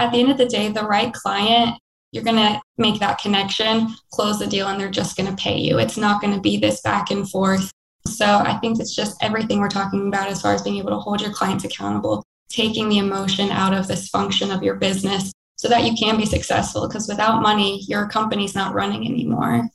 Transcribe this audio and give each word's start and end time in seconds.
at 0.00 0.12
the 0.12 0.18
end 0.18 0.30
of 0.30 0.38
the 0.38 0.46
day, 0.46 0.68
the 0.68 0.82
right 0.82 1.12
client, 1.12 1.78
you're 2.12 2.24
going 2.24 2.36
to 2.36 2.60
make 2.78 2.98
that 3.00 3.20
connection, 3.20 3.94
close 4.12 4.38
the 4.38 4.46
deal, 4.46 4.68
and 4.68 4.80
they're 4.80 4.90
just 4.90 5.16
going 5.16 5.28
to 5.28 5.40
pay 5.40 5.58
you. 5.58 5.78
It's 5.78 5.96
not 5.96 6.20
going 6.20 6.34
to 6.34 6.40
be 6.40 6.56
this 6.56 6.80
back 6.80 7.10
and 7.10 7.28
forth. 7.28 7.70
So 8.06 8.24
I 8.24 8.56
think 8.58 8.80
it's 8.80 8.96
just 8.96 9.22
everything 9.22 9.60
we're 9.60 9.68
talking 9.68 10.08
about 10.08 10.28
as 10.28 10.40
far 10.40 10.54
as 10.54 10.62
being 10.62 10.78
able 10.78 10.90
to 10.90 10.96
hold 10.96 11.20
your 11.20 11.32
clients 11.32 11.64
accountable, 11.64 12.24
taking 12.48 12.88
the 12.88 12.98
emotion 12.98 13.50
out 13.50 13.74
of 13.74 13.86
this 13.86 14.08
function 14.08 14.50
of 14.50 14.62
your 14.62 14.76
business 14.76 15.32
so 15.56 15.68
that 15.68 15.84
you 15.84 15.94
can 15.94 16.16
be 16.16 16.24
successful. 16.24 16.88
Because 16.88 17.06
without 17.06 17.42
money, 17.42 17.82
your 17.86 18.08
company's 18.08 18.54
not 18.54 18.74
running 18.74 19.06
anymore. 19.06 19.68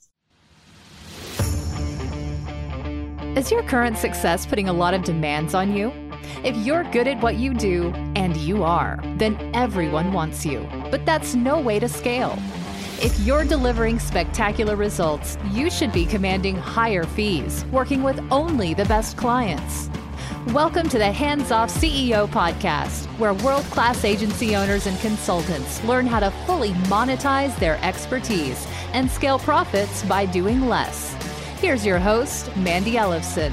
Is 3.36 3.50
your 3.50 3.62
current 3.62 3.96
success 3.96 4.44
putting 4.44 4.68
a 4.68 4.72
lot 4.72 4.92
of 4.92 5.04
demands 5.04 5.54
on 5.54 5.76
you? 5.76 6.05
If 6.44 6.56
you're 6.56 6.84
good 6.84 7.08
at 7.08 7.22
what 7.22 7.36
you 7.36 7.54
do, 7.54 7.92
and 8.14 8.36
you 8.36 8.64
are, 8.64 9.00
then 9.16 9.36
everyone 9.54 10.12
wants 10.12 10.44
you. 10.44 10.68
But 10.90 11.04
that's 11.06 11.34
no 11.34 11.60
way 11.60 11.78
to 11.78 11.88
scale. 11.88 12.38
If 13.02 13.18
you're 13.20 13.44
delivering 13.44 13.98
spectacular 13.98 14.76
results, 14.76 15.36
you 15.50 15.70
should 15.70 15.92
be 15.92 16.06
commanding 16.06 16.56
higher 16.56 17.04
fees, 17.04 17.64
working 17.66 18.02
with 18.02 18.20
only 18.30 18.74
the 18.74 18.86
best 18.86 19.16
clients. 19.16 19.90
Welcome 20.52 20.88
to 20.90 20.98
the 20.98 21.12
Hands 21.12 21.50
Off 21.50 21.70
CEO 21.74 22.28
podcast, 22.28 23.06
where 23.18 23.34
world 23.34 23.64
class 23.64 24.04
agency 24.04 24.54
owners 24.56 24.86
and 24.86 24.98
consultants 25.00 25.82
learn 25.84 26.06
how 26.06 26.20
to 26.20 26.30
fully 26.46 26.70
monetize 26.88 27.58
their 27.58 27.78
expertise 27.82 28.66
and 28.92 29.10
scale 29.10 29.38
profits 29.38 30.04
by 30.04 30.24
doing 30.24 30.68
less. 30.68 31.12
Here's 31.60 31.84
your 31.84 31.98
host, 31.98 32.54
Mandy 32.56 32.92
Ellefson. 32.92 33.52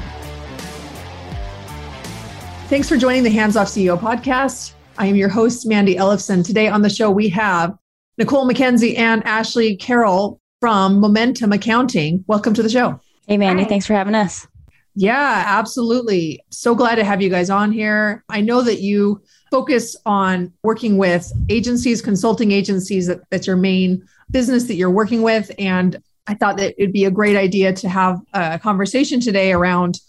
Thanks 2.73 2.90
for 2.90 2.98
joining 2.98 3.22
the 3.22 3.30
Hands 3.30 3.55
Off 3.55 3.68
CEO 3.68 3.95
podcast. 4.00 4.73
I 4.98 5.05
am 5.05 5.16
your 5.16 5.30
host, 5.30 5.68
Mandy 5.68 5.94
Ellefson. 5.94 6.44
Today 6.44 6.70
on 6.70 6.81
the 6.81 6.90
show, 6.90 7.12
we 7.12 7.30
have 7.30 7.77
Nicole 8.18 8.50
McKenzie 8.50 8.98
and 8.98 9.23
Ashley 9.27 9.76
Carroll 9.76 10.41
from 10.59 11.00
Momentum 11.00 11.52
Accounting. 11.52 12.25
Welcome 12.25 12.56
to 12.56 12.64
the 12.64 12.70
show. 12.70 13.00
Hey, 13.28 13.38
Mandy. 13.38 13.62
Hi. 13.62 13.70
Thanks 13.70 13.86
for 13.86 13.94
having 13.94 14.16
us. 14.16 14.47
Yeah, 14.95 15.44
absolutely. 15.45 16.44
So 16.50 16.73
glad 16.73 16.95
to 16.95 17.03
have 17.03 17.22
you 17.22 17.30
guys 17.30 17.52
on 17.52 17.72
here. 17.72 18.23
I 18.28 18.42
know 18.42 18.64
that 18.64 18.81
you 18.81 19.22
focus 19.52 19.95
on 20.08 20.52
working 20.64 20.97
with 20.97 21.31
agencies, 21.50 22.02
consulting 22.02 22.52
agencies, 22.52 23.06
that, 23.06 23.19
that's 23.30 23.45
your 23.45 23.56
main 23.56 24.03
business 24.31 24.64
that 24.64 24.78
you're 24.78 24.90
working 24.90 25.22
with. 25.22 25.52
And 25.59 26.02
I 26.25 26.34
thought 26.34 26.58
that 26.58 26.73
it'd 26.80 26.92
be 26.92 27.06
a 27.06 27.12
great 27.12 27.38
idea 27.38 27.72
to 27.72 27.88
have 27.88 28.19
a 28.34 28.58
conversation 28.58 29.19
today 29.19 29.53
around 29.53 30.00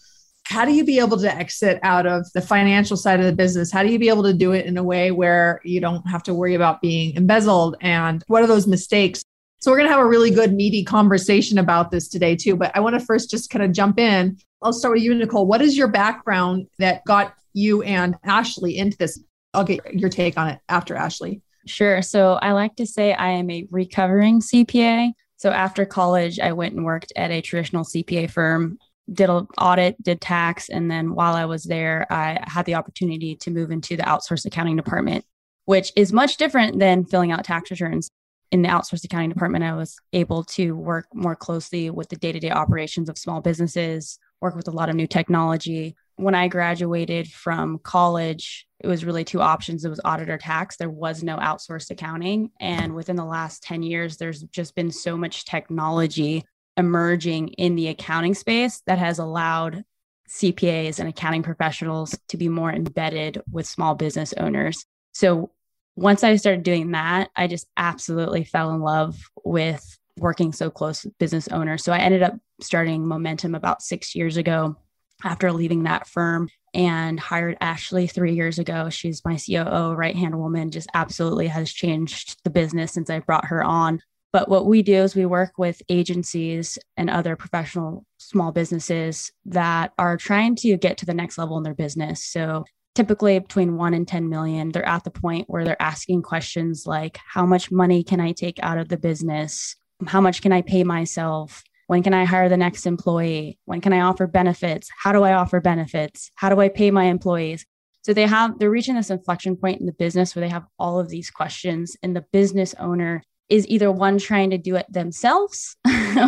how 0.44 0.64
do 0.64 0.72
you 0.72 0.84
be 0.84 0.98
able 0.98 1.16
to 1.18 1.34
exit 1.34 1.80
out 1.82 2.06
of 2.06 2.30
the 2.32 2.40
financial 2.40 2.96
side 2.96 3.18
of 3.18 3.26
the 3.26 3.32
business? 3.32 3.72
How 3.72 3.82
do 3.82 3.90
you 3.90 3.98
be 3.98 4.08
able 4.08 4.22
to 4.24 4.34
do 4.34 4.52
it 4.52 4.66
in 4.66 4.76
a 4.76 4.82
way 4.82 5.10
where 5.10 5.60
you 5.64 5.80
don't 5.80 6.06
have 6.08 6.22
to 6.24 6.34
worry 6.34 6.54
about 6.54 6.82
being 6.82 7.14
embezzled? 7.16 7.76
And 7.80 8.22
what 8.26 8.42
are 8.42 8.46
those 8.46 8.66
mistakes? 8.66 9.24
So, 9.60 9.70
we're 9.70 9.78
going 9.78 9.88
to 9.88 9.94
have 9.94 10.04
a 10.04 10.08
really 10.08 10.30
good, 10.30 10.52
meaty 10.52 10.84
conversation 10.84 11.56
about 11.56 11.90
this 11.90 12.08
today, 12.08 12.36
too. 12.36 12.54
But 12.56 12.72
I 12.74 12.80
want 12.80 12.98
to 12.98 13.04
first 13.04 13.30
just 13.30 13.48
kind 13.48 13.64
of 13.64 13.72
jump 13.72 13.98
in. 13.98 14.36
I'll 14.60 14.74
start 14.74 14.94
with 14.94 15.02
you, 15.02 15.14
Nicole. 15.14 15.46
What 15.46 15.62
is 15.62 15.76
your 15.76 15.88
background 15.88 16.66
that 16.78 17.02
got 17.06 17.34
you 17.54 17.82
and 17.82 18.14
Ashley 18.24 18.76
into 18.76 18.98
this? 18.98 19.18
I'll 19.54 19.64
get 19.64 19.94
your 19.94 20.10
take 20.10 20.36
on 20.36 20.48
it 20.48 20.58
after 20.68 20.94
Ashley. 20.94 21.40
Sure. 21.66 22.02
So, 22.02 22.34
I 22.34 22.52
like 22.52 22.76
to 22.76 22.86
say 22.86 23.14
I 23.14 23.30
am 23.30 23.48
a 23.50 23.66
recovering 23.70 24.40
CPA. 24.42 25.12
So 25.36 25.50
after 25.50 25.84
college, 25.84 26.40
I 26.40 26.52
went 26.52 26.74
and 26.74 26.84
worked 26.84 27.12
at 27.16 27.30
a 27.30 27.42
traditional 27.42 27.84
CPA 27.84 28.30
firm 28.30 28.78
did 29.12 29.28
an 29.30 29.46
audit, 29.58 30.02
did 30.02 30.20
tax, 30.20 30.68
and 30.68 30.90
then 30.90 31.14
while 31.14 31.34
I 31.34 31.44
was 31.44 31.64
there, 31.64 32.06
I 32.10 32.42
had 32.46 32.64
the 32.64 32.74
opportunity 32.74 33.36
to 33.36 33.50
move 33.50 33.70
into 33.70 33.96
the 33.96 34.02
outsourced 34.02 34.46
accounting 34.46 34.76
department, 34.76 35.24
which 35.66 35.92
is 35.96 36.12
much 36.12 36.36
different 36.36 36.78
than 36.78 37.04
filling 37.04 37.32
out 37.32 37.44
tax 37.44 37.70
returns. 37.70 38.10
In 38.50 38.62
the 38.62 38.68
outsourced 38.68 39.04
accounting 39.04 39.30
department, 39.30 39.64
I 39.64 39.74
was 39.74 39.96
able 40.12 40.44
to 40.44 40.72
work 40.72 41.06
more 41.12 41.36
closely 41.36 41.90
with 41.90 42.08
the 42.08 42.16
day 42.16 42.32
to 42.32 42.40
day 42.40 42.50
operations 42.50 43.08
of 43.08 43.18
small 43.18 43.40
businesses, 43.40 44.18
work 44.40 44.54
with 44.54 44.68
a 44.68 44.72
lot 44.72 44.88
of 44.88 44.96
new 44.96 45.06
technology. 45.06 45.96
When 46.16 46.34
I 46.34 46.48
graduated 46.48 47.28
from 47.28 47.80
college, 47.80 48.66
it 48.78 48.86
was 48.86 49.04
really 49.04 49.24
two 49.24 49.40
options 49.40 49.84
it 49.84 49.88
was 49.88 50.00
audit 50.04 50.30
or 50.30 50.38
tax. 50.38 50.76
There 50.76 50.90
was 50.90 51.22
no 51.22 51.36
outsourced 51.36 51.90
accounting. 51.90 52.50
And 52.60 52.94
within 52.94 53.16
the 53.16 53.24
last 53.24 53.62
10 53.64 53.82
years, 53.82 54.16
there's 54.16 54.42
just 54.44 54.74
been 54.76 54.92
so 54.92 55.16
much 55.16 55.44
technology 55.44 56.44
emerging 56.76 57.48
in 57.48 57.76
the 57.76 57.88
accounting 57.88 58.34
space 58.34 58.82
that 58.86 58.98
has 58.98 59.18
allowed 59.18 59.84
CPAs 60.28 60.98
and 60.98 61.08
accounting 61.08 61.42
professionals 61.42 62.18
to 62.28 62.36
be 62.36 62.48
more 62.48 62.72
embedded 62.72 63.42
with 63.50 63.66
small 63.66 63.94
business 63.94 64.32
owners. 64.36 64.86
So 65.12 65.50
once 65.96 66.24
I 66.24 66.36
started 66.36 66.64
doing 66.64 66.92
that, 66.92 67.30
I 67.36 67.46
just 67.46 67.66
absolutely 67.76 68.44
fell 68.44 68.74
in 68.74 68.80
love 68.80 69.16
with 69.44 69.98
working 70.18 70.52
so 70.52 70.70
close 70.70 71.04
with 71.04 71.18
business 71.18 71.48
owners. 71.48 71.84
So 71.84 71.92
I 71.92 71.98
ended 71.98 72.22
up 72.22 72.34
starting 72.60 73.06
Momentum 73.06 73.54
about 73.54 73.82
six 73.82 74.14
years 74.14 74.36
ago 74.36 74.76
after 75.22 75.52
leaving 75.52 75.84
that 75.84 76.08
firm 76.08 76.48
and 76.72 77.20
hired 77.20 77.56
Ashley 77.60 78.06
three 78.06 78.34
years 78.34 78.58
ago. 78.58 78.90
She's 78.90 79.24
my 79.24 79.36
COO, 79.36 79.92
right 79.92 80.16
hand 80.16 80.38
woman, 80.38 80.70
just 80.70 80.88
absolutely 80.94 81.46
has 81.46 81.72
changed 81.72 82.38
the 82.42 82.50
business 82.50 82.92
since 82.92 83.10
I 83.10 83.20
brought 83.20 83.46
her 83.46 83.62
on. 83.62 84.00
But 84.34 84.48
what 84.48 84.66
we 84.66 84.82
do 84.82 84.94
is 84.94 85.14
we 85.14 85.26
work 85.26 85.58
with 85.58 85.80
agencies 85.88 86.76
and 86.96 87.08
other 87.08 87.36
professional 87.36 88.04
small 88.18 88.50
businesses 88.50 89.30
that 89.44 89.92
are 89.96 90.16
trying 90.16 90.56
to 90.56 90.76
get 90.76 90.98
to 90.98 91.06
the 91.06 91.14
next 91.14 91.38
level 91.38 91.56
in 91.56 91.62
their 91.62 91.72
business. 91.72 92.24
So 92.24 92.64
typically 92.96 93.38
between 93.38 93.76
1 93.76 93.94
and 93.94 94.08
10 94.08 94.28
million, 94.28 94.72
they're 94.72 94.88
at 94.88 95.04
the 95.04 95.12
point 95.12 95.48
where 95.48 95.64
they're 95.64 95.80
asking 95.80 96.22
questions 96.22 96.84
like 96.84 97.16
how 97.24 97.46
much 97.46 97.70
money 97.70 98.02
can 98.02 98.18
I 98.18 98.32
take 98.32 98.58
out 98.60 98.76
of 98.76 98.88
the 98.88 98.96
business? 98.96 99.76
How 100.04 100.20
much 100.20 100.42
can 100.42 100.50
I 100.50 100.62
pay 100.62 100.82
myself? 100.82 101.62
When 101.86 102.02
can 102.02 102.12
I 102.12 102.24
hire 102.24 102.48
the 102.48 102.56
next 102.56 102.86
employee? 102.86 103.60
When 103.66 103.80
can 103.80 103.92
I 103.92 104.00
offer 104.00 104.26
benefits? 104.26 104.90
How 105.00 105.12
do 105.12 105.22
I 105.22 105.34
offer 105.34 105.60
benefits? 105.60 106.32
How 106.34 106.48
do 106.48 106.60
I 106.60 106.70
pay 106.70 106.90
my 106.90 107.04
employees? 107.04 107.64
So 108.02 108.12
they 108.12 108.26
have 108.26 108.58
they're 108.58 108.68
reaching 108.68 108.96
this 108.96 109.10
inflection 109.10 109.56
point 109.56 109.78
in 109.78 109.86
the 109.86 109.92
business 109.92 110.34
where 110.34 110.44
they 110.44 110.52
have 110.52 110.66
all 110.76 110.98
of 110.98 111.08
these 111.08 111.30
questions 111.30 111.96
and 112.02 112.16
the 112.16 112.24
business 112.32 112.74
owner 112.80 113.22
is 113.48 113.66
either 113.68 113.90
one 113.92 114.18
trying 114.18 114.50
to 114.50 114.58
do 114.58 114.76
it 114.76 114.86
themselves, 114.90 115.76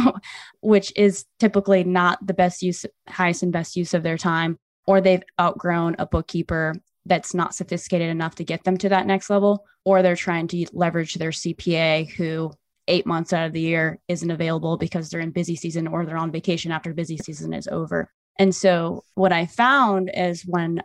which 0.61 0.93
is 0.97 1.25
typically 1.39 1.85
not 1.85 2.25
the 2.27 2.35
best 2.35 2.63
use, 2.63 2.85
highest 3.09 3.43
and 3.43 3.53
best 3.53 3.77
use 3.77 3.95
of 3.95 4.03
their 4.03 4.19
time, 4.19 4.59
or 4.87 5.01
they've 5.01 5.23
outgrown 5.41 5.97
a 5.99 6.07
bookkeeper 6.07 6.75
that's 7.07 7.35
not 7.35 7.55
sophisticated 7.55 8.09
enough 8.09 8.35
to 8.35 8.45
get 8.45 8.65
them 8.65 8.77
to 8.77 8.89
that 8.89 9.07
next 9.07 9.31
level, 9.31 9.65
or 9.85 10.03
they're 10.03 10.17
trying 10.17 10.49
to 10.49 10.67
leverage 10.73 11.15
their 11.15 11.31
CPA 11.31 12.11
who 12.13 12.53
eight 12.89 13.07
months 13.07 13.33
out 13.33 13.47
of 13.47 13.53
the 13.53 13.61
year 13.61 13.99
isn't 14.09 14.31
available 14.31 14.77
because 14.77 15.09
they're 15.09 15.21
in 15.21 15.31
busy 15.31 15.57
season 15.57 15.87
or 15.87 16.05
they're 16.05 16.17
on 16.17 16.31
vacation 16.31 16.71
after 16.71 16.93
busy 16.93 17.17
season 17.17 17.53
is 17.53 17.69
over. 17.69 18.11
And 18.39 18.55
so 18.55 19.05
what 19.15 19.33
I 19.33 19.47
found 19.47 20.11
is 20.15 20.45
when 20.47 20.83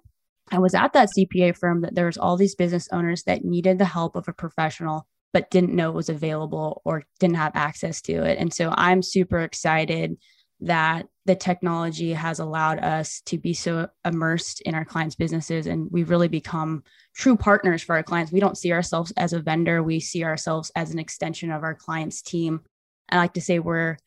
I 0.52 0.60
was 0.60 0.74
at 0.74 0.94
that 0.94 1.10
CPA 1.18 1.58
firm 1.58 1.82
that 1.82 1.96
there 1.96 2.06
was 2.06 2.18
all 2.18 2.38
these 2.38 2.56
business 2.56 2.88
owners 2.92 3.24
that 3.24 3.46
needed 3.46 3.78
the 3.78 3.86
help 3.86 4.16
of 4.16 4.28
a 4.28 4.34
professional 4.34 5.08
but 5.34 5.50
didn't 5.50 5.76
know 5.76 5.90
it 5.90 5.96
was 5.96 6.10
available 6.10 6.82
or 6.86 7.04
didn't 7.20 7.38
have 7.38 7.54
access 7.56 8.02
to 8.02 8.24
it. 8.24 8.38
And 8.38 8.54
so 8.54 8.74
I'm 8.76 9.02
super 9.02 9.40
excited 9.40 10.18
that 10.62 11.08
the 11.26 11.36
technology 11.36 12.14
has 12.14 12.40
allowed 12.40 12.80
us 12.80 13.22
to 13.22 13.38
be 13.38 13.54
so 13.54 13.88
immersed 14.06 14.62
in 14.62 14.76
our 14.76 14.86
clients' 14.86 15.16
businesses 15.16 15.68
and 15.68 15.90
we've 15.92 16.10
really 16.10 16.28
become 16.28 16.84
true 17.16 17.36
partners 17.36 17.82
for 17.82 17.96
our 17.96 18.04
clients. 18.04 18.32
We 18.32 18.40
don't 18.40 18.58
see 18.58 18.72
ourselves 18.72 19.12
as 19.18 19.34
a 19.34 19.40
vendor, 19.40 19.82
we 19.82 20.00
see 20.00 20.24
ourselves 20.24 20.72
as 20.76 20.92
an 20.92 21.00
extension 21.00 21.52
of 21.52 21.64
our 21.64 21.76
clients' 21.76 22.22
team. 22.22 22.62
I 23.10 23.18
like 23.18 23.34
to 23.34 23.42
say 23.42 23.60
we're 23.60 23.98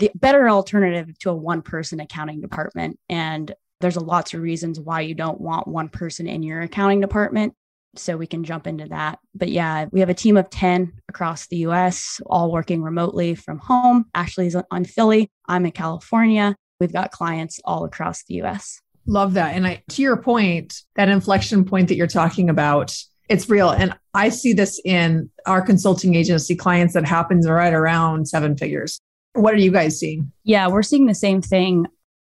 the 0.00 0.10
better 0.14 0.48
alternative 0.48 1.16
to 1.20 1.30
a 1.30 1.36
one 1.36 1.62
person 1.62 2.00
accounting 2.00 2.40
department. 2.40 2.98
And 3.08 3.54
there's 3.80 3.96
a 3.96 4.04
lots 4.04 4.34
of 4.34 4.40
reasons 4.40 4.80
why 4.80 5.02
you 5.02 5.14
don't 5.14 5.40
want 5.40 5.68
one 5.68 5.88
person 5.88 6.26
in 6.26 6.42
your 6.42 6.60
accounting 6.60 7.00
department 7.00 7.54
so 7.96 8.16
we 8.16 8.26
can 8.26 8.44
jump 8.44 8.66
into 8.66 8.86
that. 8.86 9.18
But 9.34 9.50
yeah, 9.50 9.86
we 9.90 10.00
have 10.00 10.08
a 10.08 10.14
team 10.14 10.36
of 10.36 10.50
10 10.50 10.92
across 11.08 11.46
the 11.48 11.58
US, 11.58 12.20
all 12.26 12.52
working 12.52 12.82
remotely 12.82 13.34
from 13.34 13.58
home. 13.58 14.06
Ashley's 14.14 14.56
on 14.70 14.84
Philly. 14.84 15.30
I'm 15.48 15.66
in 15.66 15.72
California. 15.72 16.56
We've 16.78 16.92
got 16.92 17.10
clients 17.10 17.60
all 17.64 17.84
across 17.84 18.24
the 18.24 18.42
US. 18.42 18.80
Love 19.06 19.34
that. 19.34 19.54
And 19.54 19.66
I, 19.66 19.82
to 19.90 20.02
your 20.02 20.16
point, 20.16 20.82
that 20.96 21.08
inflection 21.08 21.64
point 21.64 21.88
that 21.88 21.96
you're 21.96 22.06
talking 22.06 22.48
about, 22.48 22.96
it's 23.28 23.48
real. 23.48 23.70
And 23.70 23.94
I 24.14 24.28
see 24.28 24.52
this 24.52 24.80
in 24.84 25.30
our 25.46 25.62
consulting 25.62 26.14
agency 26.14 26.54
clients 26.54 26.94
that 26.94 27.06
happens 27.06 27.48
right 27.48 27.72
around 27.72 28.28
seven 28.28 28.56
figures. 28.56 29.00
What 29.34 29.54
are 29.54 29.58
you 29.58 29.70
guys 29.70 29.98
seeing? 29.98 30.32
Yeah, 30.44 30.68
we're 30.68 30.82
seeing 30.82 31.06
the 31.06 31.14
same 31.14 31.40
thing 31.40 31.86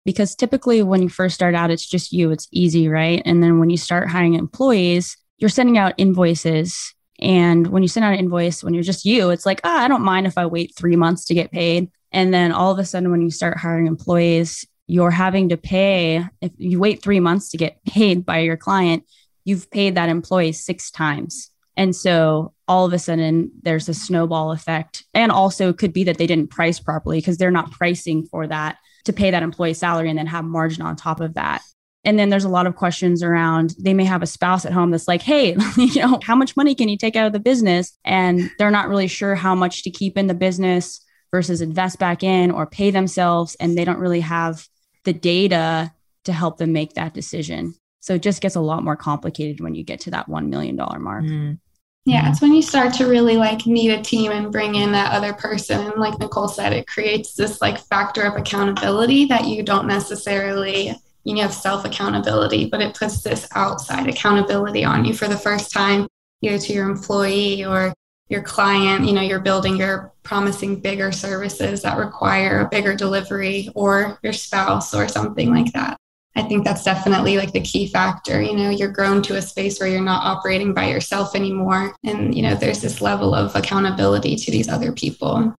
because 0.04 0.34
typically 0.34 0.82
when 0.82 1.02
you 1.02 1.08
first 1.08 1.34
start 1.34 1.54
out, 1.54 1.70
it's 1.70 1.86
just 1.86 2.12
you, 2.12 2.30
it's 2.30 2.48
easy, 2.52 2.88
right? 2.88 3.20
And 3.24 3.42
then 3.42 3.58
when 3.58 3.70
you 3.70 3.76
start 3.76 4.08
hiring 4.08 4.34
employees, 4.34 5.16
you're 5.38 5.48
sending 5.48 5.78
out 5.78 5.94
invoices 5.96 6.94
and 7.20 7.66
when 7.68 7.82
you 7.82 7.88
send 7.88 8.04
out 8.04 8.12
an 8.12 8.18
invoice 8.18 8.62
when 8.62 8.74
you're 8.74 8.82
just 8.82 9.04
you 9.04 9.30
it's 9.30 9.46
like 9.46 9.60
ah, 9.64 9.84
i 9.84 9.88
don't 9.88 10.02
mind 10.02 10.26
if 10.26 10.36
i 10.38 10.46
wait 10.46 10.74
three 10.76 10.96
months 10.96 11.24
to 11.24 11.34
get 11.34 11.50
paid 11.50 11.90
and 12.12 12.32
then 12.32 12.52
all 12.52 12.72
of 12.72 12.78
a 12.78 12.84
sudden 12.84 13.10
when 13.10 13.22
you 13.22 13.30
start 13.30 13.56
hiring 13.56 13.86
employees 13.86 14.66
you're 14.86 15.10
having 15.10 15.48
to 15.48 15.56
pay 15.56 16.24
if 16.40 16.52
you 16.58 16.78
wait 16.78 17.02
three 17.02 17.20
months 17.20 17.50
to 17.50 17.56
get 17.56 17.82
paid 17.84 18.24
by 18.24 18.38
your 18.38 18.56
client 18.56 19.04
you've 19.44 19.70
paid 19.70 19.94
that 19.94 20.08
employee 20.08 20.52
six 20.52 20.90
times 20.90 21.50
And 21.76 21.94
so 21.94 22.54
all 22.66 22.86
of 22.86 22.92
a 22.92 22.98
sudden 22.98 23.52
there's 23.62 23.88
a 23.88 23.94
snowball 23.94 24.52
effect. 24.52 25.04
And 25.14 25.30
also 25.30 25.72
could 25.72 25.92
be 25.92 26.04
that 26.04 26.18
they 26.18 26.26
didn't 26.26 26.50
price 26.50 26.80
properly 26.80 27.18
because 27.18 27.36
they're 27.38 27.50
not 27.50 27.70
pricing 27.70 28.26
for 28.26 28.46
that 28.46 28.78
to 29.04 29.12
pay 29.12 29.30
that 29.30 29.42
employee 29.42 29.74
salary 29.74 30.10
and 30.10 30.18
then 30.18 30.26
have 30.26 30.44
margin 30.44 30.82
on 30.82 30.96
top 30.96 31.20
of 31.20 31.34
that. 31.34 31.62
And 32.06 32.18
then 32.18 32.30
there's 32.30 32.44
a 32.44 32.48
lot 32.48 32.66
of 32.66 32.76
questions 32.76 33.22
around 33.22 33.74
they 33.78 33.92
may 33.92 34.04
have 34.04 34.22
a 34.22 34.26
spouse 34.26 34.64
at 34.64 34.72
home 34.72 34.92
that's 34.92 35.08
like, 35.08 35.22
hey, 35.22 35.56
you 35.76 36.00
know, 36.00 36.20
how 36.22 36.36
much 36.36 36.56
money 36.56 36.74
can 36.74 36.88
you 36.88 36.96
take 36.96 37.16
out 37.16 37.26
of 37.26 37.32
the 37.32 37.40
business? 37.40 37.98
And 38.04 38.50
they're 38.58 38.70
not 38.70 38.88
really 38.88 39.08
sure 39.08 39.34
how 39.34 39.54
much 39.54 39.82
to 39.82 39.90
keep 39.90 40.16
in 40.16 40.28
the 40.28 40.34
business 40.34 41.04
versus 41.32 41.60
invest 41.60 41.98
back 41.98 42.22
in 42.22 42.52
or 42.52 42.64
pay 42.64 42.90
themselves. 42.90 43.56
And 43.56 43.76
they 43.76 43.84
don't 43.84 43.98
really 43.98 44.20
have 44.20 44.66
the 45.04 45.12
data 45.12 45.92
to 46.24 46.32
help 46.32 46.58
them 46.58 46.72
make 46.72 46.94
that 46.94 47.12
decision. 47.12 47.74
So 48.00 48.14
it 48.14 48.22
just 48.22 48.40
gets 48.40 48.54
a 48.54 48.60
lot 48.60 48.84
more 48.84 48.96
complicated 48.96 49.60
when 49.60 49.74
you 49.74 49.82
get 49.82 50.00
to 50.00 50.12
that 50.12 50.28
$1 50.28 50.48
million 50.48 50.76
mark. 50.76 51.24
Mm. 51.24 51.58
Yeah, 52.04 52.30
it's 52.30 52.40
when 52.40 52.52
you 52.52 52.62
start 52.62 52.94
to 52.94 53.08
really 53.08 53.36
like 53.36 53.66
need 53.66 53.90
a 53.90 54.00
team 54.00 54.30
and 54.30 54.52
bring 54.52 54.76
in 54.76 54.92
that 54.92 55.12
other 55.12 55.32
person. 55.32 55.80
And 55.80 56.00
like 56.00 56.16
Nicole 56.20 56.46
said, 56.46 56.72
it 56.72 56.86
creates 56.86 57.34
this 57.34 57.60
like 57.60 57.80
factor 57.80 58.22
of 58.22 58.36
accountability 58.36 59.24
that 59.24 59.48
you 59.48 59.64
don't 59.64 59.88
necessarily, 59.88 60.94
you 61.26 61.42
have 61.42 61.52
self 61.52 61.84
accountability, 61.84 62.68
but 62.70 62.80
it 62.80 62.94
puts 62.94 63.22
this 63.22 63.48
outside 63.54 64.06
accountability 64.06 64.84
on 64.84 65.04
you 65.04 65.12
for 65.12 65.26
the 65.26 65.36
first 65.36 65.72
time, 65.72 66.06
either 66.40 66.58
to 66.58 66.72
your 66.72 66.88
employee 66.88 67.64
or 67.64 67.92
your 68.28 68.42
client. 68.42 69.04
You 69.04 69.12
know, 69.12 69.22
you're 69.22 69.40
building, 69.40 69.76
you're 69.76 70.12
promising 70.22 70.80
bigger 70.80 71.10
services 71.10 71.82
that 71.82 71.98
require 71.98 72.60
a 72.60 72.68
bigger 72.68 72.94
delivery 72.94 73.70
or 73.74 74.18
your 74.22 74.32
spouse 74.32 74.94
or 74.94 75.08
something 75.08 75.52
like 75.52 75.72
that. 75.72 75.96
I 76.36 76.42
think 76.42 76.64
that's 76.64 76.84
definitely 76.84 77.38
like 77.38 77.52
the 77.52 77.62
key 77.62 77.88
factor. 77.88 78.40
You 78.40 78.54
know, 78.54 78.70
you're 78.70 78.92
grown 78.92 79.22
to 79.22 79.36
a 79.36 79.42
space 79.42 79.80
where 79.80 79.88
you're 79.88 80.02
not 80.02 80.24
operating 80.24 80.74
by 80.74 80.88
yourself 80.90 81.34
anymore. 81.34 81.96
And, 82.04 82.34
you 82.34 82.42
know, 82.42 82.54
there's 82.54 82.82
this 82.82 83.00
level 83.00 83.34
of 83.34 83.56
accountability 83.56 84.36
to 84.36 84.50
these 84.50 84.68
other 84.68 84.92
people. 84.92 85.54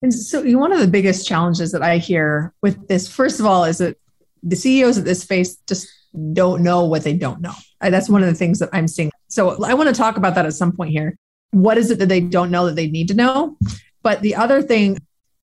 And 0.00 0.12
so, 0.12 0.42
one 0.58 0.72
of 0.72 0.80
the 0.80 0.88
biggest 0.88 1.28
challenges 1.28 1.70
that 1.70 1.82
I 1.82 1.98
hear 1.98 2.52
with 2.60 2.88
this, 2.88 3.06
first 3.06 3.38
of 3.38 3.46
all, 3.46 3.64
is 3.64 3.78
that 3.78 3.98
the 4.42 4.56
CEOs 4.56 4.98
at 4.98 5.04
this 5.04 5.22
space 5.22 5.56
just 5.68 5.88
don't 6.32 6.62
know 6.62 6.84
what 6.84 7.04
they 7.04 7.14
don't 7.14 7.40
know. 7.40 7.54
Uh, 7.80 7.90
that's 7.90 8.08
one 8.08 8.22
of 8.22 8.28
the 8.28 8.34
things 8.34 8.58
that 8.58 8.68
I'm 8.72 8.88
seeing. 8.88 9.10
So, 9.28 9.62
I 9.64 9.74
want 9.74 9.88
to 9.88 9.94
talk 9.94 10.16
about 10.16 10.34
that 10.34 10.46
at 10.46 10.54
some 10.54 10.72
point 10.72 10.90
here. 10.90 11.16
What 11.52 11.78
is 11.78 11.90
it 11.90 11.98
that 11.98 12.08
they 12.08 12.20
don't 12.20 12.50
know 12.50 12.66
that 12.66 12.76
they 12.76 12.88
need 12.88 13.08
to 13.08 13.14
know? 13.14 13.56
But 14.02 14.20
the 14.20 14.34
other 14.34 14.62
thing 14.62 14.98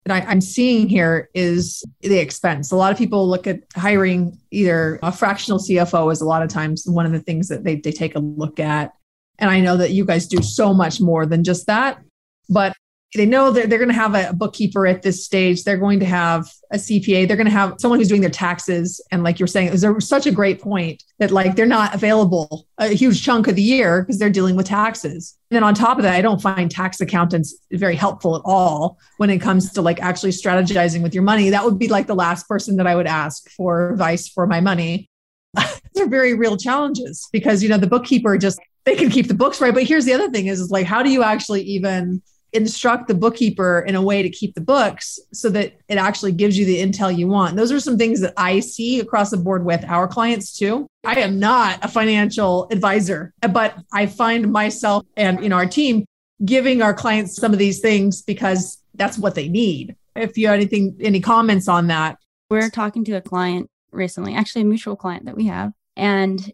that 0.05 0.29
I, 0.29 0.33
am 0.33 0.41
seeing 0.41 0.89
here 0.89 1.29
is 1.35 1.85
the 2.01 2.19
expense. 2.19 2.73
A 2.73 2.77
lot 2.77 2.93
of 2.93 2.99
people 2.99 3.29
look 3.29 3.47
at 3.47 3.61
hiring 3.75 4.39
either 4.51 4.99
a 5.03 5.13
fractional 5.13 5.59
CFO 5.59 6.11
is 6.13 6.21
a 6.21 6.27
lot 6.27 6.43
of 6.43 6.49
times 6.49 6.85
one 6.87 7.07
of 7.07 7.13
the 7.13 7.21
things 7.21 7.49
that 7.49 7.65
they, 7.65 7.77
they 7.77 7.93
take 7.93 8.15
a 8.15 8.21
look 8.21 8.59
at. 8.59 8.93
And 9.39 9.51
I 9.51 9.61
know 9.61 9.77
that 9.77 9.91
you 9.91 10.05
guys 10.05 10.27
do 10.27 10.43
so 10.43 10.75
much 10.75 11.01
more 11.01 11.27
than 11.27 11.45
just 11.45 11.67
that. 11.67 12.03
But 12.49 12.75
they 13.15 13.25
know 13.25 13.51
that 13.51 13.71
they're 13.71 13.79
going 13.79 13.89
to 13.89 13.95
have 13.95 14.15
a 14.15 14.35
bookkeeper 14.35 14.87
at 14.87 15.01
this 15.01 15.25
stage. 15.25 15.65
They're 15.65 15.79
going 15.79 16.01
to 16.01 16.07
have 16.07 16.47
a 16.71 16.77
CPA. 16.77 17.27
They're 17.27 17.39
going 17.39 17.47
to 17.47 17.53
have 17.53 17.77
someone 17.79 17.99
who's 17.99 18.09
doing 18.09 18.21
their 18.21 18.29
taxes. 18.29 19.01
And 19.11 19.23
like 19.23 19.39
you're 19.39 19.47
saying, 19.47 19.69
it 19.69 19.73
was 19.73 20.07
such 20.07 20.27
a 20.27 20.31
great 20.31 20.61
point 20.61 21.03
that 21.19 21.31
like 21.31 21.57
they're 21.57 21.65
not 21.65 21.95
available 21.95 22.67
a 22.77 22.89
huge 22.89 23.25
chunk 23.25 23.49
of 23.49 23.57
the 23.57 23.63
year 23.63 24.03
because 24.03 24.19
they're 24.19 24.29
dealing 24.29 24.57
with 24.57 24.67
taxes. 24.67 25.39
And 25.51 25.57
then 25.57 25.65
on 25.65 25.75
top 25.75 25.97
of 25.97 26.03
that, 26.03 26.15
I 26.15 26.21
don't 26.21 26.43
find 26.43 26.71
tax 26.71 27.01
accountants 27.01 27.57
very 27.73 27.97
helpful 27.97 28.37
at 28.37 28.43
all 28.45 28.99
when 29.17 29.31
it 29.31 29.39
comes 29.39 29.73
to 29.73 29.83
like 29.83 30.01
actually 30.01 30.33
strategizing 30.33 31.03
with 31.03 31.15
your 31.15 31.25
money. 31.25 31.49
That 31.49 31.65
would 31.65 31.79
be 31.79 31.89
like 31.89 32.09
the 32.09 32.15
last 32.15 32.47
person 32.47 32.77
that 32.77 32.87
I 32.87 32.95
would 32.95 33.07
ask 33.07 33.49
for 33.51 33.91
advice 33.93 34.29
for 34.29 34.47
my 34.47 34.61
money. 34.61 35.09
They're 35.95 36.09
very 36.09 36.35
real 36.35 36.59
challenges 36.59 37.27
because 37.33 37.63
you 37.63 37.71
know 37.71 37.79
the 37.79 37.87
bookkeeper 37.87 38.37
just 38.37 38.61
they 38.85 38.97
can 38.97 39.09
keep 39.09 39.29
the 39.29 39.35
books 39.35 39.63
right. 39.63 39.73
But 39.73 39.85
here's 39.85 40.05
the 40.05 40.13
other 40.13 40.31
thing 40.31 40.47
is, 40.47 40.61
is 40.61 40.71
like 40.71 40.87
how 40.87 41.03
do 41.03 41.11
you 41.11 41.23
actually 41.23 41.63
even 41.63 42.23
instruct 42.53 43.09
the 43.09 43.15
bookkeeper 43.15 43.85
in 43.87 43.95
a 43.95 44.03
way 44.03 44.23
to 44.23 44.31
keep 44.31 44.55
the 44.55 44.61
books 44.61 45.19
so 45.33 45.51
that 45.51 45.75
it 45.89 45.99
actually 45.99 46.33
gives 46.33 46.59
you 46.59 46.65
the 46.65 46.81
intel 46.81 47.15
you 47.15 47.29
want. 47.29 47.57
Those 47.57 47.71
are 47.73 47.81
some 47.81 47.99
things 47.99 48.21
that 48.21 48.33
I 48.37 48.61
see 48.61 49.01
across 49.01 49.31
the 49.31 49.37
board 49.37 49.65
with 49.65 49.85
our 49.85 50.09
clients 50.09 50.57
too. 50.57 50.87
I 51.05 51.21
am 51.21 51.39
not 51.39 51.85
a 51.85 51.89
financial 51.89 52.69
advisor, 52.71 53.35
but 53.41 53.77
I 53.93 54.07
find 54.07 54.51
myself 54.51 55.05
and 55.17 55.43
you 55.43 55.49
know 55.49 55.57
our 55.57 55.67
team 55.67 56.07
giving 56.45 56.83
our 56.83 56.95
clients 56.95 57.37
some 57.37 57.53
of 57.53 57.59
these 57.59 57.81
things 57.81 58.23
because 58.23 58.79
that's 58.95 59.19
what 59.19 59.35
they 59.35 59.49
need. 59.49 59.97
If 60.17 60.39
you 60.39 60.47
have 60.49 60.55
anything 60.55 60.97
any 61.01 61.21
comments 61.21 61.69
on 61.69 61.89
that. 61.89 62.19
We're 62.51 62.71
talking 62.71 63.05
to 63.05 63.13
a 63.13 63.21
client 63.21 63.71
recently, 63.93 64.35
actually 64.35 64.63
a 64.63 64.67
mutual 64.67 64.97
client 64.97 65.27
that 65.27 65.37
we 65.37 65.47
have, 65.47 65.73
and 65.97 66.53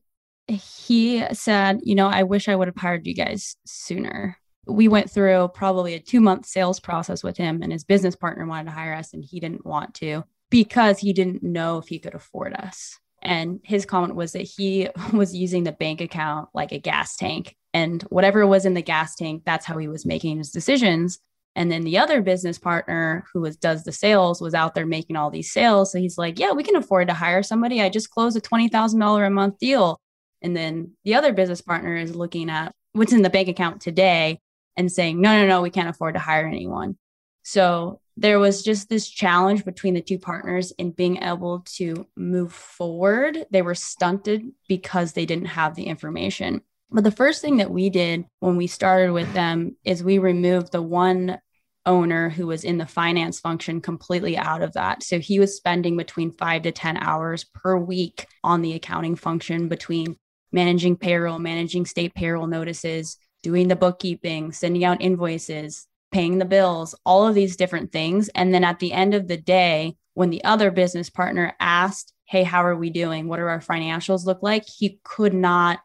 he 0.49 1.25
said, 1.33 1.81
you 1.85 1.95
know, 1.95 2.09
I 2.09 2.25
wish 2.25 2.49
I 2.49 2.57
would 2.57 2.69
have 2.69 2.77
hired 2.77 3.07
you 3.07 3.15
guys 3.15 3.57
sooner 3.65 4.39
we 4.67 4.89
went 4.89 5.11
through 5.11 5.49
probably 5.55 5.95
a 5.95 6.01
two 6.01 6.21
month 6.21 6.47
sales 6.47 6.81
process 6.81 7.23
with 7.23 7.37
him 7.37 7.63
and 7.63 7.73
his 7.73 7.85
business 7.85 8.17
partner 8.17 8.47
wanted 8.47 8.67
to 8.67 8.71
hire 8.77 8.95
us 8.95 9.13
and 9.13 9.25
he 9.25 9.41
didn't 9.41 9.67
want 9.67 9.95
to 9.95 10.25
because 10.51 10.99
he 10.99 11.13
didn't 11.13 11.43
know 11.43 11.79
if 11.79 11.89
he 11.89 11.99
could 11.99 12.15
afford 12.15 12.55
us. 12.55 12.99
And 13.23 13.61
his 13.65 13.87
comment 13.87 14.15
was 14.15 14.33
that 14.33 14.43
he 14.43 14.89
was 15.13 15.35
using 15.35 15.65
the 15.65 15.73
bank 15.73 16.01
account 16.01 16.49
like 16.55 16.73
a 16.73 16.79
gas 16.79 17.17
tank 17.17 17.57
and 17.73 18.03
whatever 18.05 18.47
was 18.47 18.65
in 18.65 18.75
the 18.75 18.83
gas 18.83 19.17
tank 19.17 19.43
that's 19.45 19.67
how 19.67 19.77
he 19.79 19.89
was 19.89 20.07
making 20.07 20.39
his 20.39 20.51
decisions. 20.51 21.19
And 21.57 21.71
then 21.71 21.83
the 21.83 21.99
other 21.99 22.21
business 22.21 22.59
partner 22.59 23.25
who 23.33 23.41
was 23.41 23.57
does 23.57 23.85
the 23.85 23.93
sales 23.93 24.41
was 24.41 24.55
out 24.55 24.75
there 24.75 24.87
making 24.87 25.17
all 25.17 25.31
these 25.31 25.53
sales. 25.53 25.93
So 25.93 25.99
he's 25.99 26.19
like 26.19 26.39
yeah 26.39 26.53
we 26.53 26.63
can 26.63 26.77
afford 26.77 27.09
to 27.09 27.15
hire 27.15 27.43
somebody. 27.43 27.81
I 27.81 27.89
just 27.89 28.11
closed 28.11 28.37
a 28.37 28.41
$20000 28.41 29.27
a 29.27 29.31
month 29.31 29.59
deal. 29.59 30.01
And 30.43 30.57
then 30.57 30.93
the 31.05 31.15
other 31.15 31.33
business 31.33 31.63
partner 31.63 31.97
is 31.97 32.15
looking 32.15 32.51
at 32.51 32.73
what's 32.93 33.13
in 33.13 33.23
the 33.23 33.31
bank 33.31 33.49
account 33.49 33.81
today 33.81 34.39
and 34.77 34.91
saying, 34.91 35.21
no, 35.21 35.41
no, 35.41 35.47
no, 35.47 35.63
we 35.63 35.71
can't 35.71 35.89
afford 35.89 36.15
to 36.15 36.21
hire 36.21 36.47
anyone. 36.47 36.97
So 37.43 38.01
there 38.17 38.39
was 38.39 38.63
just 38.63 38.89
this 38.89 39.09
challenge 39.09 39.65
between 39.65 39.95
the 39.95 40.01
two 40.01 40.19
partners 40.19 40.73
in 40.79 40.93
being 40.93 41.23
able 41.23 41.61
to 41.77 42.07
move 42.17 42.53
forward. 42.53 43.47
They 43.51 43.63
were 43.63 43.75
stunted 43.75 44.43
because 44.69 45.13
they 45.13 45.27
didn't 45.27 45.47
have 45.47 45.75
the 45.75 45.85
information. 45.85 46.63
But 46.91 47.05
the 47.05 47.11
first 47.11 47.43
thing 47.43 47.57
that 47.57 47.71
we 47.71 47.91
did 47.91 48.25
when 48.41 48.57
we 48.57 48.67
started 48.67 49.13
with 49.13 49.33
them 49.35 49.77
is 49.85 50.05
we 50.05 50.19
removed 50.19 50.73
the 50.73 50.83
one 50.83 51.39
owner 51.87 52.31
who 52.31 52.47
was 52.47 52.65
in 52.65 52.79
the 52.79 52.87
finance 52.87 53.41
function 53.41 53.81
completely 53.81 54.39
out 54.39 54.63
of 54.63 54.73
that. 54.75 55.03
So 55.03 55.19
he 55.19 55.39
was 55.39 55.57
spending 55.57 55.97
between 55.97 56.31
five 56.31 56.63
to 56.63 56.73
10 56.73 56.97
hours 56.97 57.45
per 57.45 57.77
week 57.77 58.27
on 58.43 58.63
the 58.63 58.75
accounting 58.75 59.17
function 59.17 59.69
between 59.69 60.17
managing 60.53 60.97
payroll, 60.97 61.39
managing 61.39 61.85
state 61.85 62.15
payroll 62.15 62.47
notices, 62.47 63.19
doing 63.45 63.69
the 63.69 63.77
bookkeeping, 63.77 64.51
sending 64.51 64.85
out 64.85 65.03
invoices, 65.03 65.87
paying 66.11 66.39
the 66.39 66.47
bills, 66.47 66.95
all 67.05 67.29
of 67.29 67.35
these 67.35 67.57
different 67.57 67.93
things. 67.93 68.31
And 68.31 68.55
then 68.55 68.65
at 68.65 68.79
the 68.79 68.93
end 68.93 69.13
of 69.13 69.29
the 69.29 69.37
day, 69.37 69.97
when 70.15 70.31
the 70.31 70.43
other 70.45 70.71
business 70.71 71.11
partner 71.11 71.55
asked, 71.61 72.13
Hey, 72.25 72.43
how 72.43 72.65
are 72.65 72.75
we 72.75 72.89
doing? 72.89 73.29
What 73.29 73.37
do 73.37 73.43
our 73.43 73.61
financials 73.61 74.25
look 74.25 74.43
like? 74.43 74.65
He 74.67 74.99
could 75.05 75.35
not 75.35 75.81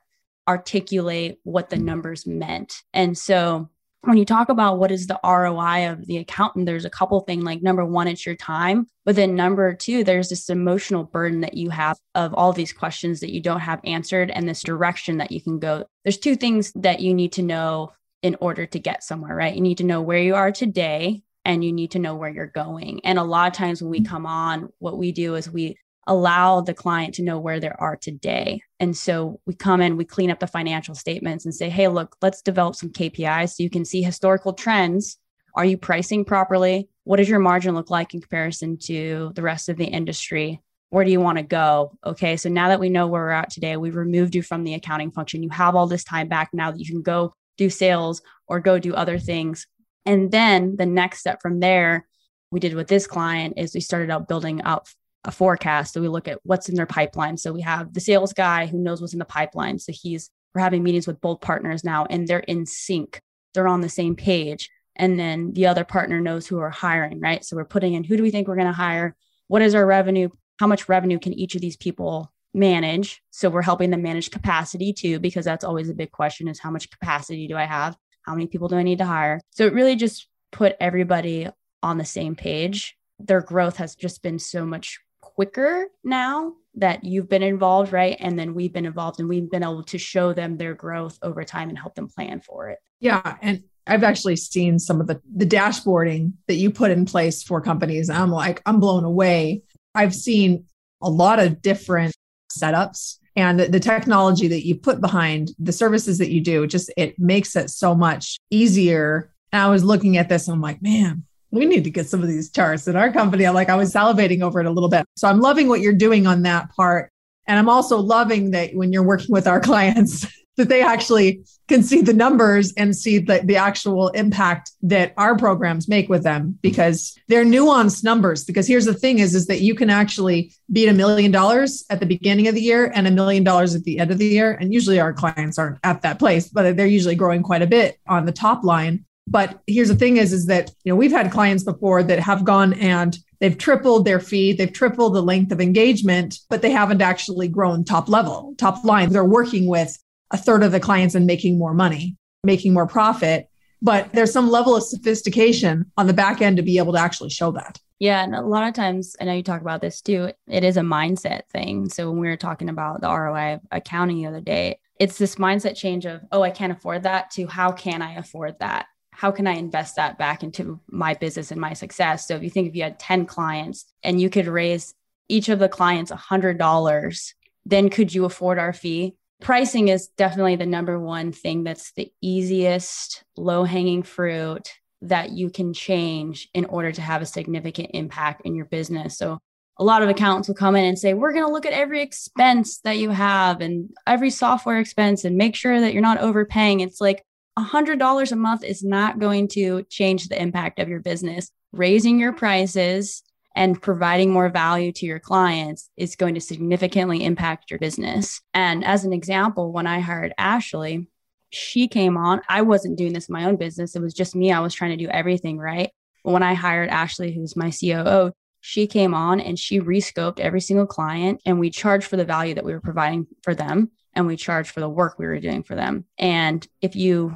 articulate 0.47 1.37
what 1.43 1.69
the 1.69 1.75
mm. 1.75 1.83
numbers 1.83 2.25
meant. 2.25 2.81
And 2.93 3.17
so 3.17 3.69
when 4.01 4.17
you 4.17 4.25
talk 4.25 4.49
about 4.49 4.79
what 4.79 4.91
is 4.91 5.07
the 5.07 5.19
ROI 5.23 5.91
of 5.91 6.05
the 6.05 6.17
accountant, 6.17 6.65
there's 6.65 6.85
a 6.85 6.89
couple 6.89 7.19
things 7.19 7.43
like 7.43 7.61
number 7.61 7.85
one, 7.85 8.07
it's 8.07 8.25
your 8.25 8.35
time. 8.35 8.87
But 9.05 9.15
then 9.15 9.35
number 9.35 9.73
two, 9.73 10.03
there's 10.03 10.29
this 10.29 10.49
emotional 10.49 11.03
burden 11.03 11.41
that 11.41 11.55
you 11.55 11.69
have 11.69 11.97
of 12.15 12.33
all 12.33 12.53
these 12.53 12.71
questions 12.71 13.19
that 13.19 13.33
you 13.33 13.41
don't 13.41 13.59
have 13.59 13.81
answered 13.83 14.31
and 14.31 14.47
this 14.47 14.63
direction 14.63 15.17
that 15.17 15.31
you 15.31 15.41
can 15.41 15.59
go. 15.59 15.85
There's 16.05 16.17
two 16.17 16.37
things 16.37 16.71
that 16.75 17.01
you 17.01 17.13
need 17.13 17.33
to 17.33 17.43
know 17.43 17.91
in 18.21 18.37
order 18.39 18.65
to 18.65 18.79
get 18.79 19.03
somewhere, 19.03 19.35
right? 19.35 19.55
You 19.55 19.61
need 19.61 19.79
to 19.79 19.85
know 19.85 20.01
where 20.01 20.19
you 20.19 20.35
are 20.35 20.51
today 20.51 21.21
and 21.45 21.63
you 21.63 21.73
need 21.73 21.91
to 21.91 21.99
know 21.99 22.15
where 22.15 22.29
you're 22.29 22.47
going. 22.47 23.01
And 23.03 23.19
a 23.19 23.23
lot 23.23 23.47
of 23.47 23.57
times 23.57 23.81
when 23.81 23.91
we 23.91 23.99
mm-hmm. 23.99 24.13
come 24.13 24.25
on, 24.25 24.71
what 24.79 24.97
we 24.97 25.11
do 25.11 25.35
is 25.35 25.49
we 25.49 25.77
allow 26.09 26.59
the 26.59 26.73
client 26.73 27.13
to 27.13 27.23
know 27.23 27.39
where 27.39 27.59
they 27.59 27.69
are 27.69 27.95
today. 27.95 28.61
And 28.79 28.97
so 28.97 29.39
we 29.45 29.53
come 29.53 29.79
in, 29.79 29.95
we 29.95 30.05
clean 30.05 30.31
up 30.31 30.39
the 30.39 30.47
financial 30.47 30.95
statements 30.95 31.45
and 31.45 31.53
say, 31.53 31.69
hey, 31.69 31.87
look, 31.87 32.17
let's 32.21 32.41
develop 32.41 32.75
some 32.75 32.89
KPIs 32.89 33.55
so 33.55 33.63
you 33.63 33.69
can 33.69 33.85
see 33.85 34.01
historical 34.01 34.53
trends. 34.53 35.17
Are 35.55 35.65
you 35.65 35.77
pricing 35.77 36.25
properly? 36.25 36.89
What 37.03 37.17
does 37.17 37.29
your 37.29 37.39
margin 37.39 37.75
look 37.75 37.91
like 37.91 38.15
in 38.15 38.21
comparison 38.21 38.77
to 38.85 39.31
the 39.35 39.43
rest 39.43 39.69
of 39.69 39.77
the 39.77 39.85
industry? 39.85 40.59
Where 40.89 41.05
do 41.05 41.11
you 41.11 41.19
want 41.19 41.37
to 41.37 41.43
go? 41.43 41.95
Okay, 42.03 42.37
so 42.37 42.49
now 42.49 42.69
that 42.69 42.79
we 42.79 42.89
know 42.89 43.05
where 43.05 43.21
we're 43.21 43.29
at 43.29 43.51
today, 43.51 43.77
we've 43.77 43.95
removed 43.95 44.33
you 44.33 44.41
from 44.41 44.63
the 44.63 44.73
accounting 44.73 45.11
function. 45.11 45.43
You 45.43 45.49
have 45.51 45.75
all 45.75 45.85
this 45.85 46.03
time 46.03 46.27
back 46.27 46.49
now 46.53 46.71
that 46.71 46.79
you 46.79 46.87
can 46.87 47.03
go 47.03 47.35
do 47.57 47.69
sales 47.69 48.23
or 48.47 48.59
go 48.59 48.79
do 48.79 48.95
other 48.95 49.19
things. 49.19 49.67
And 50.07 50.31
then 50.31 50.75
the 50.75 50.87
next 50.87 51.19
step 51.19 51.39
from 51.39 51.59
there, 51.59 52.07
we 52.49 52.59
did 52.59 52.73
with 52.73 52.87
this 52.87 53.05
client 53.05 53.55
is 53.57 53.75
we 53.75 53.81
started 53.81 54.09
out 54.09 54.27
building 54.27 54.63
out 54.63 54.87
a 55.25 55.31
forecast. 55.31 55.93
So 55.93 56.01
we 56.01 56.07
look 56.07 56.27
at 56.27 56.39
what's 56.43 56.69
in 56.69 56.75
their 56.75 56.85
pipeline. 56.85 57.37
So 57.37 57.51
we 57.51 57.61
have 57.61 57.93
the 57.93 57.99
sales 57.99 58.33
guy 58.33 58.65
who 58.65 58.77
knows 58.77 59.01
what's 59.01 59.13
in 59.13 59.19
the 59.19 59.25
pipeline. 59.25 59.79
So 59.79 59.91
he's 59.91 60.29
we're 60.55 60.61
having 60.61 60.81
meetings 60.81 61.05
with 61.05 61.21
both 61.21 61.41
partners 61.41 61.83
now 61.83 62.05
and 62.09 62.27
they're 62.27 62.39
in 62.39 62.65
sync. 62.65 63.21
They're 63.53 63.67
on 63.67 63.81
the 63.81 63.89
same 63.89 64.15
page. 64.15 64.69
And 64.95 65.19
then 65.19 65.53
the 65.53 65.67
other 65.67 65.83
partner 65.83 66.19
knows 66.19 66.47
who 66.47 66.57
we're 66.57 66.69
hiring, 66.69 67.19
right? 67.19 67.45
So 67.45 67.55
we're 67.55 67.65
putting 67.65 67.93
in 67.93 68.03
who 68.03 68.17
do 68.17 68.23
we 68.23 68.31
think 68.31 68.47
we're 68.47 68.55
going 68.55 68.67
to 68.67 68.73
hire? 68.73 69.15
What 69.47 69.61
is 69.61 69.75
our 69.75 69.85
revenue? 69.85 70.29
How 70.59 70.67
much 70.67 70.89
revenue 70.89 71.19
can 71.19 71.33
each 71.33 71.55
of 71.55 71.61
these 71.61 71.77
people 71.77 72.31
manage. 72.53 73.21
So 73.31 73.49
we're 73.49 73.61
helping 73.61 73.89
them 73.89 74.01
manage 74.01 74.31
capacity 74.31 74.93
too, 74.93 75.19
because 75.19 75.45
that's 75.45 75.63
always 75.63 75.89
a 75.89 75.93
big 75.93 76.11
question 76.11 76.47
is 76.47 76.59
how 76.59 76.71
much 76.71 76.89
capacity 76.89 77.47
do 77.47 77.55
I 77.55 77.65
have? 77.65 77.95
How 78.23 78.33
many 78.33 78.47
people 78.47 78.67
do 78.67 78.75
I 78.75 78.83
need 78.83 78.99
to 78.99 79.05
hire? 79.05 79.39
So 79.51 79.65
it 79.65 79.73
really 79.73 79.95
just 79.95 80.27
put 80.51 80.75
everybody 80.79 81.47
on 81.83 81.97
the 81.97 82.05
same 82.05 82.35
page. 82.35 82.95
Their 83.19 83.41
growth 83.41 83.77
has 83.77 83.95
just 83.95 84.23
been 84.23 84.39
so 84.39 84.65
much 84.65 84.99
quicker 85.39 85.87
now 86.03 86.51
that 86.75 87.01
you've 87.05 87.29
been 87.29 87.43
involved, 87.43 87.93
right? 87.93 88.17
And 88.19 88.37
then 88.37 88.53
we've 88.53 88.73
been 88.73 88.85
involved 88.85 89.21
and 89.21 89.29
we've 89.29 89.49
been 89.49 89.63
able 89.63 89.83
to 89.83 89.97
show 89.97 90.33
them 90.33 90.57
their 90.57 90.73
growth 90.73 91.17
over 91.21 91.45
time 91.45 91.69
and 91.69 91.77
help 91.77 91.95
them 91.95 92.09
plan 92.09 92.41
for 92.41 92.67
it. 92.67 92.79
Yeah. 92.99 93.37
And 93.41 93.63
I've 93.87 94.03
actually 94.03 94.35
seen 94.35 94.79
some 94.79 94.99
of 94.99 95.07
the, 95.07 95.21
the 95.33 95.45
dashboarding 95.45 96.33
that 96.49 96.55
you 96.55 96.71
put 96.71 96.91
in 96.91 97.05
place 97.05 97.41
for 97.41 97.61
companies. 97.61 98.09
I'm 98.09 98.31
like, 98.31 98.61
I'm 98.65 98.81
blown 98.81 99.05
away. 99.05 99.61
I've 99.95 100.13
seen 100.13 100.65
a 101.01 101.09
lot 101.09 101.39
of 101.39 101.61
different 101.61 102.13
setups 102.51 103.19
and 103.37 103.61
the, 103.61 103.67
the, 103.67 103.79
technology 103.79 104.49
that 104.49 104.67
you 104.67 104.75
put 104.75 104.99
behind 104.99 105.51
the 105.57 105.71
services 105.71 106.17
that 106.17 106.31
you 106.31 106.41
do 106.41 106.67
just 106.67 106.91
it 106.97 107.17
makes 107.17 107.55
it 107.55 107.69
so 107.69 107.95
much 107.95 108.39
easier 108.49 109.31
and 109.53 109.61
i 109.61 109.69
was 109.69 109.83
looking 109.83 110.17
at 110.17 110.27
this 110.27 110.47
and 110.47 110.55
i'm 110.55 110.61
like 110.61 110.81
man 110.81 111.23
we 111.51 111.65
need 111.65 111.83
to 111.83 111.89
get 111.89 112.07
some 112.07 112.21
of 112.21 112.27
these 112.27 112.49
charts 112.51 112.87
in 112.87 112.95
our 112.95 113.11
company. 113.11 113.45
I'm 113.45 113.55
like 113.55 113.69
i 113.69 113.75
was 113.75 113.93
salivating 113.93 114.41
over 114.41 114.59
it 114.59 114.65
a 114.65 114.71
little 114.71 114.89
bit. 114.89 115.05
So 115.15 115.27
i'm 115.27 115.39
loving 115.39 115.67
what 115.67 115.81
you're 115.81 115.93
doing 115.93 116.27
on 116.27 116.43
that 116.43 116.69
part. 116.75 117.11
And 117.47 117.57
i'm 117.57 117.69
also 117.69 117.97
loving 117.97 118.51
that 118.51 118.75
when 118.75 118.91
you're 118.93 119.03
working 119.03 119.31
with 119.31 119.47
our 119.47 119.59
clients 119.69 120.27
that 120.59 120.67
they 120.67 120.81
actually 120.81 121.41
can 121.69 121.81
see 121.81 122.01
the 122.01 122.13
numbers 122.13 122.73
and 122.73 122.95
see 122.95 123.17
the, 123.17 123.39
the 123.45 123.55
actual 123.55 124.09
impact 124.09 124.71
that 124.81 125.13
our 125.15 125.37
programs 125.37 125.87
make 125.87 126.09
with 126.09 126.21
them 126.21 126.59
because 126.61 127.17
they're 127.29 127.45
nuanced 127.45 128.03
numbers. 128.03 128.43
Because 128.43 128.67
here's 128.67 128.85
the 128.85 128.93
thing 128.93 129.19
is 129.19 129.33
is 129.33 129.47
that 129.47 129.61
you 129.61 129.73
can 129.73 129.89
actually 129.89 130.51
beat 130.71 130.89
a 130.89 130.93
million 130.93 131.31
dollars 131.31 131.85
at 131.89 132.01
the 132.01 132.05
beginning 132.05 132.49
of 132.49 132.55
the 132.55 132.61
year 132.61 132.91
and 132.93 133.07
a 133.07 133.11
million 133.11 133.43
dollars 133.43 133.73
at 133.73 133.83
the 133.85 133.99
end 133.99 134.11
of 134.11 134.17
the 134.17 134.27
year. 134.27 134.51
And 134.51 134.73
usually 134.73 134.99
our 134.99 135.13
clients 135.13 135.57
aren't 135.57 135.79
at 135.83 136.01
that 136.01 136.19
place 136.19 136.49
but 136.49 136.75
they're 136.75 136.85
usually 136.85 137.15
growing 137.15 137.41
quite 137.41 137.61
a 137.61 137.67
bit 137.67 137.97
on 138.07 138.25
the 138.25 138.31
top 138.33 138.63
line 138.65 139.05
but 139.29 139.59
here's 139.67 139.89
the 139.89 139.95
thing 139.95 140.17
is 140.17 140.33
is 140.33 140.45
that 140.47 140.71
you 140.83 140.91
know 140.91 140.95
we've 140.95 141.11
had 141.11 141.31
clients 141.31 141.63
before 141.63 142.03
that 142.03 142.19
have 142.19 142.43
gone 142.43 142.73
and 142.73 143.17
they've 143.39 143.57
tripled 143.57 144.05
their 144.05 144.19
fee 144.19 144.53
they've 144.53 144.73
tripled 144.73 145.13
the 145.13 145.21
length 145.21 145.51
of 145.51 145.61
engagement 145.61 146.39
but 146.49 146.61
they 146.61 146.71
haven't 146.71 147.01
actually 147.01 147.47
grown 147.47 147.83
top 147.83 148.09
level 148.09 148.53
top 148.57 148.83
line 148.83 149.09
they're 149.11 149.25
working 149.25 149.67
with 149.67 149.97
a 150.31 150.37
third 150.37 150.63
of 150.63 150.71
the 150.71 150.79
clients 150.79 151.15
and 151.15 151.25
making 151.25 151.57
more 151.57 151.73
money, 151.73 152.17
making 152.43 152.73
more 152.73 152.87
profit. 152.87 153.49
But 153.81 154.11
there's 154.11 154.33
some 154.33 154.49
level 154.49 154.75
of 154.75 154.83
sophistication 154.83 155.91
on 155.97 156.07
the 156.07 156.13
back 156.13 156.41
end 156.41 156.57
to 156.57 156.63
be 156.63 156.77
able 156.77 156.93
to 156.93 156.99
actually 156.99 157.29
show 157.29 157.51
that. 157.51 157.79
Yeah. 157.99 158.23
And 158.23 158.35
a 158.35 158.41
lot 158.41 158.67
of 158.67 158.73
times, 158.73 159.15
I 159.19 159.25
know 159.25 159.33
you 159.33 159.43
talk 159.43 159.61
about 159.61 159.81
this 159.81 160.01
too, 160.01 160.31
it 160.47 160.63
is 160.63 160.77
a 160.77 160.81
mindset 160.81 161.47
thing. 161.51 161.89
So 161.89 162.09
when 162.09 162.19
we 162.19 162.27
were 162.27 162.37
talking 162.37 162.69
about 162.69 163.01
the 163.01 163.09
ROI 163.09 163.59
accounting 163.71 164.17
the 164.17 164.27
other 164.27 164.41
day, 164.41 164.79
it's 164.99 165.17
this 165.17 165.35
mindset 165.35 165.75
change 165.75 166.05
of, 166.05 166.21
oh, 166.31 166.41
I 166.41 166.49
can't 166.49 166.71
afford 166.71 167.03
that 167.03 167.31
to 167.31 167.47
how 167.47 167.71
can 167.71 168.01
I 168.01 168.15
afford 168.15 168.59
that? 168.59 168.87
How 169.19 169.31
can 169.31 169.47
I 169.47 169.53
invest 169.53 169.97
that 169.97 170.17
back 170.17 170.43
into 170.43 170.79
my 170.87 171.13
business 171.13 171.51
and 171.51 171.59
my 171.59 171.73
success? 171.73 172.27
So 172.27 172.35
if 172.35 172.43
you 172.43 172.49
think 172.49 172.69
if 172.69 172.75
you 172.75 172.83
had 172.83 172.99
10 172.99 173.25
clients 173.25 173.85
and 174.03 174.19
you 174.19 174.29
could 174.29 174.47
raise 174.47 174.93
each 175.27 175.49
of 175.49 175.59
the 175.59 175.69
clients 175.69 176.11
$100, 176.11 177.33
then 177.65 177.89
could 177.89 178.13
you 178.13 178.25
afford 178.25 178.57
our 178.57 178.73
fee? 178.73 179.15
pricing 179.39 179.87
is 179.87 180.07
definitely 180.09 180.55
the 180.55 180.65
number 180.65 180.99
one 180.99 181.31
thing 181.31 181.63
that's 181.63 181.91
the 181.93 182.11
easiest 182.21 183.23
low 183.37 183.63
hanging 183.63 184.03
fruit 184.03 184.73
that 185.01 185.31
you 185.31 185.49
can 185.49 185.73
change 185.73 186.49
in 186.53 186.65
order 186.65 186.91
to 186.91 187.01
have 187.01 187.21
a 187.21 187.25
significant 187.25 187.91
impact 187.93 188.41
in 188.45 188.53
your 188.53 188.65
business. 188.65 189.17
So 189.17 189.39
a 189.77 189.83
lot 189.83 190.03
of 190.03 190.09
accountants 190.09 190.49
will 190.49 190.55
come 190.55 190.75
in 190.75 190.83
and 190.83 190.99
say, 190.99 191.13
We're 191.13 191.31
going 191.31 191.45
to 191.45 191.51
look 191.51 191.65
at 191.65 191.71
every 191.71 192.01
expense 192.01 192.79
that 192.79 192.97
you 192.97 193.11
have 193.11 193.61
and 193.61 193.91
every 194.05 194.29
software 194.29 194.79
expense 194.79 195.23
and 195.23 195.37
make 195.37 195.55
sure 195.55 195.79
that 195.79 195.93
you're 195.93 196.01
not 196.01 196.17
overpaying. 196.17 196.81
It's 196.81 196.99
like 196.99 197.23
$100 197.59 198.31
a 198.31 198.35
month 198.35 198.63
is 198.63 198.83
not 198.83 199.19
going 199.19 199.47
to 199.49 199.83
change 199.89 200.27
the 200.27 200.41
impact 200.41 200.79
of 200.79 200.89
your 200.89 200.99
business. 200.99 201.51
Raising 201.71 202.19
your 202.19 202.33
prices 202.33 203.23
and 203.55 203.81
providing 203.81 204.31
more 204.31 204.49
value 204.49 204.91
to 204.93 205.05
your 205.05 205.19
clients 205.19 205.89
is 205.97 206.15
going 206.15 206.35
to 206.35 206.41
significantly 206.41 207.23
impact 207.23 207.69
your 207.69 207.79
business. 207.79 208.41
And 208.53 208.83
as 208.83 209.05
an 209.05 209.13
example, 209.13 209.71
when 209.71 209.87
I 209.87 209.99
hired 209.99 210.33
Ashley, 210.37 211.07
she 211.51 211.87
came 211.87 212.15
on. 212.15 212.41
I 212.47 212.61
wasn't 212.61 212.97
doing 212.97 213.13
this 213.13 213.27
in 213.27 213.33
my 213.33 213.45
own 213.45 213.55
business. 213.55 213.95
It 213.95 214.01
was 214.01 214.13
just 214.13 214.35
me. 214.35 214.51
I 214.51 214.59
was 214.59 214.73
trying 214.73 214.97
to 214.97 215.03
do 215.03 215.09
everything 215.09 215.57
right. 215.57 215.89
But 216.23 216.31
when 216.31 216.43
I 216.43 216.53
hired 216.53 216.89
Ashley, 216.89 217.33
who's 217.33 217.55
my 217.55 217.71
COO, 217.71 218.31
she 218.61 218.87
came 218.87 219.13
on 219.13 219.39
and 219.39 219.57
she 219.57 219.79
rescoped 219.79 220.39
every 220.39 220.61
single 220.61 220.85
client 220.85 221.41
and 221.45 221.59
we 221.59 221.69
charged 221.69 222.07
for 222.07 222.17
the 222.17 222.25
value 222.25 222.55
that 222.55 222.65
we 222.65 222.73
were 222.73 222.81
providing 222.81 223.25
for 223.41 223.55
them 223.55 223.91
and 224.13 224.27
we 224.27 224.35
charged 224.35 224.71
for 224.71 224.81
the 224.81 224.89
work 224.89 225.17
we 225.17 225.25
were 225.25 225.39
doing 225.39 225.63
for 225.63 225.75
them. 225.75 226.05
And 226.17 226.65
if 226.81 226.95
you 226.95 227.35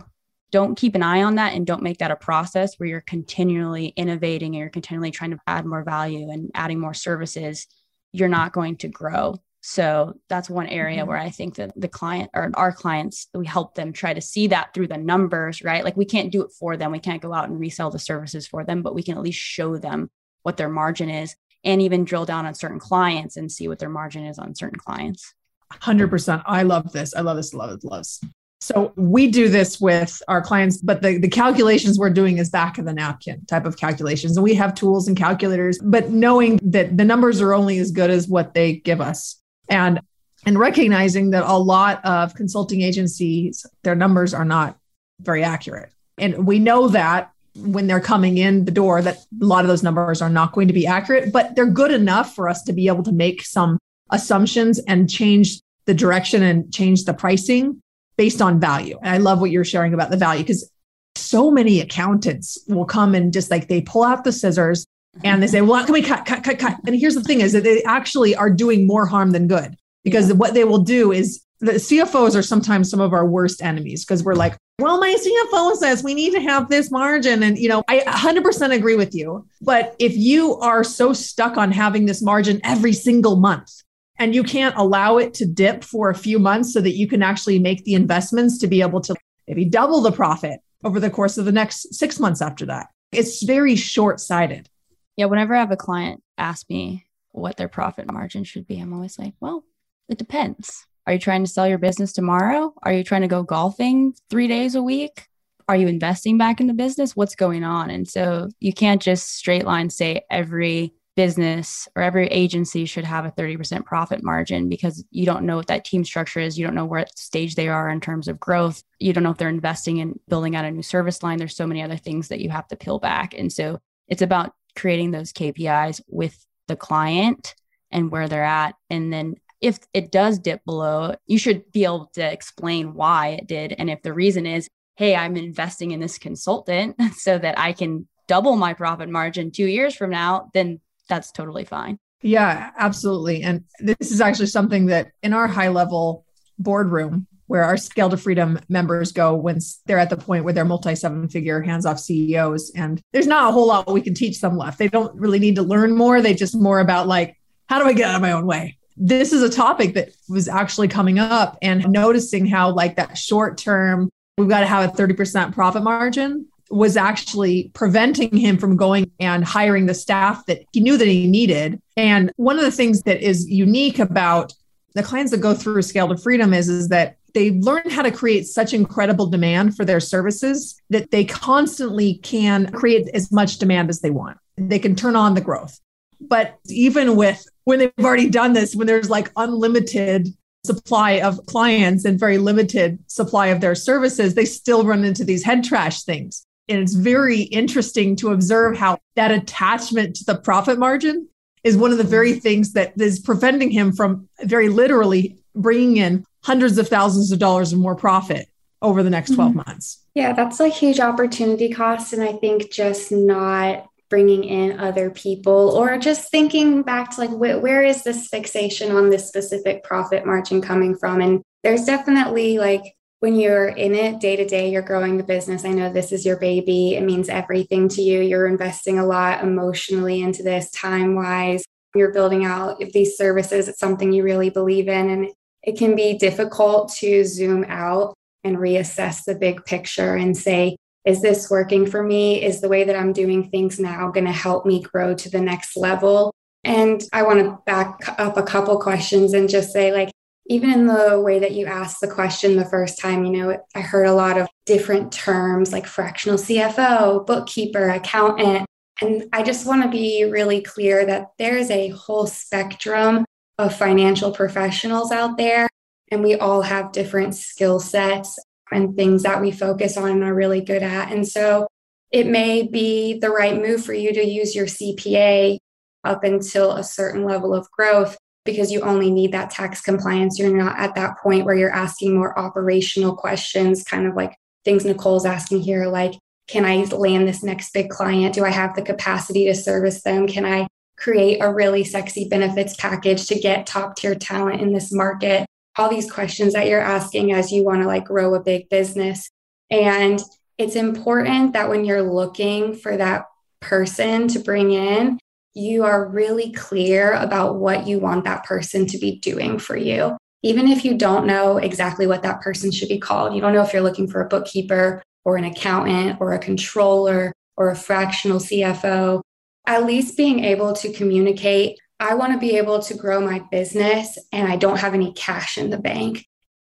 don't 0.53 0.75
keep 0.75 0.93
an 0.93 1.01
eye 1.01 1.23
on 1.23 1.35
that 1.35 1.53
and 1.53 1.65
don't 1.65 1.81
make 1.81 1.97
that 1.97 2.11
a 2.11 2.15
process 2.15 2.75
where 2.75 2.87
you're 2.87 3.01
continually 3.01 3.87
innovating 3.87 4.53
and 4.53 4.59
you're 4.59 4.69
continually 4.69 5.09
trying 5.09 5.31
to 5.31 5.39
add 5.47 5.65
more 5.65 5.83
value 5.83 6.29
and 6.29 6.51
adding 6.53 6.79
more 6.79 6.93
services, 6.93 7.65
you're 8.11 8.29
not 8.29 8.53
going 8.53 8.77
to 8.77 8.87
grow. 8.87 9.35
So 9.61 10.13
that's 10.29 10.51
one 10.51 10.67
area 10.67 10.99
mm-hmm. 10.99 11.07
where 11.09 11.17
I 11.17 11.31
think 11.31 11.55
that 11.55 11.71
the 11.75 11.87
client 11.87 12.29
or 12.35 12.51
our 12.53 12.71
clients, 12.71 13.29
we 13.33 13.47
help 13.47 13.73
them 13.73 13.93
try 13.93 14.13
to 14.13 14.21
see 14.21 14.45
that 14.47 14.75
through 14.75 14.89
the 14.89 14.97
numbers, 14.97 15.63
right? 15.63 15.83
Like 15.83 15.97
we 15.97 16.05
can't 16.05 16.31
do 16.31 16.43
it 16.43 16.51
for 16.51 16.77
them. 16.77 16.91
We 16.91 16.99
can't 16.99 17.21
go 17.21 17.33
out 17.33 17.49
and 17.49 17.59
resell 17.59 17.89
the 17.89 17.97
services 17.97 18.45
for 18.45 18.63
them, 18.63 18.83
but 18.83 18.93
we 18.93 19.01
can 19.01 19.17
at 19.17 19.23
least 19.23 19.39
show 19.39 19.77
them 19.77 20.11
what 20.43 20.57
their 20.57 20.69
margin 20.69 21.09
is 21.09 21.35
and 21.63 21.81
even 21.81 22.05
drill 22.05 22.25
down 22.25 22.45
on 22.45 22.53
certain 22.53 22.79
clients 22.79 23.37
and 23.37 23.51
see 23.51 23.67
what 23.67 23.79
their 23.79 23.89
margin 23.89 24.23
is 24.23 24.37
on 24.37 24.53
certain 24.53 24.77
clients. 24.77 25.33
100%. 25.71 26.43
I 26.45 26.61
love 26.61 26.91
this. 26.91 27.15
I 27.15 27.21
love 27.21 27.37
this. 27.37 27.55
Love 27.55 27.71
it. 27.71 27.83
Loves. 27.83 28.23
So 28.63 28.93
we 28.95 29.27
do 29.27 29.49
this 29.49 29.81
with 29.81 30.23
our 30.29 30.41
clients, 30.41 30.77
but 30.77 31.01
the, 31.01 31.17
the 31.17 31.27
calculations 31.27 31.99
we're 31.99 32.09
doing 32.09 32.37
is 32.37 32.49
back 32.49 32.77
of 32.77 32.85
the 32.85 32.93
napkin 32.93 33.45
type 33.45 33.65
of 33.65 33.75
calculations. 33.75 34.37
And 34.37 34.43
we 34.43 34.53
have 34.53 34.73
tools 34.73 35.09
and 35.09 35.17
calculators, 35.17 35.77
but 35.83 36.11
knowing 36.11 36.61
that 36.63 36.95
the 36.95 37.03
numbers 37.03 37.41
are 37.41 37.53
only 37.53 37.77
as 37.79 37.91
good 37.91 38.09
as 38.09 38.29
what 38.29 38.53
they 38.53 38.77
give 38.77 39.01
us. 39.01 39.35
And 39.67 39.99
and 40.45 40.57
recognizing 40.57 41.31
that 41.31 41.43
a 41.43 41.57
lot 41.57 42.03
of 42.05 42.35
consulting 42.35 42.81
agencies, 42.81 43.65
their 43.83 43.95
numbers 43.95 44.33
are 44.33 44.45
not 44.45 44.77
very 45.19 45.43
accurate. 45.43 45.91
And 46.17 46.47
we 46.47 46.59
know 46.59 46.87
that 46.87 47.31
when 47.57 47.87
they're 47.87 47.99
coming 47.99 48.37
in 48.37 48.63
the 48.63 48.71
door 48.71 49.01
that 49.01 49.17
a 49.17 49.45
lot 49.45 49.65
of 49.65 49.67
those 49.67 49.83
numbers 49.83 50.21
are 50.21 50.29
not 50.29 50.53
going 50.53 50.69
to 50.69 50.73
be 50.73 50.87
accurate, 50.87 51.33
but 51.33 51.55
they're 51.57 51.65
good 51.65 51.91
enough 51.91 52.33
for 52.33 52.47
us 52.47 52.63
to 52.63 52.71
be 52.71 52.87
able 52.87 53.03
to 53.03 53.11
make 53.11 53.41
some 53.41 53.77
assumptions 54.09 54.79
and 54.87 55.09
change 55.09 55.59
the 55.85 55.93
direction 55.93 56.43
and 56.43 56.73
change 56.73 57.03
the 57.03 57.13
pricing 57.13 57.81
based 58.17 58.41
on 58.41 58.59
value. 58.59 58.97
And 59.01 59.09
I 59.09 59.17
love 59.17 59.41
what 59.41 59.51
you're 59.51 59.65
sharing 59.65 59.93
about 59.93 60.09
the 60.09 60.17
value 60.17 60.43
because 60.43 60.69
so 61.15 61.51
many 61.51 61.79
accountants 61.79 62.57
will 62.67 62.85
come 62.85 63.15
and 63.15 63.31
just 63.31 63.51
like 63.51 63.67
they 63.67 63.81
pull 63.81 64.03
out 64.03 64.23
the 64.23 64.31
scissors 64.31 64.85
and 65.23 65.43
they 65.43 65.47
say, 65.47 65.61
well, 65.61 65.83
can 65.83 65.93
we 65.93 66.01
cut, 66.01 66.25
cut, 66.25 66.43
cut, 66.43 66.59
cut? 66.59 66.77
And 66.85 66.95
here's 66.95 67.15
the 67.15 67.23
thing 67.23 67.41
is 67.41 67.53
that 67.53 67.63
they 67.63 67.83
actually 67.83 68.35
are 68.35 68.49
doing 68.49 68.87
more 68.87 69.05
harm 69.05 69.31
than 69.31 69.47
good 69.47 69.75
because 70.03 70.29
yeah. 70.29 70.35
what 70.35 70.53
they 70.53 70.63
will 70.63 70.79
do 70.79 71.11
is 71.11 71.43
the 71.59 71.73
CFOs 71.73 72.35
are 72.35 72.41
sometimes 72.41 72.89
some 72.89 72.99
of 72.99 73.13
our 73.13 73.25
worst 73.25 73.61
enemies 73.61 74.03
because 74.03 74.23
we're 74.23 74.35
like, 74.35 74.57
well, 74.79 74.99
my 74.99 75.15
CFO 75.15 75.75
says 75.75 76.03
we 76.03 76.13
need 76.13 76.33
to 76.33 76.41
have 76.41 76.67
this 76.67 76.89
margin. 76.89 77.43
And, 77.43 77.57
you 77.57 77.69
know, 77.69 77.83
I 77.87 77.99
100% 77.99 78.75
agree 78.75 78.95
with 78.95 79.13
you. 79.13 79.47
But 79.61 79.95
if 79.99 80.17
you 80.17 80.55
are 80.57 80.83
so 80.83 81.13
stuck 81.13 81.57
on 81.57 81.71
having 81.71 82.05
this 82.05 82.21
margin 82.21 82.59
every 82.63 82.91
single 82.91 83.35
month, 83.35 83.82
and 84.19 84.35
you 84.35 84.43
can't 84.43 84.75
allow 84.77 85.17
it 85.17 85.33
to 85.35 85.45
dip 85.45 85.83
for 85.83 86.09
a 86.09 86.15
few 86.15 86.39
months 86.39 86.73
so 86.73 86.81
that 86.81 86.95
you 86.95 87.07
can 87.07 87.23
actually 87.23 87.59
make 87.59 87.83
the 87.83 87.93
investments 87.93 88.57
to 88.59 88.67
be 88.67 88.81
able 88.81 89.01
to 89.01 89.15
maybe 89.47 89.65
double 89.65 90.01
the 90.01 90.11
profit 90.11 90.59
over 90.83 90.99
the 90.99 91.09
course 91.09 91.37
of 91.37 91.45
the 91.45 91.51
next 91.51 91.93
six 91.93 92.19
months 92.19 92.41
after 92.41 92.65
that. 92.65 92.87
It's 93.11 93.43
very 93.43 93.75
short 93.75 94.19
sighted. 94.19 94.69
Yeah. 95.15 95.25
Whenever 95.25 95.55
I 95.55 95.59
have 95.59 95.71
a 95.71 95.77
client 95.77 96.21
ask 96.37 96.69
me 96.69 97.05
what 97.31 97.57
their 97.57 97.67
profit 97.67 98.11
margin 98.11 98.43
should 98.43 98.67
be, 98.67 98.79
I'm 98.79 98.93
always 98.93 99.17
like, 99.17 99.33
well, 99.39 99.63
it 100.09 100.17
depends. 100.17 100.85
Are 101.05 101.13
you 101.13 101.19
trying 101.19 101.43
to 101.43 101.51
sell 101.51 101.67
your 101.67 101.77
business 101.77 102.13
tomorrow? 102.13 102.73
Are 102.83 102.93
you 102.93 103.03
trying 103.03 103.21
to 103.21 103.27
go 103.27 103.43
golfing 103.43 104.13
three 104.29 104.47
days 104.47 104.75
a 104.75 104.83
week? 104.83 105.27
Are 105.67 105.75
you 105.75 105.87
investing 105.87 106.37
back 106.37 106.59
in 106.59 106.67
the 106.67 106.73
business? 106.73 107.15
What's 107.15 107.35
going 107.35 107.63
on? 107.63 107.89
And 107.89 108.07
so 108.07 108.49
you 108.59 108.73
can't 108.73 109.01
just 109.01 109.35
straight 109.35 109.65
line 109.65 109.89
say 109.89 110.21
every 110.29 110.93
business 111.15 111.87
or 111.95 112.01
every 112.01 112.27
agency 112.27 112.85
should 112.85 113.03
have 113.03 113.25
a 113.25 113.31
30% 113.31 113.85
profit 113.85 114.23
margin 114.23 114.69
because 114.69 115.03
you 115.11 115.25
don't 115.25 115.45
know 115.45 115.55
what 115.55 115.67
that 115.67 115.85
team 115.85 116.03
structure 116.03 116.39
is. 116.39 116.57
You 116.57 116.65
don't 116.65 116.75
know 116.75 116.85
what 116.85 117.17
stage 117.17 117.55
they 117.55 117.67
are 117.67 117.89
in 117.89 118.01
terms 118.01 118.27
of 118.27 118.39
growth. 118.39 118.83
You 118.99 119.13
don't 119.13 119.23
know 119.23 119.31
if 119.31 119.37
they're 119.37 119.49
investing 119.49 119.97
in 119.97 120.19
building 120.27 120.55
out 120.55 120.65
a 120.65 120.71
new 120.71 120.81
service 120.81 121.21
line. 121.21 121.37
There's 121.37 121.55
so 121.55 121.67
many 121.67 121.83
other 121.83 121.97
things 121.97 122.29
that 122.29 122.39
you 122.39 122.49
have 122.49 122.67
to 122.69 122.75
peel 122.75 122.99
back. 122.99 123.33
And 123.37 123.51
so 123.51 123.79
it's 124.07 124.21
about 124.21 124.53
creating 124.75 125.11
those 125.11 125.33
KPIs 125.33 126.01
with 126.07 126.45
the 126.67 126.75
client 126.75 127.55
and 127.91 128.11
where 128.11 128.27
they're 128.27 128.43
at. 128.43 128.75
And 128.89 129.13
then 129.13 129.35
if 129.61 129.79
it 129.93 130.11
does 130.11 130.39
dip 130.39 130.65
below, 130.65 131.15
you 131.25 131.37
should 131.37 131.71
be 131.71 131.85
able 131.85 132.11
to 132.15 132.21
explain 132.21 132.95
why 132.95 133.29
it 133.29 133.47
did. 133.47 133.73
And 133.77 133.89
if 133.89 134.01
the 134.01 134.13
reason 134.13 134.45
is, 134.45 134.69
hey, 134.95 135.15
I'm 135.15 135.37
investing 135.37 135.91
in 135.91 135.99
this 135.99 136.17
consultant 136.17 136.95
so 137.15 137.37
that 137.37 137.57
I 137.57 137.73
can 137.73 138.07
double 138.27 138.55
my 138.55 138.73
profit 138.73 139.09
margin 139.09 139.51
two 139.51 139.65
years 139.65 139.95
from 139.95 140.09
now, 140.09 140.49
then 140.53 140.79
that's 141.09 141.31
totally 141.31 141.65
fine. 141.65 141.97
Yeah, 142.21 142.71
absolutely. 142.77 143.43
And 143.43 143.65
this 143.79 144.11
is 144.11 144.21
actually 144.21 144.47
something 144.47 144.85
that 144.87 145.11
in 145.21 145.33
our 145.33 145.47
high 145.47 145.67
level 145.67 146.25
boardroom, 146.57 147.27
where 147.47 147.63
our 147.63 147.77
scale 147.77 148.09
to 148.09 148.17
freedom 148.17 148.59
members 148.69 149.11
go 149.11 149.35
when 149.35 149.59
they're 149.85 149.99
at 149.99 150.09
the 150.09 150.17
point 150.17 150.43
where 150.43 150.53
they're 150.53 150.65
multi 150.65 150.95
seven 150.95 151.27
figure 151.27 151.61
hands 151.61 151.85
off 151.85 151.99
CEOs. 151.99 152.71
And 152.75 153.01
there's 153.11 153.27
not 153.27 153.49
a 153.49 153.51
whole 153.51 153.67
lot 153.67 153.91
we 153.91 154.01
can 154.01 154.13
teach 154.13 154.39
them 154.39 154.57
left. 154.57 154.79
They 154.79 154.87
don't 154.87 155.13
really 155.19 155.39
need 155.39 155.55
to 155.55 155.61
learn 155.61 155.95
more. 155.95 156.21
They 156.21 156.33
just 156.33 156.55
more 156.55 156.79
about 156.79 157.07
like, 157.07 157.37
how 157.67 157.79
do 157.79 157.85
I 157.85 157.93
get 157.93 158.09
out 158.09 158.15
of 158.15 158.21
my 158.21 158.31
own 158.31 158.45
way? 158.45 158.77
This 158.95 159.33
is 159.33 159.41
a 159.41 159.49
topic 159.49 159.95
that 159.95 160.09
was 160.29 160.47
actually 160.47 160.87
coming 160.87 161.19
up 161.19 161.57
and 161.61 161.89
noticing 161.89 162.45
how, 162.45 162.71
like, 162.71 162.95
that 162.97 163.17
short 163.17 163.57
term, 163.57 164.09
we've 164.37 164.47
got 164.47 164.59
to 164.59 164.67
have 164.67 164.93
a 164.93 164.95
30% 164.95 165.53
profit 165.53 165.81
margin 165.81 166.47
was 166.73 166.97
actually 166.97 167.71
preventing 167.73 168.35
him 168.35 168.57
from 168.57 168.75
going 168.75 169.11
and 169.19 169.45
hiring 169.45 169.85
the 169.85 169.93
staff 169.93 170.45
that 170.47 170.63
he 170.71 170.79
knew 170.79 170.97
that 170.97 171.07
he 171.07 171.27
needed. 171.27 171.81
And 171.95 172.31
one 172.37 172.57
of 172.57 172.65
the 172.65 172.71
things 172.71 173.03
that 173.03 173.21
is 173.21 173.49
unique 173.49 173.99
about 173.99 174.53
the 174.95 175.03
clients 175.03 175.31
that 175.31 175.39
go 175.41 175.53
through 175.53 175.81
Scale 175.81 176.07
to 176.09 176.17
Freedom 176.17 176.53
is, 176.53 176.69
is 176.69 176.89
that 176.89 177.17
they 177.33 177.51
learn 177.51 177.89
how 177.89 178.03
to 178.03 178.11
create 178.11 178.45
such 178.47 178.73
incredible 178.73 179.25
demand 179.25 179.75
for 179.75 179.85
their 179.85 179.99
services 179.99 180.79
that 180.89 181.11
they 181.11 181.25
constantly 181.25 182.15
can 182.15 182.71
create 182.71 183.07
as 183.13 183.31
much 183.31 183.57
demand 183.57 183.89
as 183.89 184.01
they 184.01 184.11
want. 184.11 184.37
They 184.57 184.79
can 184.79 184.95
turn 184.95 185.15
on 185.15 185.33
the 185.33 185.41
growth. 185.41 185.79
But 186.21 186.59
even 186.67 187.15
with 187.15 187.45
when 187.63 187.79
they've 187.79 187.91
already 187.99 188.29
done 188.29 188.53
this, 188.53 188.75
when 188.75 188.87
there's 188.87 189.09
like 189.09 189.31
unlimited 189.35 190.27
supply 190.65 191.19
of 191.19 191.45
clients 191.47 192.05
and 192.05 192.19
very 192.19 192.37
limited 192.37 192.99
supply 193.07 193.47
of 193.47 193.61
their 193.61 193.75
services, 193.75 194.35
they 194.35 194.45
still 194.45 194.85
run 194.85 195.03
into 195.03 195.25
these 195.25 195.43
head 195.43 195.63
trash 195.63 196.03
things. 196.03 196.45
And 196.69 196.79
it's 196.79 196.93
very 196.93 197.41
interesting 197.41 198.15
to 198.17 198.31
observe 198.31 198.77
how 198.77 198.99
that 199.15 199.31
attachment 199.31 200.15
to 200.17 200.25
the 200.25 200.35
profit 200.35 200.79
margin 200.79 201.27
is 201.63 201.77
one 201.77 201.91
of 201.91 201.97
the 201.97 202.03
very 202.03 202.39
things 202.39 202.73
that 202.73 202.93
is 202.99 203.19
preventing 203.19 203.71
him 203.71 203.93
from 203.93 204.27
very 204.41 204.69
literally 204.69 205.37
bringing 205.55 205.97
in 205.97 206.25
hundreds 206.43 206.77
of 206.77 206.87
thousands 206.87 207.31
of 207.31 207.39
dollars 207.39 207.73
of 207.73 207.79
more 207.79 207.95
profit 207.95 208.47
over 208.81 209.01
the 209.01 209.09
next 209.09 209.33
12 209.35 209.51
mm-hmm. 209.51 209.57
months. 209.65 210.05
Yeah, 210.13 210.33
that's 210.33 210.59
a 210.59 210.67
huge 210.67 210.99
opportunity 210.99 211.69
cost. 211.69 212.13
And 212.13 212.21
I 212.21 212.33
think 212.33 212.71
just 212.71 213.11
not 213.11 213.87
bringing 214.09 214.43
in 214.43 214.79
other 214.79 215.09
people 215.09 215.71
or 215.71 215.97
just 215.97 216.29
thinking 216.29 216.83
back 216.83 217.11
to 217.11 217.21
like, 217.21 217.29
wh- 217.29 217.63
where 217.63 217.81
is 217.81 218.03
this 218.03 218.27
fixation 218.27 218.91
on 218.91 219.09
this 219.09 219.27
specific 219.27 219.83
profit 219.83 220.25
margin 220.25 220.61
coming 220.61 220.95
from? 220.95 221.21
And 221.21 221.41
there's 221.63 221.85
definitely 221.85 222.59
like 222.59 222.83
when 223.23 223.37
you're 223.37 223.69
in 223.69 223.95
it 223.95 224.19
day 224.19 224.35
to 224.35 224.45
day, 224.45 224.69
you're 224.69 224.81
growing 224.81 225.15
the 225.15 225.23
business. 225.23 225.63
I 225.63 225.69
know 225.69 225.89
this 225.89 226.11
is 226.11 226.25
your 226.25 226.35
baby. 226.35 226.95
It 226.95 227.03
means 227.03 227.29
everything 227.29 227.87
to 227.87 228.01
you. 228.01 228.19
You're 228.19 228.47
investing 228.47 228.99
a 228.99 229.05
lot 229.05 229.41
emotionally 229.41 230.21
into 230.21 230.43
this, 230.43 230.69
time 230.71 231.15
wise. 231.15 231.63
You're 231.95 232.11
building 232.11 232.43
out 232.43 232.79
these 232.91 233.15
services. 233.15 233.69
It's 233.69 233.79
something 233.79 234.11
you 234.11 234.23
really 234.23 234.49
believe 234.49 234.89
in. 234.89 235.09
And 235.09 235.29
it 235.61 235.77
can 235.77 235.95
be 235.95 236.17
difficult 236.17 236.93
to 236.95 237.23
zoom 237.23 237.63
out 237.69 238.13
and 238.43 238.57
reassess 238.57 239.23
the 239.23 239.35
big 239.35 239.63
picture 239.63 240.15
and 240.15 240.35
say, 240.35 240.75
is 241.05 241.21
this 241.21 241.49
working 241.49 241.85
for 241.85 242.03
me? 242.03 242.43
Is 242.43 242.59
the 242.59 242.67
way 242.67 242.83
that 242.83 242.97
I'm 242.97 243.13
doing 243.13 243.49
things 243.49 243.79
now 243.79 244.11
going 244.11 244.25
to 244.25 244.33
help 244.33 244.65
me 244.65 244.81
grow 244.81 245.15
to 245.15 245.29
the 245.29 245.39
next 245.39 245.77
level? 245.77 246.33
And 246.65 247.01
I 247.13 247.23
want 247.23 247.39
to 247.39 247.57
back 247.65 248.19
up 248.19 248.35
a 248.35 248.43
couple 248.43 248.77
questions 248.81 249.33
and 249.33 249.47
just 249.47 249.71
say, 249.71 249.93
like, 249.93 250.11
even 250.47 250.71
in 250.71 250.87
the 250.87 251.21
way 251.21 251.39
that 251.39 251.53
you 251.53 251.65
asked 251.65 252.01
the 252.01 252.07
question 252.07 252.55
the 252.55 252.65
first 252.65 252.99
time, 252.99 253.23
you 253.23 253.31
know, 253.31 253.57
I 253.75 253.81
heard 253.81 254.07
a 254.07 254.13
lot 254.13 254.37
of 254.37 254.47
different 254.65 255.11
terms 255.11 255.71
like 255.71 255.85
fractional 255.85 256.37
CFO, 256.37 257.25
bookkeeper, 257.25 257.89
accountant. 257.89 258.65
And 259.01 259.23
I 259.31 259.43
just 259.43 259.65
want 259.65 259.83
to 259.83 259.89
be 259.89 260.25
really 260.25 260.61
clear 260.61 261.05
that 261.05 261.31
there's 261.37 261.69
a 261.69 261.89
whole 261.89 262.27
spectrum 262.27 263.25
of 263.57 263.75
financial 263.75 264.31
professionals 264.31 265.11
out 265.11 265.37
there, 265.37 265.67
and 266.11 266.23
we 266.23 266.35
all 266.35 266.61
have 266.61 266.91
different 266.91 267.35
skill 267.35 267.79
sets 267.79 268.37
and 268.71 268.95
things 268.95 269.23
that 269.23 269.41
we 269.41 269.51
focus 269.51 269.97
on 269.97 270.09
and 270.09 270.23
are 270.23 270.33
really 270.33 270.61
good 270.61 270.83
at. 270.83 271.11
And 271.11 271.27
so 271.27 271.67
it 272.11 272.27
may 272.27 272.63
be 272.63 273.19
the 273.19 273.29
right 273.29 273.59
move 273.59 273.83
for 273.83 273.93
you 273.93 274.13
to 274.13 274.23
use 274.23 274.55
your 274.55 274.65
CPA 274.65 275.57
up 276.03 276.23
until 276.23 276.73
a 276.73 276.83
certain 276.83 277.23
level 277.23 277.53
of 277.53 277.69
growth 277.71 278.17
because 278.45 278.71
you 278.71 278.81
only 278.81 279.09
need 279.09 279.31
that 279.31 279.49
tax 279.49 279.81
compliance. 279.81 280.37
You're 280.37 280.55
not 280.55 280.77
at 280.77 280.95
that 280.95 281.17
point 281.21 281.45
where 281.45 281.55
you're 281.55 281.71
asking 281.71 282.15
more 282.15 282.37
operational 282.37 283.15
questions, 283.15 283.83
kind 283.83 284.07
of 284.07 284.15
like 284.15 284.35
things 284.65 284.85
Nicole's 284.85 285.25
asking 285.25 285.61
here, 285.61 285.87
like, 285.87 286.13
can 286.47 286.65
I 286.65 286.83
land 286.83 287.27
this 287.27 287.43
next 287.43 287.73
big 287.73 287.89
client? 287.89 288.35
Do 288.35 288.43
I 288.43 288.49
have 288.49 288.75
the 288.75 288.81
capacity 288.81 289.45
to 289.45 289.55
service 289.55 290.03
them? 290.03 290.27
Can 290.27 290.45
I 290.45 290.67
create 290.97 291.39
a 291.39 291.53
really 291.53 291.83
sexy 291.83 292.27
benefits 292.27 292.75
package 292.75 293.27
to 293.27 293.39
get 293.39 293.65
top 293.65 293.95
tier 293.95 294.15
talent 294.15 294.61
in 294.61 294.73
this 294.73 294.91
market? 294.91 295.45
All 295.77 295.89
these 295.89 296.11
questions 296.11 296.53
that 296.53 296.67
you're 296.67 296.81
asking 296.81 297.31
as 297.31 297.51
you 297.51 297.63
want 297.63 297.81
to 297.81 297.87
like 297.87 298.05
grow 298.05 298.35
a 298.35 298.43
big 298.43 298.69
business. 298.69 299.29
And 299.71 300.21
it's 300.57 300.75
important 300.75 301.53
that 301.53 301.69
when 301.69 301.85
you're 301.85 302.03
looking 302.03 302.75
for 302.75 302.95
that 302.97 303.25
person 303.59 304.27
to 304.27 304.39
bring 304.39 304.71
in, 304.71 305.17
you 305.53 305.83
are 305.83 306.07
really 306.07 306.51
clear 306.51 307.13
about 307.13 307.55
what 307.55 307.87
you 307.87 307.99
want 307.99 308.23
that 308.25 308.43
person 308.43 308.85
to 308.87 308.97
be 308.97 309.19
doing 309.19 309.59
for 309.59 309.77
you. 309.77 310.17
Even 310.41 310.67
if 310.67 310.83
you 310.83 310.97
don't 310.97 311.25
know 311.25 311.57
exactly 311.57 312.07
what 312.07 312.23
that 312.23 312.41
person 312.41 312.71
should 312.71 312.89
be 312.89 312.99
called, 312.99 313.33
you 313.33 313.41
don't 313.41 313.53
know 313.53 313.61
if 313.61 313.71
you're 313.71 313.81
looking 313.81 314.07
for 314.07 314.21
a 314.21 314.27
bookkeeper 314.27 315.01
or 315.23 315.37
an 315.37 315.45
accountant 315.45 316.19
or 316.19 316.33
a 316.33 316.39
controller 316.39 317.31
or 317.55 317.69
a 317.69 317.75
fractional 317.75 318.39
CFO, 318.39 319.21
at 319.67 319.85
least 319.85 320.17
being 320.17 320.43
able 320.43 320.73
to 320.73 320.91
communicate, 320.91 321.77
I 321.99 322.15
want 322.15 322.33
to 322.33 322.39
be 322.39 322.57
able 322.57 322.81
to 322.81 322.95
grow 322.95 323.21
my 323.21 323.39
business 323.51 324.17
and 324.31 324.51
I 324.51 324.57
don't 324.57 324.79
have 324.79 324.93
any 324.93 325.13
cash 325.13 325.57
in 325.57 325.69
the 325.69 325.77
bank. 325.77 326.25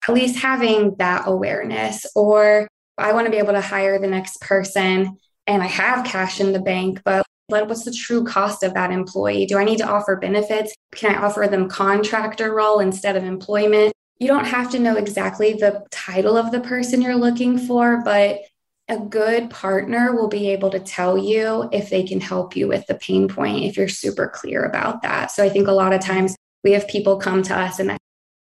At 0.07 0.15
least 0.15 0.37
having 0.37 0.95
that 0.99 1.25
awareness, 1.27 2.07
or 2.15 2.69
I 2.99 3.13
want 3.13 3.25
to 3.27 3.31
be 3.31 3.39
able 3.39 3.55
to 3.55 3.61
hire 3.61 3.99
the 3.99 4.07
next 4.07 4.41
person 4.41 5.17
and 5.47 5.63
I 5.63 5.67
have 5.67 6.07
cash 6.07 6.41
in 6.41 6.53
the 6.53 6.61
bank, 6.61 7.01
but 7.05 7.27
what's 7.49 7.85
the 7.85 7.93
true 7.93 8.25
cost 8.25 8.63
of 8.63 8.75
that 8.75 8.91
employee? 8.91 9.47
Do 9.47 9.59
I 9.59 9.65
need 9.65 9.79
to 9.79 9.87
offer 9.87 10.17
benefits? 10.17 10.75
Can 10.95 11.15
I 11.15 11.23
offer 11.23 11.47
them 11.47 11.69
contractor 11.69 12.55
role 12.55 12.81
instead 12.81 13.17
of 13.17 13.25
employment? 13.25 13.93
You 14.19 14.29
don't 14.29 14.47
have 14.47 14.71
to 14.71 14.79
know 14.79 14.97
exactly 14.97 15.55
the 15.55 15.85
title 15.91 16.37
of 16.37 16.51
the 16.51 16.61
person 16.61 17.03
you're 17.03 17.17
looking 17.17 17.59
for, 17.59 18.03
but 18.05 18.41
a 18.89 18.99
good 18.99 19.51
partner 19.51 20.15
will 20.15 20.29
be 20.29 20.51
able 20.51 20.71
to 20.71 20.79
tell 20.79 21.17
you 21.17 21.69
if 21.73 21.91
they 21.91 22.03
can 22.03 22.21
help 22.21 22.55
you 22.55 22.69
with 22.69 22.87
the 22.87 22.95
pain 22.97 23.29
point 23.29 23.65
if 23.65 23.77
you're 23.77 23.89
super 23.89 24.29
clear 24.29 24.65
about 24.65 25.03
that. 25.03 25.31
So 25.31 25.43
I 25.43 25.49
think 25.49 25.69
a 25.69 25.73
lot 25.73 25.95
of 25.95 26.01
times 26.01 26.37
we 26.63 26.73
have 26.73 26.87
people 26.87 27.17
come 27.17 27.43
to 27.45 27.59
us 27.59 27.79
and 27.79 27.97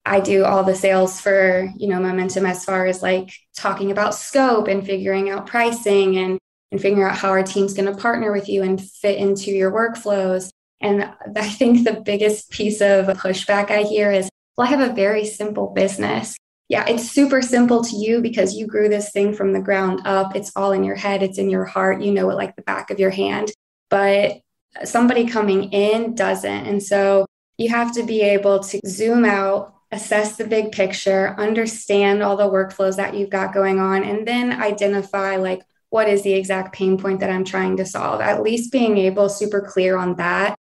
I 0.04 0.20
do 0.20 0.44
all 0.44 0.64
the 0.64 0.74
sales 0.74 1.20
for, 1.20 1.70
you 1.76 1.88
know, 1.88 2.00
momentum 2.00 2.44
as 2.44 2.64
far 2.64 2.86
as 2.86 3.02
like 3.02 3.32
talking 3.56 3.92
about 3.92 4.16
scope 4.16 4.66
and 4.66 4.84
figuring 4.84 5.30
out 5.30 5.46
pricing 5.46 6.16
and 6.18 6.38
and 6.72 6.80
figuring 6.80 7.04
out 7.04 7.16
how 7.16 7.28
our 7.28 7.42
team's 7.42 7.74
going 7.74 7.94
to 7.94 8.00
partner 8.00 8.32
with 8.32 8.48
you 8.48 8.62
and 8.62 8.82
fit 8.82 9.18
into 9.18 9.52
your 9.52 9.70
workflows. 9.70 10.50
And 10.80 11.04
I 11.36 11.48
think 11.48 11.84
the 11.84 12.00
biggest 12.00 12.50
piece 12.50 12.80
of 12.80 13.06
pushback 13.18 13.70
I 13.70 13.82
hear 13.82 14.10
is, 14.10 14.28
well, 14.56 14.66
I 14.66 14.70
have 14.70 14.90
a 14.90 14.94
very 14.94 15.24
simple 15.24 15.68
business. 15.68 16.36
Yeah, 16.68 16.86
it's 16.88 17.10
super 17.10 17.42
simple 17.42 17.84
to 17.84 17.96
you 17.96 18.22
because 18.22 18.56
you 18.56 18.66
grew 18.66 18.88
this 18.88 19.12
thing 19.12 19.34
from 19.34 19.52
the 19.52 19.60
ground 19.60 20.00
up. 20.06 20.34
It's 20.34 20.50
all 20.56 20.72
in 20.72 20.82
your 20.82 20.96
head, 20.96 21.22
it's 21.22 21.38
in 21.38 21.50
your 21.50 21.66
heart. 21.66 22.02
You 22.02 22.12
know 22.12 22.30
it 22.30 22.36
like 22.36 22.56
the 22.56 22.62
back 22.62 22.90
of 22.90 22.98
your 22.98 23.10
hand. 23.10 23.52
But 23.90 24.40
somebody 24.84 25.26
coming 25.26 25.70
in 25.72 26.14
doesn't. 26.14 26.66
And 26.66 26.82
so 26.82 27.26
you 27.58 27.68
have 27.68 27.92
to 27.94 28.04
be 28.04 28.22
able 28.22 28.60
to 28.60 28.80
zoom 28.86 29.26
out, 29.26 29.74
assess 29.90 30.36
the 30.36 30.46
big 30.46 30.72
picture, 30.72 31.34
understand 31.38 32.22
all 32.22 32.38
the 32.38 32.48
workflows 32.48 32.96
that 32.96 33.14
you've 33.14 33.28
got 33.28 33.52
going 33.52 33.78
on, 33.78 34.02
and 34.02 34.26
then 34.26 34.52
identify 34.52 35.36
like 35.36 35.62
what 35.92 36.08
is 36.08 36.22
the 36.22 36.32
exact 36.32 36.74
pain 36.74 36.96
point 36.96 37.20
that 37.20 37.28
I'm 37.28 37.44
trying 37.44 37.76
to 37.76 37.84
solve. 37.84 38.22
At 38.22 38.42
least 38.42 38.72
being 38.72 38.96
able 38.96 39.28
super 39.28 39.60
clear 39.60 39.98
on 39.98 40.16
that 40.16 40.56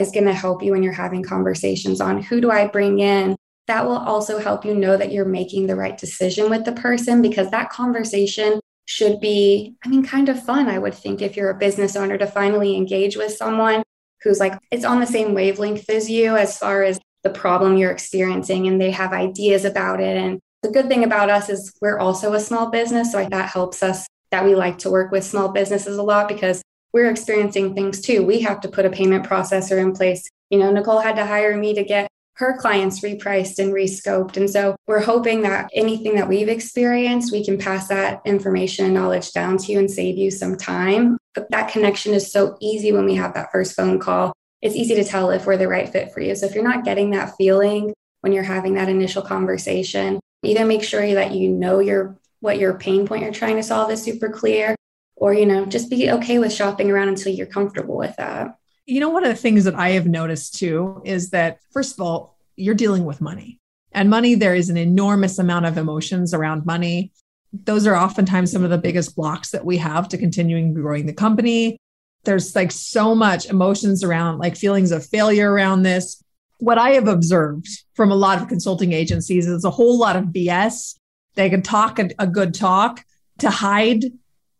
is 0.00 0.10
going 0.10 0.24
to 0.24 0.32
help 0.32 0.62
you 0.62 0.72
when 0.72 0.82
you're 0.82 0.94
having 0.94 1.22
conversations 1.22 2.00
on 2.00 2.22
who 2.22 2.40
do 2.40 2.50
I 2.50 2.66
bring 2.66 2.98
in. 2.98 3.36
That 3.66 3.84
will 3.84 3.98
also 3.98 4.38
help 4.38 4.64
you 4.64 4.74
know 4.74 4.96
that 4.96 5.12
you're 5.12 5.26
making 5.26 5.66
the 5.66 5.76
right 5.76 5.98
decision 5.98 6.48
with 6.48 6.64
the 6.64 6.72
person 6.72 7.20
because 7.20 7.50
that 7.50 7.68
conversation 7.68 8.58
should 8.86 9.20
be, 9.20 9.74
I 9.84 9.88
mean, 9.88 10.02
kind 10.02 10.30
of 10.30 10.42
fun, 10.42 10.66
I 10.66 10.78
would 10.78 10.94
think, 10.94 11.20
if 11.20 11.36
you're 11.36 11.50
a 11.50 11.58
business 11.58 11.94
owner 11.94 12.16
to 12.16 12.26
finally 12.26 12.74
engage 12.74 13.18
with 13.18 13.36
someone 13.36 13.82
who's 14.22 14.40
like, 14.40 14.58
it's 14.70 14.86
on 14.86 14.98
the 14.98 15.06
same 15.06 15.34
wavelength 15.34 15.90
as 15.90 16.08
you 16.08 16.38
as 16.38 16.56
far 16.56 16.84
as 16.84 16.98
the 17.22 17.28
problem 17.28 17.76
you're 17.76 17.92
experiencing 17.92 18.66
and 18.66 18.80
they 18.80 18.92
have 18.92 19.12
ideas 19.12 19.66
about 19.66 20.00
it. 20.00 20.16
And 20.16 20.40
the 20.62 20.70
good 20.70 20.88
thing 20.88 21.04
about 21.04 21.28
us 21.28 21.50
is 21.50 21.70
we're 21.82 21.98
also 21.98 22.32
a 22.32 22.40
small 22.40 22.70
business. 22.70 23.12
So 23.12 23.22
that 23.22 23.50
helps 23.50 23.82
us 23.82 24.06
that 24.30 24.44
we 24.44 24.54
like 24.54 24.78
to 24.78 24.90
work 24.90 25.10
with 25.10 25.24
small 25.24 25.48
businesses 25.48 25.96
a 25.96 26.02
lot 26.02 26.28
because 26.28 26.62
we're 26.92 27.10
experiencing 27.10 27.74
things 27.74 28.00
too. 28.00 28.24
We 28.24 28.40
have 28.40 28.60
to 28.62 28.68
put 28.68 28.86
a 28.86 28.90
payment 28.90 29.24
processor 29.24 29.80
in 29.80 29.92
place. 29.92 30.28
You 30.50 30.58
know, 30.58 30.72
Nicole 30.72 31.00
had 31.00 31.16
to 31.16 31.26
hire 31.26 31.56
me 31.56 31.74
to 31.74 31.84
get 31.84 32.08
her 32.34 32.56
clients 32.56 33.00
repriced 33.00 33.58
and 33.58 33.72
rescoped. 33.72 34.36
And 34.36 34.48
so 34.48 34.74
we're 34.86 35.02
hoping 35.02 35.42
that 35.42 35.70
anything 35.74 36.14
that 36.14 36.28
we've 36.28 36.48
experienced, 36.48 37.32
we 37.32 37.44
can 37.44 37.58
pass 37.58 37.88
that 37.88 38.22
information 38.24 38.86
and 38.86 38.94
knowledge 38.94 39.32
down 39.32 39.58
to 39.58 39.72
you 39.72 39.78
and 39.78 39.90
save 39.90 40.16
you 40.16 40.30
some 40.30 40.56
time. 40.56 41.18
But 41.34 41.50
that 41.50 41.70
connection 41.70 42.14
is 42.14 42.32
so 42.32 42.56
easy 42.60 42.92
when 42.92 43.04
we 43.04 43.14
have 43.16 43.34
that 43.34 43.52
first 43.52 43.76
phone 43.76 43.98
call 43.98 44.32
it's 44.62 44.76
easy 44.76 44.94
to 44.94 45.04
tell 45.04 45.30
if 45.30 45.46
we're 45.46 45.56
the 45.56 45.68
right 45.68 45.88
fit 45.88 46.12
for 46.12 46.20
you. 46.20 46.34
So 46.34 46.46
if 46.46 46.54
you're 46.54 46.64
not 46.64 46.84
getting 46.84 47.10
that 47.10 47.36
feeling 47.36 47.94
when 48.20 48.32
you're 48.32 48.42
having 48.42 48.74
that 48.74 48.88
initial 48.88 49.22
conversation, 49.22 50.20
either 50.42 50.66
make 50.66 50.84
sure 50.84 51.14
that 51.14 51.32
you 51.32 51.48
know 51.48 51.78
your 51.78 52.18
what 52.40 52.58
your 52.58 52.74
pain 52.74 53.06
point 53.06 53.22
you're 53.22 53.32
trying 53.32 53.56
to 53.56 53.62
solve 53.62 53.90
is 53.90 54.02
super 54.02 54.28
clear 54.28 54.74
or 55.16 55.32
you 55.32 55.46
know 55.46 55.64
just 55.66 55.88
be 55.88 56.10
okay 56.10 56.38
with 56.38 56.52
shopping 56.52 56.90
around 56.90 57.08
until 57.08 57.32
you're 57.32 57.46
comfortable 57.46 57.96
with 57.96 58.16
that. 58.16 58.56
You 58.86 59.00
know 59.00 59.10
one 59.10 59.24
of 59.24 59.30
the 59.30 59.36
things 59.36 59.64
that 59.64 59.74
i 59.76 59.90
have 59.90 60.06
noticed 60.06 60.58
too 60.58 61.02
is 61.04 61.30
that 61.30 61.58
first 61.70 61.94
of 61.94 62.00
all 62.00 62.36
you're 62.56 62.74
dealing 62.74 63.04
with 63.04 63.20
money 63.20 63.60
and 63.92 64.10
money 64.10 64.34
there 64.34 64.54
is 64.54 64.70
an 64.70 64.76
enormous 64.76 65.38
amount 65.38 65.66
of 65.66 65.78
emotions 65.78 66.34
around 66.34 66.66
money. 66.66 67.12
Those 67.52 67.86
are 67.86 67.96
oftentimes 67.96 68.52
some 68.52 68.64
of 68.64 68.70
the 68.70 68.78
biggest 68.78 69.16
blocks 69.16 69.50
that 69.50 69.64
we 69.64 69.76
have 69.78 70.08
to 70.08 70.18
continuing 70.18 70.72
growing 70.72 71.06
the 71.06 71.12
company. 71.12 71.76
There's 72.24 72.54
like 72.54 72.70
so 72.70 73.14
much 73.14 73.46
emotions 73.46 74.04
around 74.04 74.38
like 74.38 74.56
feelings 74.56 74.92
of 74.92 75.04
failure 75.04 75.50
around 75.50 75.82
this. 75.82 76.22
What 76.58 76.78
i 76.78 76.90
have 76.90 77.08
observed 77.08 77.68
from 77.94 78.12
a 78.12 78.16
lot 78.16 78.40
of 78.40 78.48
consulting 78.48 78.92
agencies 78.92 79.46
is 79.46 79.64
a 79.64 79.70
whole 79.70 79.98
lot 79.98 80.16
of 80.16 80.24
bs 80.26 80.99
they 81.34 81.50
can 81.50 81.62
talk 81.62 81.98
a, 81.98 82.10
a 82.18 82.26
good 82.26 82.54
talk. 82.54 83.04
To 83.38 83.48
hide 83.48 84.04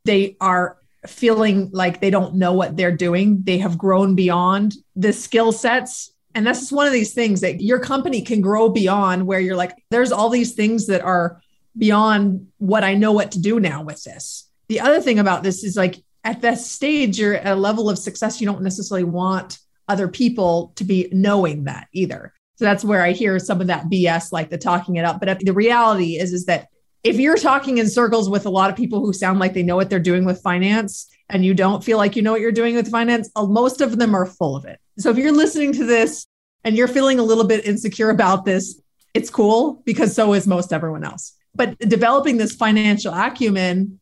they 0.04 0.36
are 0.40 0.78
feeling 1.06 1.70
like 1.72 2.00
they 2.00 2.10
don't 2.10 2.34
know 2.34 2.52
what 2.52 2.76
they're 2.76 2.96
doing. 2.96 3.42
They 3.42 3.58
have 3.58 3.78
grown 3.78 4.14
beyond 4.14 4.74
the 4.96 5.12
skill 5.12 5.52
sets. 5.52 6.12
And 6.34 6.46
that's 6.46 6.60
just 6.60 6.72
one 6.72 6.86
of 6.86 6.92
these 6.92 7.14
things 7.14 7.40
that 7.40 7.60
your 7.60 7.80
company 7.80 8.22
can 8.22 8.40
grow 8.40 8.68
beyond 8.68 9.26
where 9.26 9.40
you're 9.40 9.56
like 9.56 9.76
there's 9.90 10.12
all 10.12 10.28
these 10.28 10.52
things 10.54 10.86
that 10.86 11.00
are 11.00 11.40
beyond 11.76 12.48
what 12.58 12.84
i 12.84 12.94
know 12.94 13.12
what 13.12 13.32
to 13.32 13.40
do 13.40 13.58
now 13.58 13.82
with 13.82 14.02
this. 14.04 14.48
The 14.68 14.80
other 14.80 15.00
thing 15.00 15.18
about 15.18 15.42
this 15.42 15.64
is 15.64 15.76
like 15.76 15.96
at 16.22 16.42
that 16.42 16.58
stage 16.58 17.18
you're 17.18 17.34
at 17.34 17.46
a 17.46 17.56
level 17.56 17.90
of 17.90 17.98
success 17.98 18.40
you 18.40 18.46
don't 18.46 18.62
necessarily 18.62 19.04
want 19.04 19.58
other 19.88 20.06
people 20.06 20.72
to 20.76 20.84
be 20.84 21.08
knowing 21.10 21.64
that 21.64 21.88
either 21.92 22.32
so 22.60 22.66
that's 22.66 22.84
where 22.84 23.02
i 23.02 23.12
hear 23.12 23.38
some 23.38 23.62
of 23.62 23.68
that 23.68 23.86
bs 23.86 24.32
like 24.32 24.50
the 24.50 24.58
talking 24.58 24.96
it 24.96 25.04
up. 25.06 25.18
But 25.18 25.40
the 25.40 25.54
reality 25.54 26.18
is 26.18 26.34
is 26.34 26.44
that 26.44 26.68
if 27.02 27.18
you're 27.18 27.38
talking 27.38 27.78
in 27.78 27.88
circles 27.88 28.28
with 28.28 28.44
a 28.44 28.50
lot 28.50 28.68
of 28.68 28.76
people 28.76 29.00
who 29.00 29.14
sound 29.14 29.38
like 29.38 29.54
they 29.54 29.62
know 29.62 29.76
what 29.76 29.88
they're 29.88 29.98
doing 29.98 30.26
with 30.26 30.42
finance 30.42 31.08
and 31.30 31.42
you 31.42 31.54
don't 31.54 31.82
feel 31.82 31.96
like 31.96 32.16
you 32.16 32.20
know 32.20 32.32
what 32.32 32.42
you're 32.42 32.52
doing 32.52 32.74
with 32.74 32.90
finance 32.90 33.30
uh, 33.34 33.46
most 33.46 33.80
of 33.80 33.98
them 33.98 34.14
are 34.14 34.26
full 34.26 34.54
of 34.56 34.66
it. 34.66 34.78
So 34.98 35.08
if 35.08 35.16
you're 35.16 35.32
listening 35.32 35.72
to 35.72 35.86
this 35.86 36.26
and 36.62 36.76
you're 36.76 36.86
feeling 36.86 37.18
a 37.18 37.22
little 37.22 37.44
bit 37.44 37.64
insecure 37.64 38.10
about 38.10 38.44
this 38.44 38.78
it's 39.14 39.30
cool 39.30 39.82
because 39.86 40.14
so 40.14 40.34
is 40.34 40.46
most 40.46 40.70
everyone 40.70 41.02
else. 41.02 41.32
But 41.54 41.78
developing 41.78 42.36
this 42.36 42.54
financial 42.54 43.14
acumen 43.14 43.98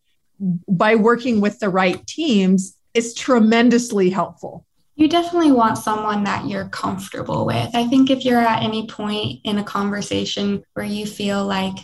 by 0.69 0.97
working 0.97 1.41
with 1.41 1.61
the 1.61 1.69
right 1.69 2.05
teams 2.09 2.77
is 2.93 3.15
tremendously 3.15 4.11
helpful. 4.11 4.67
You 4.99 5.07
definitely 5.07 5.53
want 5.53 5.79
someone 5.79 6.25
that 6.25 6.49
you're 6.49 6.69
comfortable 6.71 7.47
with. 7.47 7.71
I 7.73 7.87
think 7.87 8.11
if 8.11 8.25
you're 8.25 8.41
at 8.41 8.65
any 8.65 8.89
point 8.89 9.39
in 9.45 9.59
a 9.59 9.63
conversation 9.63 10.65
where 10.75 10.85
you 10.85 11.07
feel 11.07 11.45
like 11.45 11.77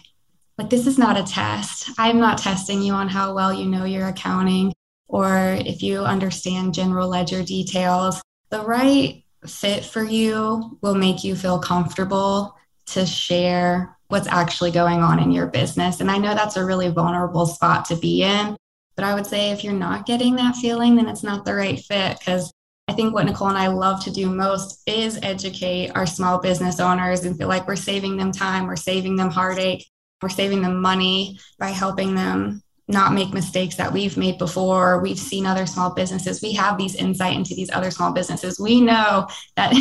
like 0.59 0.68
this 0.68 0.88
is 0.88 0.98
not 0.98 1.16
a 1.16 1.22
test. 1.22 1.90
I'm 1.96 2.18
not 2.18 2.38
testing 2.38 2.83
you 2.83 2.92
on 2.92 3.09
how 3.09 3.33
well 3.33 3.55
you 3.55 3.66
know 3.66 3.85
your 3.85 4.09
accounting 4.09 4.72
or 5.07 5.57
if 5.61 5.81
you 5.81 6.00
understand 6.00 6.74
general 6.74 7.09
ledger 7.09 7.44
details. 7.44 8.20
The 8.50 8.62
right 8.62 9.22
fit 9.46 9.85
for 9.85 10.03
you 10.03 10.77
will 10.81 10.96
make 10.96 11.22
you 11.22 11.37
feel 11.37 11.61
comfortable 11.61 12.57
to 12.87 13.07
share 13.07 13.96
what's 14.09 14.27
actually 14.27 14.72
going 14.72 15.03
on 15.03 15.20
in 15.20 15.31
your 15.31 15.46
business. 15.46 16.00
And 16.00 16.11
I 16.11 16.18
know 16.18 16.35
that's 16.35 16.57
a 16.57 16.64
really 16.64 16.88
vulnerable 16.88 17.46
spot 17.46 17.85
to 17.87 17.96
be 17.96 18.24
in. 18.24 18.57
But 18.96 19.05
I 19.05 19.14
would 19.14 19.27
say 19.27 19.50
if 19.50 19.62
you're 19.62 19.72
not 19.72 20.05
getting 20.05 20.35
that 20.35 20.57
feeling, 20.57 20.96
then 20.96 21.09
it's 21.09 21.22
not 21.22 21.44
the 21.44 21.55
right 21.55 21.79
fit. 21.79 22.18
Because 22.18 22.53
I 22.87 22.92
think 22.92 23.14
what 23.14 23.25
Nicole 23.25 23.49
and 23.49 23.59
I 23.59 23.68
love 23.68 24.05
to 24.05 24.11
do 24.11 24.29
most 24.29 24.83
is 24.87 25.18
educate 25.23 25.90
our 25.94 26.07
small 26.07 26.38
business 26.38 26.81
owners 26.81 27.25
and 27.25 27.37
feel 27.37 27.49
like 27.49 27.66
we're 27.66 27.77
saving 27.77 28.16
them 28.16 28.31
time, 28.31 28.66
we're 28.66 28.77
saving 28.77 29.16
them 29.16 29.31
heartache, 29.31 29.87
we're 30.23 30.29
saving 30.29 30.62
them 30.62 30.83
money 30.83 31.38
by 31.59 31.68
helping 31.68 32.14
them 32.14 32.62
not 32.87 33.14
make 33.14 33.33
mistakes 33.33 33.77
that 33.77 33.92
we've 33.92 34.16
made 34.16 34.37
before. 34.37 35.01
We've 35.01 35.18
seen 35.18 35.47
other 35.47 35.64
small 35.64 35.94
businesses. 35.94 36.42
We 36.42 36.53
have 36.53 36.77
these 36.77 36.94
insight 36.94 37.37
into 37.37 37.55
these 37.55 37.70
other 37.70 37.90
small 37.90 38.12
businesses. 38.12 38.61
We 38.61 38.81
know 38.81 39.27
that 39.57 39.73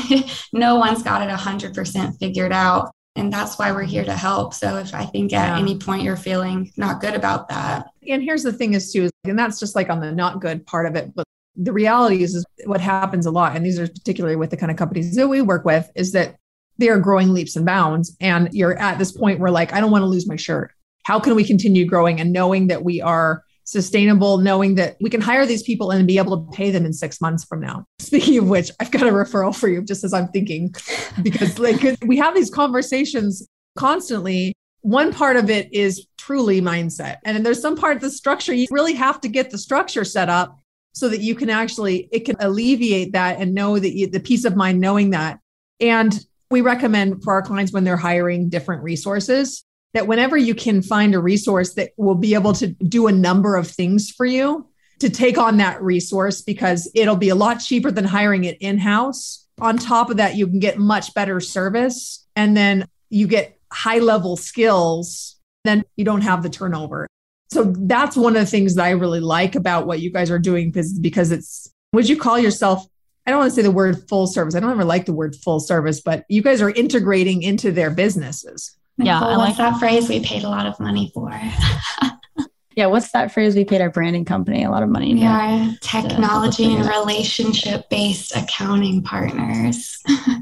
no 0.54 0.76
one's 0.76 1.04
got 1.04 1.22
it 1.22 1.30
100% 1.30 2.20
figured 2.20 2.54
out. 2.54 2.92
And 3.16 3.32
that's 3.32 3.60
why 3.60 3.72
we're 3.72 3.84
here 3.84 4.06
to 4.06 4.16
help. 4.16 4.54
So 4.54 4.78
if 4.78 4.94
I 4.94 5.06
think 5.06 5.34
at 5.34 5.50
yeah. 5.50 5.60
any 5.60 5.78
point 5.78 6.04
you're 6.04 6.16
feeling 6.16 6.72
not 6.78 7.00
good 7.00 7.13
about 7.13 7.50
that. 7.50 7.88
And 8.08 8.24
here's 8.24 8.44
the 8.44 8.54
thing 8.54 8.74
is 8.74 8.92
too, 8.92 9.10
and 9.26 9.38
that's 9.38 9.60
just 9.60 9.76
like 9.76 9.89
on 9.89 10.00
the 10.00 10.12
not 10.12 10.42
good 10.42 10.66
part 10.66 10.88
of 10.88 10.96
it. 10.96 11.13
But 11.13 11.26
the 11.56 11.74
reality 11.74 12.24
is, 12.24 12.36
is 12.36 12.46
what 12.66 12.82
happens 12.82 13.26
a 13.26 13.32
lot, 13.32 13.56
and 13.56 13.66
these 13.66 13.80
are 13.80 13.88
particularly 13.88 14.36
with 14.36 14.50
the 14.50 14.58
kind 14.58 14.72
of 14.72 14.78
companies 14.78 15.16
that 15.16 15.28
we 15.28 15.42
work 15.42 15.66
with, 15.66 15.89
is 15.96 16.12
that 16.13 16.36
they 16.78 16.89
are 16.89 17.00
growing 17.00 17.34
leaps 17.34 17.56
and 17.56 17.66
bounds. 17.66 18.16
And 18.20 18.50
you're 18.52 18.78
at 18.80 18.98
this 18.98 19.12
point 19.12 19.39
where 19.39 19.52
like, 19.52 19.74
I 19.74 19.80
don't 19.80 19.92
want 19.92 20.02
to 20.02 20.08
lose 20.08 20.28
my 20.28 20.36
shirt. 20.36 20.72
How 21.04 21.20
can 21.20 21.36
we 21.36 21.44
continue 21.44 21.86
growing 21.86 22.20
and 22.20 22.34
knowing 22.34 22.68
that 22.68 22.84
we 22.84 23.02
are 23.02 23.44
sustainable, 23.66 24.39
knowing 24.39 24.76
that 24.76 24.98
we 25.02 25.10
can 25.10 25.22
hire 25.22 25.46
these 25.46 25.63
people 25.63 25.92
and 25.92 26.08
be 26.08 26.18
able 26.18 26.46
to 26.46 26.52
pay 26.56 26.72
them 26.72 26.86
in 26.86 26.94
six 26.94 27.22
months 27.22 27.46
from 27.46 27.62
now. 27.62 27.86
Speaking 28.00 28.38
of 28.38 28.50
which, 28.50 28.72
I've 28.80 28.92
got 28.92 29.04
a 29.04 29.12
referral 29.12 29.56
for 29.56 29.68
you 29.68 29.82
just 29.82 30.04
as 30.04 30.13
I'm 30.13 30.28
thinking, 30.30 30.74
because 31.22 31.60
like 31.60 31.98
we 32.06 32.18
have 32.18 32.36
these 32.36 32.50
conversations 32.50 33.48
constantly. 33.78 34.54
One 34.82 35.13
part 35.13 35.38
of 35.38 35.50
it 35.50 35.74
is 35.74 36.06
truly 36.18 36.62
mindset. 36.62 37.18
And 37.24 37.36
then 37.36 37.44
there's 37.44 37.62
some 37.62 37.78
part 37.78 37.96
of 37.96 38.02
the 38.02 38.10
structure, 38.10 38.54
you 38.54 38.68
really 38.70 38.94
have 38.94 39.22
to 39.22 39.30
get 39.30 39.50
the 39.50 39.58
structure 39.58 40.04
set 40.04 40.28
up 40.28 40.60
so 40.93 41.10
that 41.10 41.21
you 41.21 41.36
can 41.36 41.49
actually, 41.49 42.08
it 42.12 42.21
can 42.21 42.36
alleviate 42.39 43.13
that 43.13 43.39
and 43.39 43.53
know 43.53 43.77
that 43.77 43.93
you, 43.93 44.08
the 44.08 44.19
peace 44.19 44.45
of 44.45 44.56
mind 44.56 44.79
knowing 44.79 45.10
that. 45.12 45.39
And 45.79 46.17
we 46.49 46.62
recommend 46.62 47.23
for 47.23 47.34
our 47.34 47.41
clients 47.41 47.73
when 47.73 47.84
they're 47.84 47.97
hiring 47.97 48.49
different 48.49 48.84
resources 48.84 49.63
that 49.93 50.08
whenever 50.08 50.36
you 50.38 50.56
can 50.56 50.82
find 50.82 51.13
a 51.13 51.19
resource 51.19 51.75
that 51.75 51.91
will 51.97 52.15
be 52.15 52.34
able 52.34 52.53
to 52.53 52.67
do 52.67 53.08
a 53.08 53.12
number 53.12 53.56
of 53.56 53.67
things 53.67 54.10
for 54.10 54.25
you, 54.25 54.67
to 54.99 55.10
take 55.10 55.38
on 55.38 55.58
that 55.58 55.82
resource 55.82 56.41
because 56.41 56.89
it'll 56.95 57.17
be 57.17 57.29
a 57.29 57.36
lot 57.36 57.56
cheaper 57.56 57.91
than 57.91 58.06
hiring 58.06 58.45
it 58.45 58.58
in 58.62 58.77
house. 58.77 59.45
On 59.60 59.77
top 59.77 60.10
of 60.10 60.17
that, 60.17 60.36
you 60.36 60.47
can 60.47 60.60
get 60.60 60.77
much 60.77 61.13
better 61.13 61.39
service 61.39 62.25
and 62.36 62.56
then 62.56 62.88
you 63.10 63.27
get 63.27 63.58
high 63.71 63.99
level 63.99 64.38
skills, 64.38 65.36
then 65.65 65.84
you 65.97 66.06
don't 66.06 66.21
have 66.21 66.41
the 66.41 66.49
turnover. 66.49 67.08
So 67.54 67.74
that's 67.78 68.18
one 68.18 68.36
of 68.36 68.42
the 68.42 68.46
things 68.46 68.76
that 68.76 68.86
I 68.86 68.92
really 68.92 69.20
like 69.20 69.56
about 69.56 69.88
what 69.88 70.00
you 70.02 70.12
guys 70.12 70.32
are 70.32 70.39
doing 70.39 70.72
because, 70.72 70.98
because 70.98 71.32
it's, 71.32 71.72
would 71.94 72.10
you 72.10 72.18
call 72.18 72.39
yourself 72.39 72.86
I 73.26 73.32
don't 73.32 73.39
want 73.39 73.52
to 73.52 73.56
say 73.56 73.62
the 73.62 73.72
word 73.72 74.10
full 74.10 74.28
service. 74.28 74.56
I 74.56 74.60
don't 74.60 74.72
ever 74.72 74.84
like 74.84 75.06
the 75.06 75.13
word 75.13 75.36
full 75.36 75.60
service, 75.60 76.02
but 76.02 76.26
you 76.28 76.42
guys 76.42 76.62
are 76.62 76.70
integrating 76.70 77.42
into 77.42 77.72
their 77.72 77.89
businesses. 77.89 78.76
Yeah, 78.98 79.20
I 79.20 79.38
like 79.38 79.58
that 79.58 79.80
phrase 79.80 80.10
we 80.10 80.20
paid 80.20 80.44
a 80.44 80.50
lot 80.50 80.66
of 80.66 80.80
money 80.80 81.10
for. 81.13 81.32
yeah, 82.76 82.88
what's 82.88 83.12
that 83.13 83.32
phrase 83.32 83.56
we 83.56 83.66
paid 83.66 83.82
our 83.82 83.89
branding 83.89 84.26
company 84.26 84.63
a 84.63 84.70
lot 84.70 84.84
of 84.84 84.89
money 84.89 85.13
we 85.13 85.26
are 85.26 85.70
technology 85.82 86.76
and 86.76 86.86
relationship 86.86 87.89
based 87.89 88.36
accounting 88.36 89.02
partners. 89.02 89.98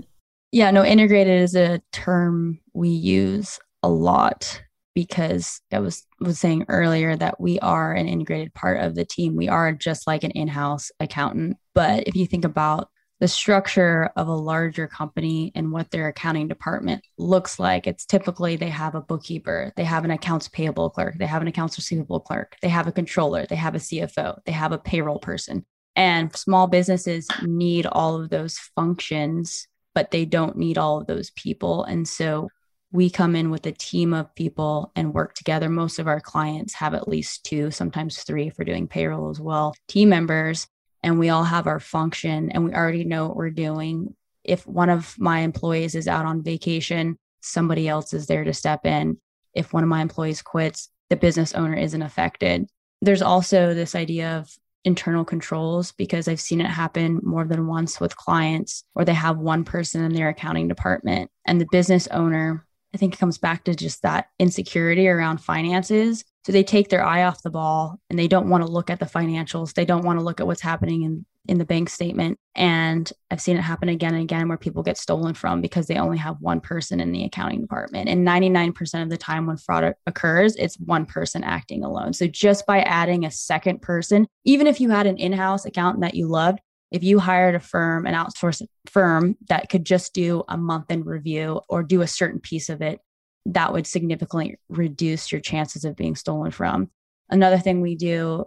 yeah, 0.51 0.71
no, 0.71 0.83
integrated 0.83 1.41
is 1.41 1.55
a 1.55 1.81
term 1.91 2.59
we 2.73 2.89
use 2.89 3.59
a 3.83 3.89
lot 3.89 4.61
because 4.93 5.61
I 5.71 5.79
was 5.79 6.05
was 6.19 6.39
saying 6.39 6.65
earlier 6.67 7.15
that 7.15 7.39
we 7.39 7.59
are 7.59 7.93
an 7.93 8.07
integrated 8.07 8.53
part 8.53 8.81
of 8.81 8.95
the 8.95 9.05
team. 9.05 9.35
We 9.35 9.47
are 9.49 9.71
just 9.71 10.07
like 10.07 10.23
an 10.23 10.31
in-house 10.31 10.91
accountant. 10.99 11.57
But 11.73 12.07
if 12.07 12.15
you 12.15 12.25
think 12.25 12.45
about 12.45 12.89
the 13.21 13.27
structure 13.27 14.09
of 14.15 14.27
a 14.27 14.33
larger 14.33 14.87
company 14.87 15.51
and 15.53 15.71
what 15.71 15.91
their 15.91 16.07
accounting 16.07 16.47
department 16.47 17.05
looks 17.19 17.59
like. 17.59 17.85
It's 17.85 18.03
typically 18.03 18.55
they 18.55 18.69
have 18.69 18.95
a 18.95 19.01
bookkeeper, 19.01 19.71
they 19.77 19.83
have 19.83 20.03
an 20.03 20.09
accounts 20.09 20.47
payable 20.47 20.89
clerk, 20.89 21.19
they 21.19 21.27
have 21.27 21.43
an 21.43 21.47
accounts 21.47 21.77
receivable 21.77 22.19
clerk, 22.19 22.57
they 22.63 22.69
have 22.69 22.87
a 22.87 22.91
controller, 22.91 23.45
they 23.45 23.55
have 23.55 23.75
a 23.75 23.77
CFO, 23.77 24.39
they 24.45 24.51
have 24.51 24.71
a 24.71 24.79
payroll 24.79 25.19
person. 25.19 25.63
And 25.95 26.35
small 26.35 26.65
businesses 26.65 27.27
need 27.43 27.85
all 27.85 28.19
of 28.19 28.31
those 28.31 28.57
functions, 28.75 29.67
but 29.93 30.09
they 30.09 30.25
don't 30.25 30.57
need 30.57 30.79
all 30.79 30.99
of 30.99 31.05
those 31.05 31.29
people. 31.29 31.83
And 31.83 32.07
so 32.07 32.49
we 32.91 33.09
come 33.09 33.35
in 33.35 33.49
with 33.49 33.65
a 33.65 33.71
team 33.71 34.13
of 34.13 34.33
people 34.35 34.91
and 34.95 35.13
work 35.13 35.33
together. 35.33 35.69
Most 35.69 35.99
of 35.99 36.07
our 36.07 36.19
clients 36.19 36.73
have 36.75 36.93
at 36.93 37.07
least 37.07 37.45
two, 37.45 37.71
sometimes 37.71 38.23
three 38.23 38.51
we're 38.57 38.65
doing 38.65 38.87
payroll 38.87 39.29
as 39.29 39.39
well, 39.39 39.73
team 39.87 40.09
members 40.09 40.67
and 41.03 41.17
we 41.17 41.29
all 41.29 41.43
have 41.43 41.67
our 41.67 41.79
function 41.79 42.51
and 42.51 42.65
we 42.65 42.73
already 42.73 43.03
know 43.03 43.27
what 43.27 43.35
we're 43.35 43.49
doing. 43.49 44.15
If 44.43 44.65
one 44.67 44.89
of 44.89 45.15
my 45.19 45.39
employees 45.39 45.95
is 45.95 46.07
out 46.07 46.25
on 46.25 46.43
vacation, 46.43 47.17
somebody 47.41 47.87
else 47.87 48.13
is 48.13 48.27
there 48.27 48.43
to 48.43 48.53
step 48.53 48.85
in. 48.85 49.17
If 49.53 49.73
one 49.73 49.83
of 49.83 49.89
my 49.89 50.01
employees 50.01 50.41
quits, 50.41 50.89
the 51.09 51.15
business 51.15 51.53
owner 51.53 51.75
isn't 51.75 52.01
affected. 52.01 52.69
There's 53.01 53.21
also 53.21 53.73
this 53.73 53.95
idea 53.95 54.37
of 54.37 54.49
internal 54.83 55.25
controls 55.25 55.91
because 55.91 56.27
I've 56.27 56.41
seen 56.41 56.61
it 56.61 56.67
happen 56.67 57.19
more 57.23 57.45
than 57.45 57.67
once 57.67 57.99
with 57.99 58.15
clients 58.15 58.83
where 58.93 59.05
they 59.05 59.13
have 59.13 59.37
one 59.37 59.63
person 59.63 60.03
in 60.03 60.13
their 60.13 60.29
accounting 60.29 60.67
department 60.67 61.29
and 61.45 61.59
the 61.59 61.67
business 61.71 62.07
owner. 62.07 62.65
I 62.93 62.97
think 62.97 63.13
it 63.13 63.19
comes 63.19 63.37
back 63.37 63.63
to 63.65 63.75
just 63.75 64.01
that 64.01 64.29
insecurity 64.39 65.07
around 65.07 65.39
finances 65.39 66.25
so 66.45 66.51
they 66.51 66.63
take 66.63 66.89
their 66.89 67.03
eye 67.03 67.23
off 67.23 67.43
the 67.43 67.51
ball 67.51 67.99
and 68.09 68.17
they 68.17 68.27
don't 68.27 68.49
want 68.49 68.65
to 68.65 68.71
look 68.71 68.89
at 68.89 68.99
the 68.99 69.05
financials. 69.05 69.73
They 69.73 69.85
don't 69.85 70.03
want 70.03 70.19
to 70.19 70.25
look 70.25 70.39
at 70.39 70.47
what's 70.47 70.61
happening 70.61 71.03
in 71.03 71.25
in 71.47 71.57
the 71.57 71.65
bank 71.65 71.89
statement. 71.89 72.37
And 72.53 73.11
I've 73.31 73.41
seen 73.41 73.57
it 73.57 73.61
happen 73.61 73.89
again 73.89 74.13
and 74.13 74.21
again 74.21 74.47
where 74.47 74.59
people 74.59 74.83
get 74.83 74.97
stolen 74.97 75.33
from 75.33 75.59
because 75.59 75.87
they 75.87 75.97
only 75.97 76.19
have 76.19 76.37
one 76.39 76.61
person 76.61 76.99
in 76.99 77.11
the 77.11 77.23
accounting 77.23 77.61
department. 77.61 78.09
And 78.09 78.27
99% 78.27 79.01
of 79.01 79.09
the 79.09 79.17
time 79.17 79.47
when 79.47 79.57
fraud 79.57 79.95
occurs, 80.05 80.55
it's 80.55 80.79
one 80.79 81.05
person 81.05 81.43
acting 81.43 81.83
alone. 81.83 82.13
So 82.13 82.27
just 82.27 82.67
by 82.67 82.81
adding 82.81 83.25
a 83.25 83.31
second 83.31 83.81
person, 83.81 84.27
even 84.45 84.67
if 84.67 84.79
you 84.79 84.91
had 84.91 85.07
an 85.07 85.17
in 85.17 85.33
house 85.33 85.65
accountant 85.65 86.03
that 86.03 86.13
you 86.13 86.27
loved, 86.27 86.59
if 86.91 87.03
you 87.03 87.19
hired 87.19 87.55
a 87.55 87.59
firm, 87.59 88.05
an 88.05 88.13
outsourced 88.13 88.67
firm 88.87 89.37
that 89.47 89.69
could 89.69 89.85
just 89.85 90.13
do 90.13 90.43
a 90.47 90.57
month 90.57 90.91
in 90.91 91.03
review 91.03 91.61
or 91.69 91.83
do 91.83 92.01
a 92.01 92.07
certain 92.07 92.39
piece 92.39 92.69
of 92.69 92.81
it, 92.81 92.99
that 93.45 93.73
would 93.73 93.87
significantly 93.87 94.59
reduce 94.69 95.31
your 95.31 95.41
chances 95.41 95.85
of 95.85 95.95
being 95.95 96.15
stolen 96.15 96.51
from. 96.51 96.89
Another 97.29 97.57
thing 97.57 97.81
we 97.81 97.95
do 97.95 98.45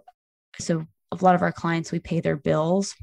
so 0.59 0.87
a 1.21 1.25
lot 1.25 1.35
of 1.35 1.43
our 1.43 1.53
clients, 1.53 1.93
we 1.93 2.01
pay 2.01 2.21
their 2.21 2.37
bills 2.37 2.95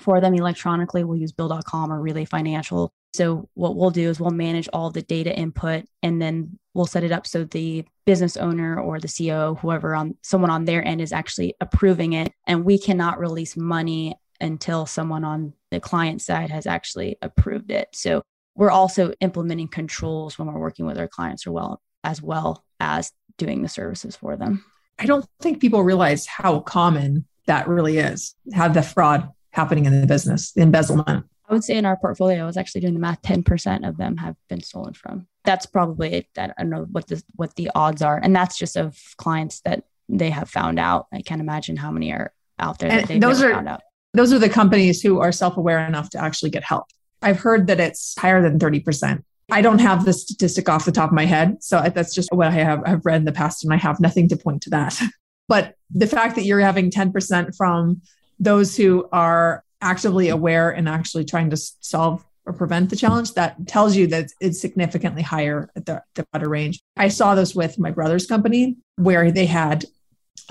for 0.00 0.20
them 0.20 0.34
electronically. 0.34 1.04
We'll 1.04 1.18
use 1.18 1.32
bill.com 1.32 1.92
or 1.92 2.00
Relay 2.00 2.24
Financial. 2.24 2.92
So 3.14 3.48
what 3.54 3.76
we'll 3.76 3.90
do 3.90 4.10
is 4.10 4.18
we'll 4.18 4.30
manage 4.30 4.68
all 4.72 4.90
the 4.90 5.02
data 5.02 5.34
input 5.34 5.84
and 6.02 6.20
then 6.20 6.58
we'll 6.74 6.86
set 6.86 7.04
it 7.04 7.12
up 7.12 7.26
so 7.26 7.44
the 7.44 7.84
business 8.04 8.36
owner 8.36 8.78
or 8.80 8.98
the 8.98 9.08
CEO, 9.08 9.58
whoever 9.60 9.94
on 9.94 10.16
someone 10.22 10.50
on 10.50 10.64
their 10.64 10.86
end 10.86 11.00
is 11.00 11.12
actually 11.12 11.54
approving 11.60 12.14
it. 12.14 12.32
And 12.46 12.64
we 12.64 12.78
cannot 12.78 13.20
release 13.20 13.56
money 13.56 14.16
until 14.40 14.86
someone 14.86 15.24
on 15.24 15.52
the 15.70 15.80
client 15.80 16.22
side 16.22 16.50
has 16.50 16.66
actually 16.66 17.16
approved 17.22 17.70
it. 17.70 17.88
So 17.92 18.22
we're 18.54 18.70
also 18.70 19.12
implementing 19.20 19.68
controls 19.68 20.38
when 20.38 20.48
we're 20.48 20.60
working 20.60 20.86
with 20.86 20.98
our 20.98 21.08
clients 21.08 21.46
as 21.46 21.52
well 21.52 21.82
as 22.04 22.22
well 22.22 22.64
as 22.80 23.12
doing 23.38 23.62
the 23.62 23.68
services 23.68 24.14
for 24.14 24.36
them. 24.36 24.64
I 24.98 25.06
don't 25.06 25.26
think 25.40 25.60
people 25.60 25.82
realize 25.82 26.26
how 26.26 26.60
common 26.60 27.26
that 27.46 27.66
really 27.66 27.98
is, 27.98 28.34
have 28.52 28.74
the 28.74 28.82
fraud 28.82 29.28
happening 29.50 29.86
in 29.86 30.00
the 30.00 30.06
business, 30.06 30.52
the 30.52 30.62
embezzlement. 30.62 31.26
I 31.48 31.52
would 31.52 31.64
say 31.64 31.76
in 31.76 31.84
our 31.84 31.96
portfolio, 31.96 32.42
I 32.42 32.46
was 32.46 32.56
actually 32.56 32.82
doing 32.82 32.94
the 32.94 33.00
math. 33.00 33.20
Ten 33.22 33.42
percent 33.42 33.84
of 33.84 33.96
them 33.96 34.16
have 34.16 34.36
been 34.48 34.62
stolen 34.62 34.94
from. 34.94 35.26
That's 35.44 35.66
probably 35.66 36.28
that 36.34 36.54
I 36.56 36.62
don't 36.62 36.70
know 36.70 36.86
what 36.90 37.08
the 37.08 37.22
what 37.34 37.54
the 37.56 37.70
odds 37.74 38.00
are, 38.02 38.18
and 38.22 38.34
that's 38.34 38.56
just 38.56 38.76
of 38.76 38.98
clients 39.18 39.60
that 39.60 39.84
they 40.08 40.30
have 40.30 40.48
found 40.48 40.78
out. 40.78 41.06
I 41.12 41.20
can't 41.22 41.40
imagine 41.40 41.76
how 41.76 41.90
many 41.90 42.12
are 42.12 42.32
out 42.58 42.78
there 42.78 42.88
that 42.88 43.08
they've 43.08 43.20
those 43.20 43.42
are, 43.42 43.52
found 43.52 43.68
out. 43.68 43.82
Those 44.14 44.32
are 44.32 44.38
the 44.38 44.48
companies 44.48 45.02
who 45.02 45.20
are 45.20 45.32
self 45.32 45.56
aware 45.56 45.84
enough 45.86 46.10
to 46.10 46.18
actually 46.22 46.50
get 46.50 46.64
help. 46.64 46.86
I've 47.20 47.40
heard 47.40 47.66
that 47.66 47.80
it's 47.80 48.14
higher 48.18 48.40
than 48.40 48.58
thirty 48.58 48.80
percent. 48.80 49.24
I 49.50 49.60
don't 49.60 49.80
have 49.80 50.04
the 50.04 50.12
statistic 50.12 50.68
off 50.68 50.86
the 50.86 50.92
top 50.92 51.10
of 51.10 51.14
my 51.14 51.26
head. 51.26 51.62
So 51.62 51.80
that's 51.94 52.14
just 52.14 52.32
what 52.32 52.46
I 52.46 52.52
have 52.52 52.82
I've 52.86 53.04
read 53.04 53.18
in 53.18 53.24
the 53.24 53.32
past, 53.32 53.64
and 53.64 53.74
I 53.74 53.76
have 53.76 54.00
nothing 54.00 54.28
to 54.28 54.36
point 54.36 54.62
to 54.62 54.70
that. 54.70 55.00
But 55.46 55.74
the 55.90 56.06
fact 56.06 56.36
that 56.36 56.44
you're 56.44 56.60
having 56.60 56.90
10% 56.90 57.54
from 57.54 58.00
those 58.38 58.76
who 58.76 59.08
are 59.12 59.62
actively 59.80 60.30
aware 60.30 60.70
and 60.70 60.88
actually 60.88 61.24
trying 61.24 61.50
to 61.50 61.56
solve 61.56 62.24
or 62.46 62.52
prevent 62.52 62.90
the 62.90 62.96
challenge, 62.96 63.34
that 63.34 63.66
tells 63.66 63.96
you 63.96 64.06
that 64.08 64.30
it's 64.40 64.60
significantly 64.60 65.22
higher 65.22 65.70
at 65.76 65.86
the, 65.86 66.02
the 66.14 66.24
broader 66.32 66.48
range. 66.48 66.80
I 66.96 67.08
saw 67.08 67.34
this 67.34 67.54
with 67.54 67.78
my 67.78 67.90
brother's 67.90 68.26
company 68.26 68.76
where 68.96 69.30
they 69.30 69.46
had 69.46 69.84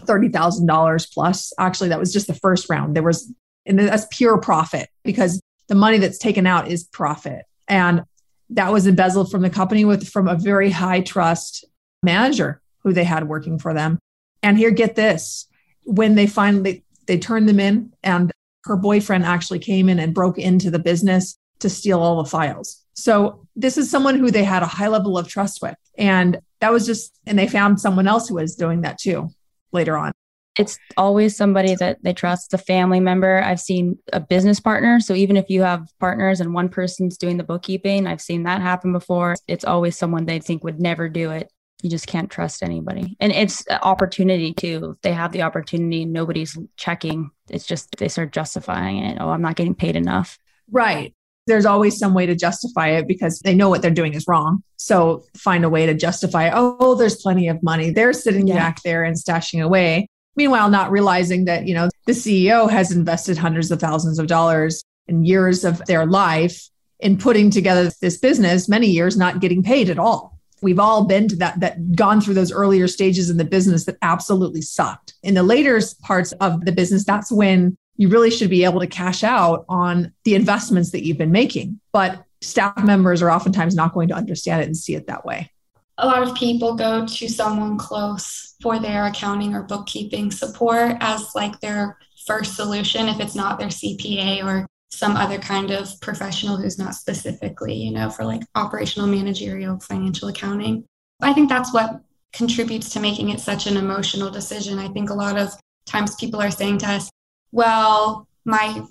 $30,000 0.01 1.13
plus. 1.13 1.53
Actually, 1.59 1.89
that 1.89 1.99
was 1.99 2.13
just 2.13 2.27
the 2.27 2.33
first 2.33 2.69
round. 2.69 2.95
There 2.95 3.03
was, 3.03 3.31
and 3.65 3.79
that's 3.79 4.07
pure 4.11 4.37
profit 4.37 4.89
because 5.03 5.41
the 5.67 5.75
money 5.75 5.97
that's 5.97 6.17
taken 6.17 6.45
out 6.45 6.67
is 6.67 6.83
profit. 6.83 7.45
And 7.67 8.03
that 8.49 8.71
was 8.71 8.87
embezzled 8.87 9.31
from 9.31 9.41
the 9.41 9.49
company 9.49 9.85
with 9.85 10.07
from 10.07 10.27
a 10.27 10.35
very 10.35 10.69
high 10.69 11.01
trust 11.01 11.65
manager 12.01 12.61
who 12.79 12.93
they 12.93 13.03
had 13.03 13.27
working 13.27 13.57
for 13.57 13.73
them. 13.73 13.99
And 14.41 14.57
here, 14.57 14.71
get 14.71 14.95
this: 14.95 15.47
when 15.85 16.15
they 16.15 16.27
finally 16.27 16.83
they 17.07 17.17
turned 17.17 17.47
them 17.47 17.59
in, 17.59 17.93
and 18.03 18.31
her 18.65 18.75
boyfriend 18.75 19.25
actually 19.25 19.59
came 19.59 19.89
in 19.89 19.99
and 19.99 20.13
broke 20.13 20.37
into 20.37 20.69
the 20.69 20.79
business 20.79 21.37
to 21.59 21.69
steal 21.69 21.99
all 21.99 22.21
the 22.21 22.29
files. 22.29 22.81
So 22.93 23.47
this 23.55 23.77
is 23.77 23.89
someone 23.89 24.19
who 24.19 24.29
they 24.29 24.43
had 24.43 24.63
a 24.63 24.67
high 24.67 24.87
level 24.87 25.17
of 25.17 25.27
trust 25.27 25.61
with, 25.61 25.75
and 25.97 26.39
that 26.59 26.71
was 26.71 26.85
just, 26.85 27.17
and 27.25 27.37
they 27.39 27.47
found 27.47 27.81
someone 27.81 28.07
else 28.07 28.29
who 28.29 28.35
was 28.35 28.55
doing 28.55 28.81
that 28.81 28.97
too 28.97 29.29
later 29.71 29.97
on 29.97 30.11
it's 30.57 30.77
always 30.97 31.35
somebody 31.35 31.75
that 31.75 31.97
they 32.03 32.13
trust, 32.13 32.53
a 32.53 32.57
family 32.57 32.99
member. 32.99 33.41
I've 33.41 33.59
seen 33.59 33.97
a 34.11 34.19
business 34.19 34.59
partner. 34.59 34.99
So 34.99 35.13
even 35.15 35.35
if 35.35 35.49
you 35.49 35.63
have 35.63 35.87
partners 35.99 36.39
and 36.39 36.53
one 36.53 36.69
person's 36.69 37.17
doing 37.17 37.37
the 37.37 37.43
bookkeeping, 37.43 38.05
I've 38.05 38.21
seen 38.21 38.43
that 38.43 38.61
happen 38.61 38.91
before. 38.91 39.35
It's 39.47 39.65
always 39.65 39.97
someone 39.97 40.25
they 40.25 40.39
think 40.39 40.63
would 40.63 40.79
never 40.79 41.09
do 41.09 41.31
it. 41.31 41.51
You 41.81 41.89
just 41.89 42.07
can't 42.07 42.29
trust 42.29 42.63
anybody. 42.63 43.17
And 43.19 43.31
it's 43.31 43.65
opportunity 43.69 44.53
too. 44.53 44.93
If 44.95 45.01
they 45.01 45.11
have 45.11 45.31
the 45.31 45.41
opportunity, 45.41 46.05
nobody's 46.05 46.57
checking. 46.77 47.31
It's 47.49 47.65
just 47.65 47.97
they 47.97 48.07
start 48.07 48.31
justifying 48.31 48.99
it. 48.99 49.17
Oh, 49.19 49.29
I'm 49.29 49.41
not 49.41 49.55
getting 49.55 49.75
paid 49.75 49.95
enough. 49.95 50.37
Right. 50.71 51.13
There's 51.45 51.65
always 51.65 51.97
some 51.97 52.13
way 52.13 52.25
to 52.25 52.35
justify 52.35 52.89
it 52.89 53.05
because 53.05 53.39
they 53.39 53.53
know 53.53 53.67
what 53.67 53.81
they're 53.81 53.91
doing 53.91 54.13
is 54.13 54.25
wrong. 54.29 54.63
So 54.77 55.25
find 55.35 55.65
a 55.65 55.69
way 55.69 55.85
to 55.87 55.93
justify, 55.93 56.51
oh, 56.53 56.95
there's 56.95 57.21
plenty 57.21 57.49
of 57.49 57.61
money. 57.61 57.89
They're 57.89 58.13
sitting 58.13 58.47
yeah. 58.47 58.55
back 58.55 58.81
there 58.83 59.03
and 59.03 59.17
stashing 59.17 59.61
away 59.61 60.07
Meanwhile, 60.35 60.69
not 60.69 60.91
realizing 60.91 61.45
that, 61.45 61.67
you 61.67 61.73
know, 61.73 61.89
the 62.05 62.13
CEO 62.13 62.69
has 62.69 62.91
invested 62.91 63.37
hundreds 63.37 63.71
of 63.71 63.79
thousands 63.79 64.19
of 64.19 64.27
dollars 64.27 64.83
and 65.07 65.27
years 65.27 65.63
of 65.63 65.85
their 65.85 66.05
life 66.05 66.69
in 66.99 67.17
putting 67.17 67.49
together 67.49 67.91
this 68.01 68.17
business, 68.17 68.69
many 68.69 68.87
years 68.87 69.17
not 69.17 69.41
getting 69.41 69.61
paid 69.61 69.89
at 69.89 69.99
all. 69.99 70.39
We've 70.61 70.79
all 70.79 71.03
been 71.03 71.27
to 71.27 71.35
that, 71.37 71.59
that 71.59 71.95
gone 71.95 72.21
through 72.21 72.35
those 72.35 72.51
earlier 72.51 72.87
stages 72.87 73.29
in 73.29 73.37
the 73.37 73.43
business 73.43 73.85
that 73.85 73.97
absolutely 74.01 74.61
sucked. 74.61 75.13
In 75.21 75.33
the 75.33 75.43
later 75.43 75.79
parts 76.01 76.31
of 76.33 76.63
the 76.65 76.71
business, 76.71 77.03
that's 77.03 77.31
when 77.31 77.77
you 77.97 78.07
really 78.07 78.31
should 78.31 78.49
be 78.49 78.63
able 78.63 78.79
to 78.79 78.87
cash 78.87 79.23
out 79.23 79.65
on 79.67 80.13
the 80.23 80.35
investments 80.35 80.91
that 80.91 81.05
you've 81.05 81.17
been 81.17 81.33
making. 81.33 81.79
But 81.91 82.23
staff 82.41 82.81
members 82.83 83.21
are 83.21 83.29
oftentimes 83.29 83.75
not 83.75 83.93
going 83.93 84.07
to 84.07 84.15
understand 84.15 84.61
it 84.61 84.65
and 84.65 84.77
see 84.77 84.95
it 84.95 85.07
that 85.07 85.25
way 85.25 85.51
a 85.97 86.07
lot 86.07 86.23
of 86.23 86.35
people 86.35 86.75
go 86.75 87.05
to 87.05 87.29
someone 87.29 87.77
close 87.77 88.52
for 88.63 88.79
their 88.79 89.05
accounting 89.05 89.53
or 89.53 89.61
bookkeeping 89.61 90.31
support 90.31 90.95
as 91.01 91.35
like 91.35 91.59
their 91.59 91.97
first 92.25 92.55
solution 92.55 93.09
if 93.09 93.19
it's 93.19 93.35
not 93.35 93.59
their 93.59 93.67
CPA 93.67 94.41
or 94.43 94.65
some 94.89 95.17
other 95.17 95.37
kind 95.37 95.69
of 95.69 95.89
professional 96.01 96.55
who's 96.55 96.79
not 96.79 96.95
specifically, 96.95 97.73
you 97.73 97.91
know, 97.91 98.09
for 98.09 98.23
like 98.23 98.41
operational 98.55 99.07
managerial 99.07 99.77
financial 99.81 100.29
accounting. 100.29 100.85
I 101.21 101.33
think 101.33 101.49
that's 101.49 101.73
what 101.73 102.01
contributes 102.31 102.89
to 102.91 103.01
making 103.01 103.29
it 103.29 103.41
such 103.41 103.67
an 103.67 103.75
emotional 103.75 104.29
decision. 104.29 104.79
I 104.79 104.87
think 104.87 105.09
a 105.09 105.13
lot 105.13 105.37
of 105.37 105.53
times 105.85 106.15
people 106.15 106.41
are 106.41 106.51
saying 106.51 106.77
to 106.79 106.89
us, 106.89 107.09
well, 107.51 108.27
my 108.45 108.83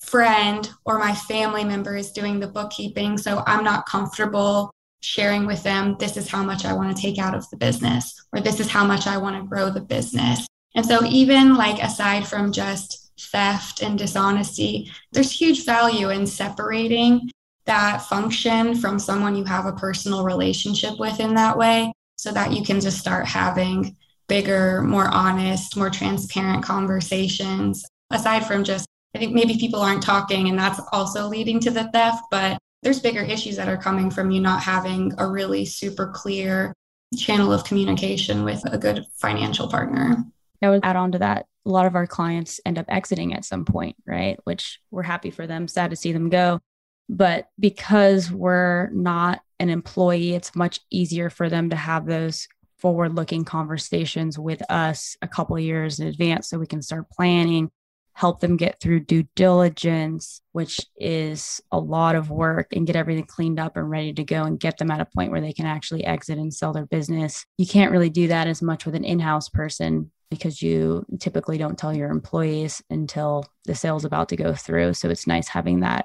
friend 0.00 0.68
or 0.84 0.98
my 0.98 1.14
family 1.14 1.62
member 1.62 1.96
is 1.96 2.10
doing 2.10 2.40
the 2.40 2.48
bookkeeping, 2.48 3.16
so 3.16 3.44
I'm 3.46 3.62
not 3.62 3.86
comfortable 3.86 4.72
sharing 5.00 5.46
with 5.46 5.62
them, 5.62 5.96
this 5.98 6.16
is 6.16 6.28
how 6.28 6.42
much 6.42 6.64
I 6.64 6.72
want 6.72 6.94
to 6.94 7.02
take 7.02 7.18
out 7.18 7.34
of 7.34 7.48
the 7.50 7.56
business, 7.56 8.14
or 8.32 8.40
this 8.40 8.60
is 8.60 8.70
how 8.70 8.84
much 8.84 9.06
I 9.06 9.16
want 9.16 9.36
to 9.36 9.48
grow 9.48 9.70
the 9.70 9.80
business. 9.80 10.46
And 10.74 10.84
so, 10.86 11.04
even 11.04 11.56
like 11.56 11.82
aside 11.82 12.26
from 12.26 12.52
just 12.52 13.12
theft 13.18 13.82
and 13.82 13.98
dishonesty, 13.98 14.90
there's 15.12 15.32
huge 15.32 15.64
value 15.64 16.10
in 16.10 16.26
separating 16.26 17.30
that 17.66 18.02
function 18.02 18.74
from 18.74 18.98
someone 18.98 19.36
you 19.36 19.44
have 19.44 19.66
a 19.66 19.72
personal 19.72 20.24
relationship 20.24 20.98
with 20.98 21.20
in 21.20 21.34
that 21.34 21.56
way 21.56 21.92
so 22.16 22.32
that 22.32 22.52
you 22.52 22.64
can 22.64 22.80
just 22.80 22.98
start 22.98 23.26
having 23.26 23.96
bigger, 24.28 24.82
more 24.82 25.08
honest, 25.08 25.76
more 25.76 25.90
transparent 25.90 26.64
conversations 26.64 27.84
aside 28.10 28.46
from 28.46 28.64
just 28.64 28.86
I 29.14 29.18
think 29.18 29.32
maybe 29.32 29.56
people 29.56 29.80
aren't 29.80 30.02
talking 30.02 30.48
and 30.48 30.58
that's 30.58 30.80
also 30.92 31.26
leading 31.26 31.58
to 31.60 31.70
the 31.70 31.90
theft, 31.90 32.22
but 32.30 32.58
there's 32.82 33.00
bigger 33.00 33.22
issues 33.22 33.56
that 33.56 33.68
are 33.68 33.76
coming 33.76 34.10
from 34.10 34.30
you 34.30 34.40
not 34.40 34.62
having 34.62 35.12
a 35.18 35.26
really 35.26 35.64
super 35.64 36.08
clear 36.08 36.74
channel 37.16 37.52
of 37.52 37.64
communication 37.64 38.44
with 38.44 38.62
a 38.72 38.78
good 38.78 39.04
financial 39.16 39.68
partner. 39.68 40.24
I 40.62 40.70
would 40.70 40.84
add 40.84 40.96
on 40.96 41.12
to 41.12 41.18
that. 41.18 41.46
A 41.66 41.68
lot 41.68 41.86
of 41.86 41.94
our 41.94 42.06
clients 42.06 42.60
end 42.64 42.78
up 42.78 42.86
exiting 42.88 43.34
at 43.34 43.44
some 43.44 43.64
point, 43.64 43.96
right? 44.06 44.38
Which 44.44 44.80
we're 44.90 45.02
happy 45.02 45.30
for 45.30 45.46
them, 45.46 45.68
sad 45.68 45.90
to 45.90 45.96
see 45.96 46.12
them 46.12 46.30
go. 46.30 46.60
But 47.08 47.48
because 47.58 48.30
we're 48.30 48.88
not 48.90 49.40
an 49.58 49.68
employee, 49.68 50.34
it's 50.34 50.54
much 50.54 50.80
easier 50.90 51.28
for 51.28 51.48
them 51.48 51.70
to 51.70 51.76
have 51.76 52.06
those 52.06 52.48
forward 52.78 53.14
looking 53.14 53.44
conversations 53.44 54.38
with 54.38 54.62
us 54.70 55.16
a 55.20 55.28
couple 55.28 55.58
years 55.58 56.00
in 56.00 56.06
advance 56.06 56.48
so 56.48 56.58
we 56.58 56.66
can 56.66 56.80
start 56.80 57.10
planning 57.10 57.70
help 58.20 58.40
them 58.40 58.58
get 58.58 58.78
through 58.78 59.00
due 59.00 59.24
diligence, 59.34 60.42
which 60.52 60.78
is 60.98 61.58
a 61.72 61.78
lot 61.78 62.14
of 62.14 62.28
work, 62.28 62.66
and 62.74 62.86
get 62.86 62.94
everything 62.94 63.24
cleaned 63.24 63.58
up 63.58 63.78
and 63.78 63.88
ready 63.88 64.12
to 64.12 64.22
go 64.22 64.42
and 64.42 64.60
get 64.60 64.76
them 64.76 64.90
at 64.90 65.00
a 65.00 65.08
point 65.16 65.30
where 65.30 65.40
they 65.40 65.54
can 65.54 65.64
actually 65.64 66.04
exit 66.04 66.36
and 66.36 66.52
sell 66.52 66.74
their 66.74 66.84
business. 66.84 67.46
You 67.56 67.66
can't 67.66 67.90
really 67.90 68.10
do 68.10 68.28
that 68.28 68.46
as 68.46 68.60
much 68.60 68.84
with 68.84 68.94
an 68.94 69.04
in 69.04 69.20
house 69.20 69.48
person 69.48 70.10
because 70.30 70.60
you 70.60 71.06
typically 71.18 71.56
don't 71.56 71.78
tell 71.78 71.96
your 71.96 72.10
employees 72.10 72.82
until 72.90 73.46
the 73.64 73.74
sale's 73.74 74.04
about 74.04 74.28
to 74.28 74.36
go 74.36 74.54
through. 74.54 74.92
So 74.92 75.08
it's 75.08 75.26
nice 75.26 75.48
having 75.48 75.80
that 75.80 76.04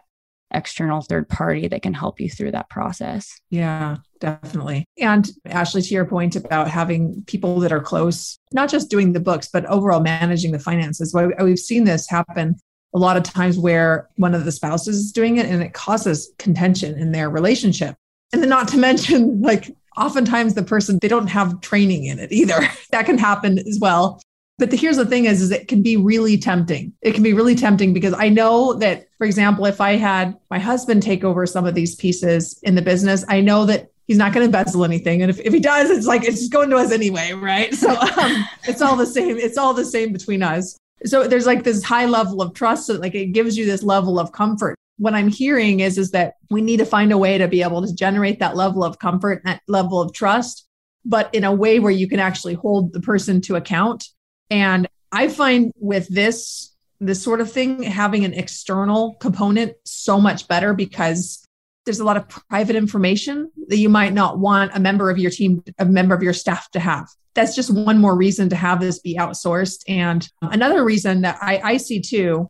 external 0.55 1.01
third 1.01 1.27
party 1.29 1.67
that 1.67 1.81
can 1.81 1.93
help 1.93 2.19
you 2.19 2.29
through 2.29 2.51
that 2.51 2.69
process. 2.69 3.39
Yeah, 3.49 3.97
definitely. 4.19 4.85
And 4.97 5.29
Ashley, 5.45 5.81
to 5.81 5.93
your 5.93 6.05
point 6.05 6.35
about 6.35 6.69
having 6.69 7.23
people 7.27 7.59
that 7.59 7.71
are 7.71 7.81
close, 7.81 8.39
not 8.53 8.69
just 8.69 8.89
doing 8.89 9.13
the 9.13 9.19
books, 9.19 9.49
but 9.51 9.65
overall 9.65 9.99
managing 9.99 10.51
the 10.51 10.59
finances. 10.59 11.15
We've 11.39 11.59
seen 11.59 11.83
this 11.83 12.09
happen 12.09 12.55
a 12.93 12.97
lot 12.97 13.17
of 13.17 13.23
times 13.23 13.59
where 13.59 14.09
one 14.15 14.33
of 14.33 14.45
the 14.45 14.51
spouses 14.51 14.95
is 14.97 15.11
doing 15.11 15.37
it 15.37 15.45
and 15.45 15.61
it 15.61 15.73
causes 15.73 16.31
contention 16.39 16.97
in 16.97 17.11
their 17.11 17.29
relationship. 17.29 17.95
And 18.31 18.41
then 18.41 18.49
not 18.49 18.69
to 18.69 18.77
mention 18.89 19.41
like 19.41 19.75
oftentimes 19.97 20.53
the 20.53 20.63
person 20.63 20.99
they 21.01 21.07
don't 21.07 21.27
have 21.27 21.61
training 21.61 22.05
in 22.05 22.19
it 22.19 22.31
either. 22.31 22.59
that 22.91 23.05
can 23.05 23.17
happen 23.17 23.59
as 23.59 23.79
well. 23.79 24.21
But 24.57 24.71
the, 24.71 24.77
here's 24.77 24.97
the 24.97 25.05
thing 25.05 25.25
is, 25.25 25.41
is 25.41 25.51
it 25.51 25.67
can 25.67 25.81
be 25.81 25.97
really 25.97 26.37
tempting. 26.37 26.93
It 27.01 27.13
can 27.13 27.23
be 27.23 27.33
really 27.33 27.55
tempting 27.55 27.93
because 27.93 28.13
I 28.13 28.29
know 28.29 28.73
that, 28.75 29.07
for 29.17 29.25
example, 29.25 29.65
if 29.65 29.81
I 29.81 29.93
had 29.93 30.37
my 30.49 30.59
husband 30.59 31.03
take 31.03 31.25
over 31.25 31.45
some 31.45 31.65
of 31.65 31.75
these 31.75 31.95
pieces 31.95 32.57
in 32.63 32.75
the 32.75 32.81
business, 32.81 33.25
I 33.27 33.41
know 33.41 33.65
that 33.65 33.89
he's 34.07 34.17
not 34.17 34.31
going 34.33 34.49
to 34.49 34.57
embezzle 34.57 34.85
anything. 34.85 35.21
And 35.21 35.29
if, 35.29 35.39
if 35.41 35.51
he 35.51 35.59
does, 35.59 35.89
it's 35.89 36.07
like, 36.07 36.23
it's 36.23 36.39
just 36.39 36.53
going 36.53 36.69
to 36.69 36.77
us 36.77 36.91
anyway. 36.91 37.33
Right. 37.33 37.73
So 37.73 37.89
um, 37.89 38.45
it's 38.63 38.81
all 38.81 38.95
the 38.95 39.05
same. 39.05 39.37
It's 39.37 39.57
all 39.57 39.73
the 39.73 39.83
same 39.83 40.13
between 40.13 40.41
us. 40.41 40.77
So 41.03 41.27
there's 41.27 41.45
like 41.45 41.63
this 41.63 41.83
high 41.83 42.05
level 42.05 42.41
of 42.41 42.53
trust. 42.53 42.87
that 42.87 43.01
like 43.01 43.15
it 43.15 43.27
gives 43.27 43.57
you 43.57 43.65
this 43.65 43.83
level 43.83 44.19
of 44.19 44.31
comfort. 44.31 44.75
What 44.97 45.13
I'm 45.13 45.27
hearing 45.27 45.81
is, 45.81 45.97
is 45.97 46.11
that 46.11 46.35
we 46.49 46.61
need 46.61 46.77
to 46.77 46.85
find 46.85 47.11
a 47.11 47.17
way 47.17 47.37
to 47.37 47.49
be 47.49 47.61
able 47.61 47.85
to 47.85 47.93
generate 47.93 48.39
that 48.39 48.55
level 48.55 48.85
of 48.85 48.99
comfort, 48.99 49.41
that 49.43 49.61
level 49.67 50.01
of 50.01 50.13
trust, 50.13 50.65
but 51.03 51.33
in 51.35 51.43
a 51.43 51.51
way 51.51 51.79
where 51.79 51.91
you 51.91 52.07
can 52.07 52.19
actually 52.21 52.53
hold 52.53 52.93
the 52.93 53.01
person 53.01 53.41
to 53.41 53.57
account. 53.57 54.07
And 54.49 54.87
I 55.11 55.27
find 55.27 55.71
with 55.79 56.07
this, 56.07 56.75
this 56.99 57.21
sort 57.21 57.41
of 57.41 57.51
thing, 57.51 57.83
having 57.83 58.25
an 58.25 58.33
external 58.33 59.15
component 59.15 59.73
so 59.85 60.19
much 60.19 60.47
better 60.47 60.73
because 60.73 61.45
there's 61.85 61.99
a 61.99 62.03
lot 62.03 62.17
of 62.17 62.27
private 62.27 62.75
information 62.75 63.51
that 63.67 63.77
you 63.77 63.89
might 63.89 64.13
not 64.13 64.39
want 64.39 64.71
a 64.73 64.79
member 64.79 65.09
of 65.09 65.17
your 65.17 65.31
team, 65.31 65.63
a 65.77 65.85
member 65.85 66.15
of 66.15 66.23
your 66.23 66.33
staff 66.33 66.69
to 66.71 66.79
have. 66.79 67.07
That's 67.35 67.55
just 67.55 67.69
one 67.73 67.99
more 67.99 68.15
reason 68.15 68.49
to 68.49 68.55
have 68.55 68.79
this 68.79 68.99
be 68.99 69.17
outsourced. 69.17 69.83
And 69.87 70.27
another 70.41 70.83
reason 70.83 71.21
that 71.21 71.37
I, 71.41 71.61
I 71.63 71.77
see 71.77 72.01
too 72.01 72.49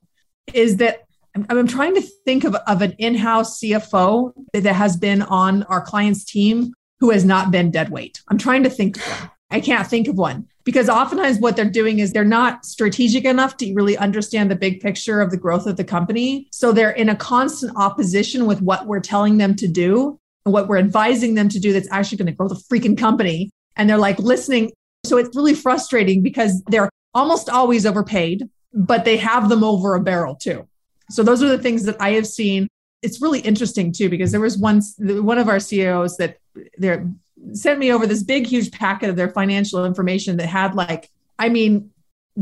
is 0.54 0.78
that 0.78 1.02
I'm, 1.50 1.68
trying 1.68 1.96
to 1.96 2.02
think 2.02 2.46
of, 2.46 2.56
of 2.56 2.82
an 2.82 2.94
in 2.94 3.16
house 3.16 3.60
CFO 3.60 4.32
that 4.54 4.74
has 4.74 4.96
been 4.96 5.22
on 5.22 5.64
our 5.64 5.82
client's 5.82 6.24
team 6.24 6.74
who 7.00 7.10
has 7.10 7.26
not 7.26 7.52
been 7.52 7.72
dead 7.72 7.90
weight. 7.90 8.22
I'm 8.30 8.38
trying 8.38 8.64
to 8.64 8.70
think 8.70 8.98
of. 8.98 9.30
I 9.56 9.62
can't 9.62 9.88
think 9.88 10.10
of 10.10 10.18
one 10.18 10.46
because 10.66 10.90
oftentimes 10.90 11.40
what 11.40 11.56
they're 11.56 11.70
doing 11.70 12.00
is 12.00 12.12
they're 12.12 12.26
not 12.26 12.66
strategic 12.66 13.24
enough 13.24 13.56
to 13.56 13.74
really 13.74 13.96
understand 13.96 14.52
the 14.52 14.56
big 14.58 14.82
picture 14.82 15.22
of 15.22 15.32
the 15.32 15.38
growth 15.38 15.66
of 15.66 15.78
the 15.78 15.84
company. 15.86 16.50
So 16.52 16.74
they're 16.74 16.92
in 16.92 17.08
a 17.08 17.16
constant 17.16 17.72
opposition 17.78 18.48
with 18.48 18.62
what 18.62 18.86
we're 18.86 19.00
telling 19.00 19.38
them 19.38 19.56
to 19.56 19.68
do 19.70 20.20
and 20.46 20.52
what 20.52 20.68
we're 20.68 20.78
advising 20.78 21.36
them 21.36 21.48
to 21.48 21.58
do 21.58 21.72
that's 21.72 21.88
actually 21.90 22.18
going 22.18 22.26
to 22.26 22.34
grow 22.34 22.50
the 22.50 22.56
freaking 22.56 22.98
company. 22.98 23.50
And 23.78 23.90
they're 23.90 23.98
like 23.98 24.20
listening. 24.20 24.74
So 25.06 25.16
it's 25.16 25.34
really 25.38 25.54
frustrating 25.54 26.22
because 26.22 26.62
they're 26.64 26.90
almost 27.14 27.50
always 27.50 27.86
overpaid, 27.86 28.50
but 28.74 29.06
they 29.06 29.16
have 29.16 29.48
them 29.48 29.64
over 29.64 29.96
a 29.96 30.02
barrel 30.02 30.36
too. 30.36 30.68
So 31.10 31.24
those 31.24 31.42
are 31.42 31.48
the 31.48 31.60
things 31.60 31.86
that 31.86 31.96
I 32.02 32.10
have 32.12 32.28
seen. 32.28 32.68
It's 33.02 33.22
really 33.22 33.40
interesting 33.40 33.94
too, 33.94 34.10
because 34.10 34.34
there 34.34 34.42
was 34.42 34.58
once 34.58 34.96
one 35.00 35.38
of 35.38 35.48
our 35.48 35.62
CEOs 35.62 36.18
that 36.18 36.40
they're 36.78 37.10
sent 37.54 37.80
me 37.80 37.92
over 37.92 38.08
this 38.08 38.24
big, 38.24 38.46
huge 38.46 38.72
packet 38.72 39.10
of 39.10 39.16
their 39.16 39.30
financial 39.30 39.86
information 39.86 40.38
that 40.38 40.48
had 40.48 40.76
like, 40.76 41.10
I 41.38 41.50
mean, 41.50 41.92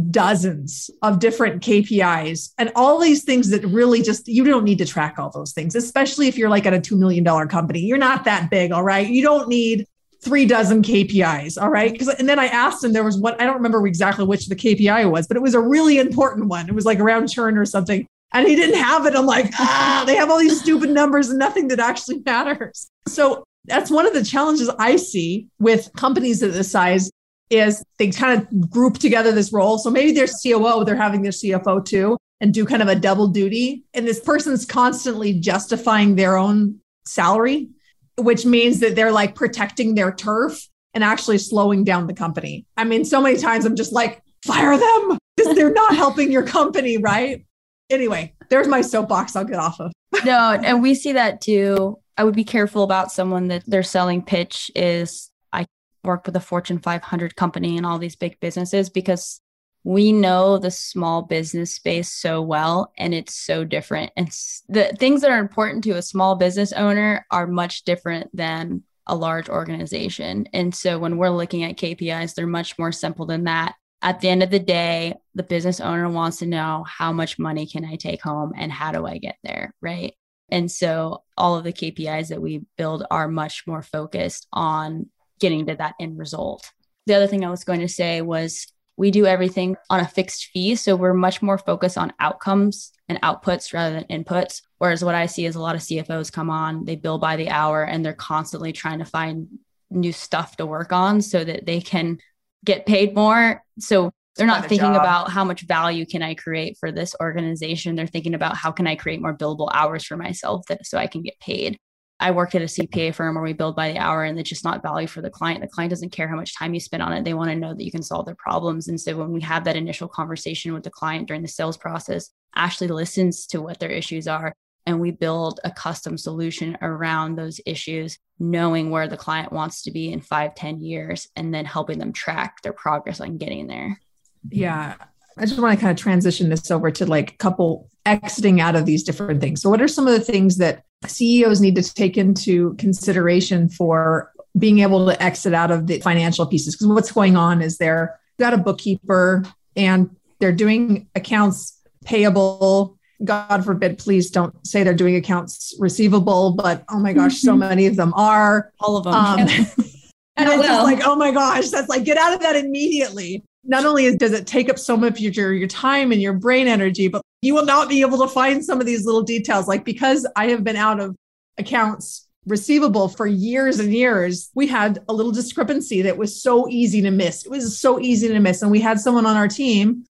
dozens 0.09 0.89
of 1.03 1.19
different 1.19 1.61
KPIs 1.61 2.53
and 2.57 2.71
all 2.75 2.99
these 2.99 3.23
things 3.23 3.49
that 3.49 3.63
really 3.65 4.01
just, 4.01 4.27
you 4.27 4.43
don't 4.43 4.63
need 4.63 4.79
to 4.79 4.85
track 4.85 5.19
all 5.19 5.29
those 5.29 5.53
things, 5.53 5.75
especially 5.75 6.27
if 6.27 6.37
you're 6.37 6.49
like 6.49 6.65
at 6.65 6.73
a 6.73 6.79
$2 6.79 6.97
million 6.97 7.23
company. 7.47 7.79
You're 7.79 7.97
not 7.99 8.23
that 8.25 8.49
big. 8.49 8.71
All 8.71 8.83
right. 8.83 9.07
You 9.07 9.21
don't 9.21 9.47
need 9.47 9.87
three 10.23 10.45
dozen 10.45 10.81
KPIs. 10.81 11.61
All 11.61 11.69
right. 11.69 11.91
Because, 11.91 12.09
and 12.09 12.27
then 12.27 12.39
I 12.39 12.47
asked 12.47 12.83
him, 12.83 12.93
there 12.93 13.03
was 13.03 13.17
one, 13.17 13.35
I 13.39 13.45
don't 13.45 13.55
remember 13.55 13.85
exactly 13.85 14.25
which 14.25 14.47
the 14.47 14.55
KPI 14.55 15.09
was, 15.11 15.27
but 15.27 15.37
it 15.37 15.41
was 15.41 15.53
a 15.53 15.59
really 15.59 15.99
important 15.99 16.47
one. 16.47 16.67
It 16.67 16.73
was 16.73 16.85
like 16.85 16.99
around 16.99 17.27
churn 17.27 17.57
or 17.57 17.65
something. 17.65 18.07
And 18.31 18.47
he 18.47 18.55
didn't 18.55 18.81
have 18.81 19.05
it. 19.05 19.15
I'm 19.15 19.27
like, 19.27 19.51
ah, 19.59 20.03
they 20.07 20.15
have 20.15 20.31
all 20.31 20.39
these 20.39 20.59
stupid 20.59 20.89
numbers 20.89 21.29
and 21.29 21.37
nothing 21.37 21.67
that 21.67 21.79
actually 21.79 22.19
matters. 22.25 22.89
So 23.07 23.43
that's 23.65 23.89
one 23.89 24.05
of 24.05 24.13
the 24.13 24.23
challenges 24.23 24.69
I 24.79 24.97
see 24.97 25.47
with 25.59 25.91
companies 25.95 26.41
of 26.43 26.53
this 26.53 26.71
size 26.71 27.09
is 27.49 27.83
they 27.99 28.09
kind 28.09 28.41
of 28.41 28.69
group 28.69 28.97
together 28.97 29.31
this 29.31 29.53
role. 29.53 29.77
So 29.77 29.89
maybe 29.89 30.11
their 30.11 30.27
COO, 30.27 30.83
they're 30.83 30.95
having 30.95 31.21
their 31.21 31.31
CFO 31.31 31.85
too, 31.85 32.17
and 32.41 32.53
do 32.53 32.65
kind 32.65 32.81
of 32.81 32.87
a 32.87 32.95
double 32.95 33.27
duty. 33.27 33.83
And 33.93 34.07
this 34.07 34.19
person's 34.19 34.65
constantly 34.65 35.33
justifying 35.33 36.15
their 36.15 36.37
own 36.37 36.79
salary, 37.05 37.69
which 38.17 38.45
means 38.45 38.79
that 38.79 38.95
they're 38.95 39.11
like 39.11 39.35
protecting 39.35 39.95
their 39.95 40.11
turf 40.13 40.67
and 40.93 41.03
actually 41.03 41.37
slowing 41.37 41.83
down 41.83 42.07
the 42.07 42.13
company. 42.13 42.65
I 42.77 42.83
mean, 42.83 43.05
so 43.05 43.21
many 43.21 43.37
times 43.37 43.65
I'm 43.65 43.75
just 43.75 43.93
like, 43.93 44.21
fire 44.45 44.77
them 44.77 45.17
because 45.37 45.55
they're 45.55 45.71
not 45.71 45.95
helping 45.95 46.31
your 46.31 46.43
company, 46.43 46.97
right? 46.97 47.45
Anyway, 47.89 48.33
there's 48.49 48.67
my 48.67 48.81
soapbox 48.81 49.35
I'll 49.35 49.45
get 49.45 49.57
off 49.57 49.79
of. 49.79 49.91
no, 50.25 50.51
and 50.63 50.81
we 50.81 50.95
see 50.95 51.13
that 51.13 51.41
too 51.41 51.97
I 52.17 52.23
would 52.23 52.35
be 52.35 52.43
careful 52.43 52.83
about 52.83 53.11
someone 53.11 53.47
that 53.47 53.63
their 53.65 53.83
selling 53.83 54.21
pitch 54.21 54.69
is 54.75 55.31
I 55.51 55.65
work 56.03 56.25
with 56.25 56.35
a 56.35 56.41
Fortune 56.41 56.79
500 56.79 57.35
company 57.35 57.77
and 57.77 57.85
all 57.85 57.97
these 57.97 58.15
big 58.15 58.39
businesses 58.39 58.89
because 58.89 59.41
we 59.83 60.13
know 60.13 60.57
the 60.57 60.71
small 60.71 61.23
business 61.23 61.75
space 61.75 62.09
so 62.09 62.41
well 62.41 62.93
and 62.97 63.13
it's 63.13 63.35
so 63.35 63.65
different. 63.65 64.11
And 64.15 64.29
the 64.69 64.95
things 64.97 65.21
that 65.21 65.31
are 65.31 65.39
important 65.39 65.83
to 65.85 65.91
a 65.91 66.01
small 66.01 66.35
business 66.35 66.71
owner 66.71 67.25
are 67.31 67.47
much 67.47 67.83
different 67.83 68.33
than 68.35 68.83
a 69.07 69.15
large 69.15 69.49
organization. 69.49 70.47
And 70.53 70.73
so 70.73 70.97
when 70.97 71.17
we're 71.17 71.29
looking 71.29 71.63
at 71.63 71.77
KPIs, 71.77 72.35
they're 72.35 72.47
much 72.47 72.79
more 72.79 72.93
simple 72.93 73.25
than 73.25 73.43
that. 73.45 73.75
At 74.01 74.21
the 74.21 74.29
end 74.29 74.43
of 74.43 74.51
the 74.51 74.59
day, 74.59 75.15
the 75.35 75.43
business 75.43 75.81
owner 75.81 76.09
wants 76.09 76.37
to 76.37 76.45
know 76.45 76.85
how 76.87 77.11
much 77.11 77.39
money 77.39 77.65
can 77.65 77.83
I 77.83 77.95
take 77.95 78.21
home 78.21 78.53
and 78.55 78.71
how 78.71 78.91
do 78.91 79.05
I 79.05 79.17
get 79.17 79.37
there, 79.43 79.73
right? 79.81 80.13
And 80.53 80.71
so 80.71 81.23
all 81.35 81.55
of 81.55 81.63
the 81.63 81.73
KPIs 81.73 82.27
that 82.27 82.39
we 82.39 82.61
build 82.77 83.03
are 83.09 83.27
much 83.27 83.65
more 83.65 83.81
focused 83.81 84.47
on 84.53 85.09
getting 85.39 85.65
to 85.65 85.75
that 85.75 85.95
end 85.99 86.19
result. 86.19 86.71
The 87.07 87.15
other 87.15 87.25
thing 87.25 87.43
I 87.43 87.49
was 87.49 87.63
going 87.63 87.79
to 87.79 87.89
say 87.89 88.21
was 88.21 88.67
we 88.95 89.09
do 89.09 89.25
everything 89.25 89.75
on 89.89 89.99
a 89.99 90.07
fixed 90.07 90.51
fee. 90.53 90.75
So 90.75 90.95
we're 90.95 91.15
much 91.15 91.41
more 91.41 91.57
focused 91.57 91.97
on 91.97 92.13
outcomes 92.19 92.91
and 93.09 93.19
outputs 93.21 93.73
rather 93.73 93.95
than 93.95 94.23
inputs. 94.23 94.61
Whereas 94.77 95.03
what 95.03 95.15
I 95.15 95.25
see 95.25 95.47
is 95.47 95.55
a 95.55 95.59
lot 95.59 95.73
of 95.73 95.81
CFOs 95.81 96.31
come 96.31 96.51
on, 96.51 96.85
they 96.85 96.97
bill 96.97 97.17
by 97.17 97.35
the 97.35 97.49
hour 97.49 97.83
and 97.83 98.05
they're 98.05 98.13
constantly 98.13 98.73
trying 98.73 98.99
to 98.99 99.05
find 99.05 99.47
new 99.89 100.13
stuff 100.13 100.55
to 100.57 100.67
work 100.67 100.93
on 100.93 101.23
so 101.23 101.43
that 101.43 101.65
they 101.65 101.81
can 101.81 102.19
get 102.63 102.85
paid 102.85 103.15
more. 103.15 103.63
So 103.79 104.11
they're 104.35 104.47
not 104.47 104.61
thinking 104.61 104.93
job. 104.93 105.01
about 105.01 105.29
how 105.29 105.43
much 105.43 105.61
value 105.61 106.05
can 106.05 106.23
I 106.23 106.33
create 106.33 106.77
for 106.79 106.91
this 106.91 107.15
organization. 107.21 107.95
They're 107.95 108.07
thinking 108.07 108.33
about 108.33 108.57
how 108.57 108.71
can 108.71 108.87
I 108.87 108.95
create 108.95 109.21
more 109.21 109.37
billable 109.37 109.69
hours 109.73 110.05
for 110.05 110.17
myself 110.17 110.65
that 110.67 110.85
so 110.85 110.97
I 110.97 111.07
can 111.07 111.21
get 111.21 111.39
paid. 111.39 111.77
I 112.19 112.31
worked 112.31 112.55
at 112.55 112.61
a 112.61 112.65
CPA 112.65 113.13
firm 113.13 113.35
where 113.35 113.43
we 113.43 113.53
build 113.53 113.75
by 113.75 113.91
the 113.91 113.99
hour 113.99 114.23
and 114.23 114.39
it's 114.39 114.49
just 114.49 114.63
not 114.63 114.81
value 114.81 115.07
for 115.07 115.21
the 115.21 115.29
client. 115.29 115.61
The 115.61 115.67
client 115.67 115.89
doesn't 115.89 116.11
care 116.11 116.27
how 116.27 116.35
much 116.35 116.57
time 116.57 116.73
you 116.73 116.79
spend 116.79 117.03
on 117.03 117.11
it. 117.13 117.25
They 117.25 117.33
want 117.33 117.49
to 117.49 117.55
know 117.55 117.73
that 117.73 117.83
you 117.83 117.91
can 117.91 118.03
solve 118.03 118.25
their 118.25 118.35
problems. 118.35 118.87
And 118.87 118.99
so 118.99 119.17
when 119.17 119.33
we 119.33 119.41
have 119.41 119.65
that 119.65 119.75
initial 119.75 120.07
conversation 120.07 120.73
with 120.73 120.83
the 120.83 120.89
client 120.89 121.27
during 121.27 121.41
the 121.41 121.47
sales 121.47 121.77
process, 121.77 122.29
Ashley 122.55 122.87
listens 122.87 123.45
to 123.47 123.61
what 123.61 123.79
their 123.79 123.89
issues 123.89 124.27
are 124.27 124.53
and 124.85 124.99
we 124.99 125.11
build 125.11 125.59
a 125.63 125.71
custom 125.71 126.17
solution 126.17 126.77
around 126.81 127.35
those 127.35 127.59
issues 127.65 128.17
knowing 128.39 128.89
where 128.89 129.07
the 129.07 129.17
client 129.17 129.51
wants 129.51 129.83
to 129.83 129.91
be 129.91 130.11
in 130.11 130.21
five, 130.21 130.55
ten 130.55 130.81
years 130.81 131.27
and 131.35 131.53
then 131.53 131.65
helping 131.65 131.99
them 131.99 132.13
track 132.13 132.61
their 132.61 132.73
progress 132.73 133.21
on 133.21 133.37
getting 133.37 133.67
there 133.67 133.99
yeah. 134.49 134.95
I 135.37 135.45
just 135.45 135.59
want 135.59 135.77
to 135.77 135.81
kind 135.81 135.97
of 135.97 136.01
transition 136.01 136.49
this 136.49 136.69
over 136.69 136.91
to 136.91 137.05
like 137.05 137.31
a 137.31 137.37
couple 137.37 137.89
exiting 138.05 138.61
out 138.61 138.75
of 138.75 138.85
these 138.85 139.03
different 139.03 139.41
things. 139.41 139.61
So 139.61 139.69
what 139.69 139.81
are 139.81 139.87
some 139.87 140.07
of 140.07 140.13
the 140.13 140.19
things 140.19 140.57
that 140.57 140.83
ceos 141.07 141.59
need 141.59 141.75
to 141.75 141.93
take 141.93 142.17
into 142.17 142.75
consideration 142.75 143.69
for 143.69 144.31
being 144.57 144.79
able 144.79 145.05
to 145.07 145.21
exit 145.21 145.53
out 145.53 145.71
of 145.71 145.87
the 145.87 145.99
financial 146.01 146.45
pieces? 146.45 146.75
Because 146.75 146.87
what's 146.87 147.11
going 147.11 147.35
on 147.35 147.61
is 147.61 147.77
they're 147.77 148.19
got 148.39 148.53
a 148.53 148.57
bookkeeper 148.57 149.43
and 149.75 150.15
they're 150.39 150.51
doing 150.51 151.07
accounts 151.15 151.79
payable. 152.05 152.97
God 153.23 153.63
forbid 153.63 153.97
please 153.97 154.29
don't 154.29 154.67
say 154.67 154.83
they're 154.83 154.93
doing 154.93 155.15
accounts 155.15 155.73
receivable 155.79 156.51
but 156.51 156.83
oh 156.89 156.99
my 156.99 157.13
gosh 157.13 157.37
so 157.37 157.55
many 157.55 157.85
of 157.85 157.95
them 157.95 158.13
are. 158.15 158.71
All 158.79 158.97
of 158.97 159.05
them 159.05 159.13
um, 159.13 159.39
and 160.35 160.49
it's 160.49 160.67
just 160.67 160.83
like 160.83 160.99
oh 161.05 161.15
my 161.15 161.31
gosh 161.31 161.69
that's 161.69 161.87
like 161.87 162.03
get 162.03 162.17
out 162.17 162.33
of 162.33 162.41
that 162.41 162.55
immediately 162.55 163.43
not 163.63 163.85
only 163.85 164.15
does 164.17 164.33
it 164.33 164.45
take 164.45 164.69
up 164.69 164.77
so 164.77 164.97
much 164.97 165.23
of 165.23 165.35
your, 165.35 165.53
your 165.53 165.67
time 165.67 166.11
and 166.11 166.21
your 166.21 166.33
brain 166.33 166.67
energy, 166.67 167.07
but 167.07 167.21
you 167.41 167.53
will 167.53 167.65
not 167.65 167.89
be 167.89 168.01
able 168.01 168.17
to 168.19 168.27
find 168.27 168.63
some 168.63 168.79
of 168.79 168.85
these 168.85 169.05
little 169.05 169.21
details. 169.21 169.67
Like 169.67 169.85
because 169.85 170.27
I 170.35 170.47
have 170.47 170.63
been 170.63 170.75
out 170.75 170.99
of 170.99 171.15
accounts 171.57 172.27
receivable 172.45 173.07
for 173.07 173.25
years 173.25 173.79
and 173.79 173.93
years, 173.93 174.49
we 174.53 174.67
had 174.67 174.99
a 175.07 175.13
little 175.13 175.31
discrepancy 175.31 176.01
that 176.01 176.17
was 176.17 176.41
so 176.41 176.67
easy 176.67 177.01
to 177.01 177.11
miss. 177.11 177.45
It 177.45 177.51
was 177.51 177.79
so 177.79 177.99
easy 177.99 178.27
to 178.27 178.39
miss. 178.39 178.61
And 178.61 178.71
we 178.71 178.81
had 178.81 178.99
someone 178.99 179.25
on 179.25 179.37
our 179.37 179.47
team 179.47 180.05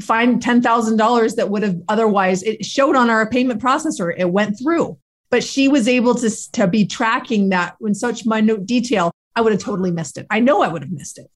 find 0.00 0.42
$10,000 0.42 1.36
that 1.36 1.50
would 1.50 1.62
have 1.62 1.80
otherwise, 1.88 2.42
it 2.42 2.64
showed 2.64 2.94
on 2.94 3.10
our 3.10 3.28
payment 3.28 3.60
processor, 3.60 4.14
it 4.16 4.30
went 4.30 4.58
through. 4.58 4.98
But 5.30 5.44
she 5.44 5.68
was 5.68 5.88
able 5.88 6.14
to, 6.16 6.30
to 6.52 6.66
be 6.66 6.86
tracking 6.86 7.50
that 7.50 7.76
in 7.80 7.94
such 7.94 8.24
minute 8.24 8.66
detail. 8.66 9.12
I 9.34 9.40
would 9.40 9.52
have 9.52 9.60
totally 9.60 9.90
missed 9.90 10.18
it. 10.18 10.26
I 10.30 10.40
know 10.40 10.62
I 10.62 10.68
would 10.68 10.82
have 10.82 10.90
missed 10.90 11.18
it. 11.18 11.30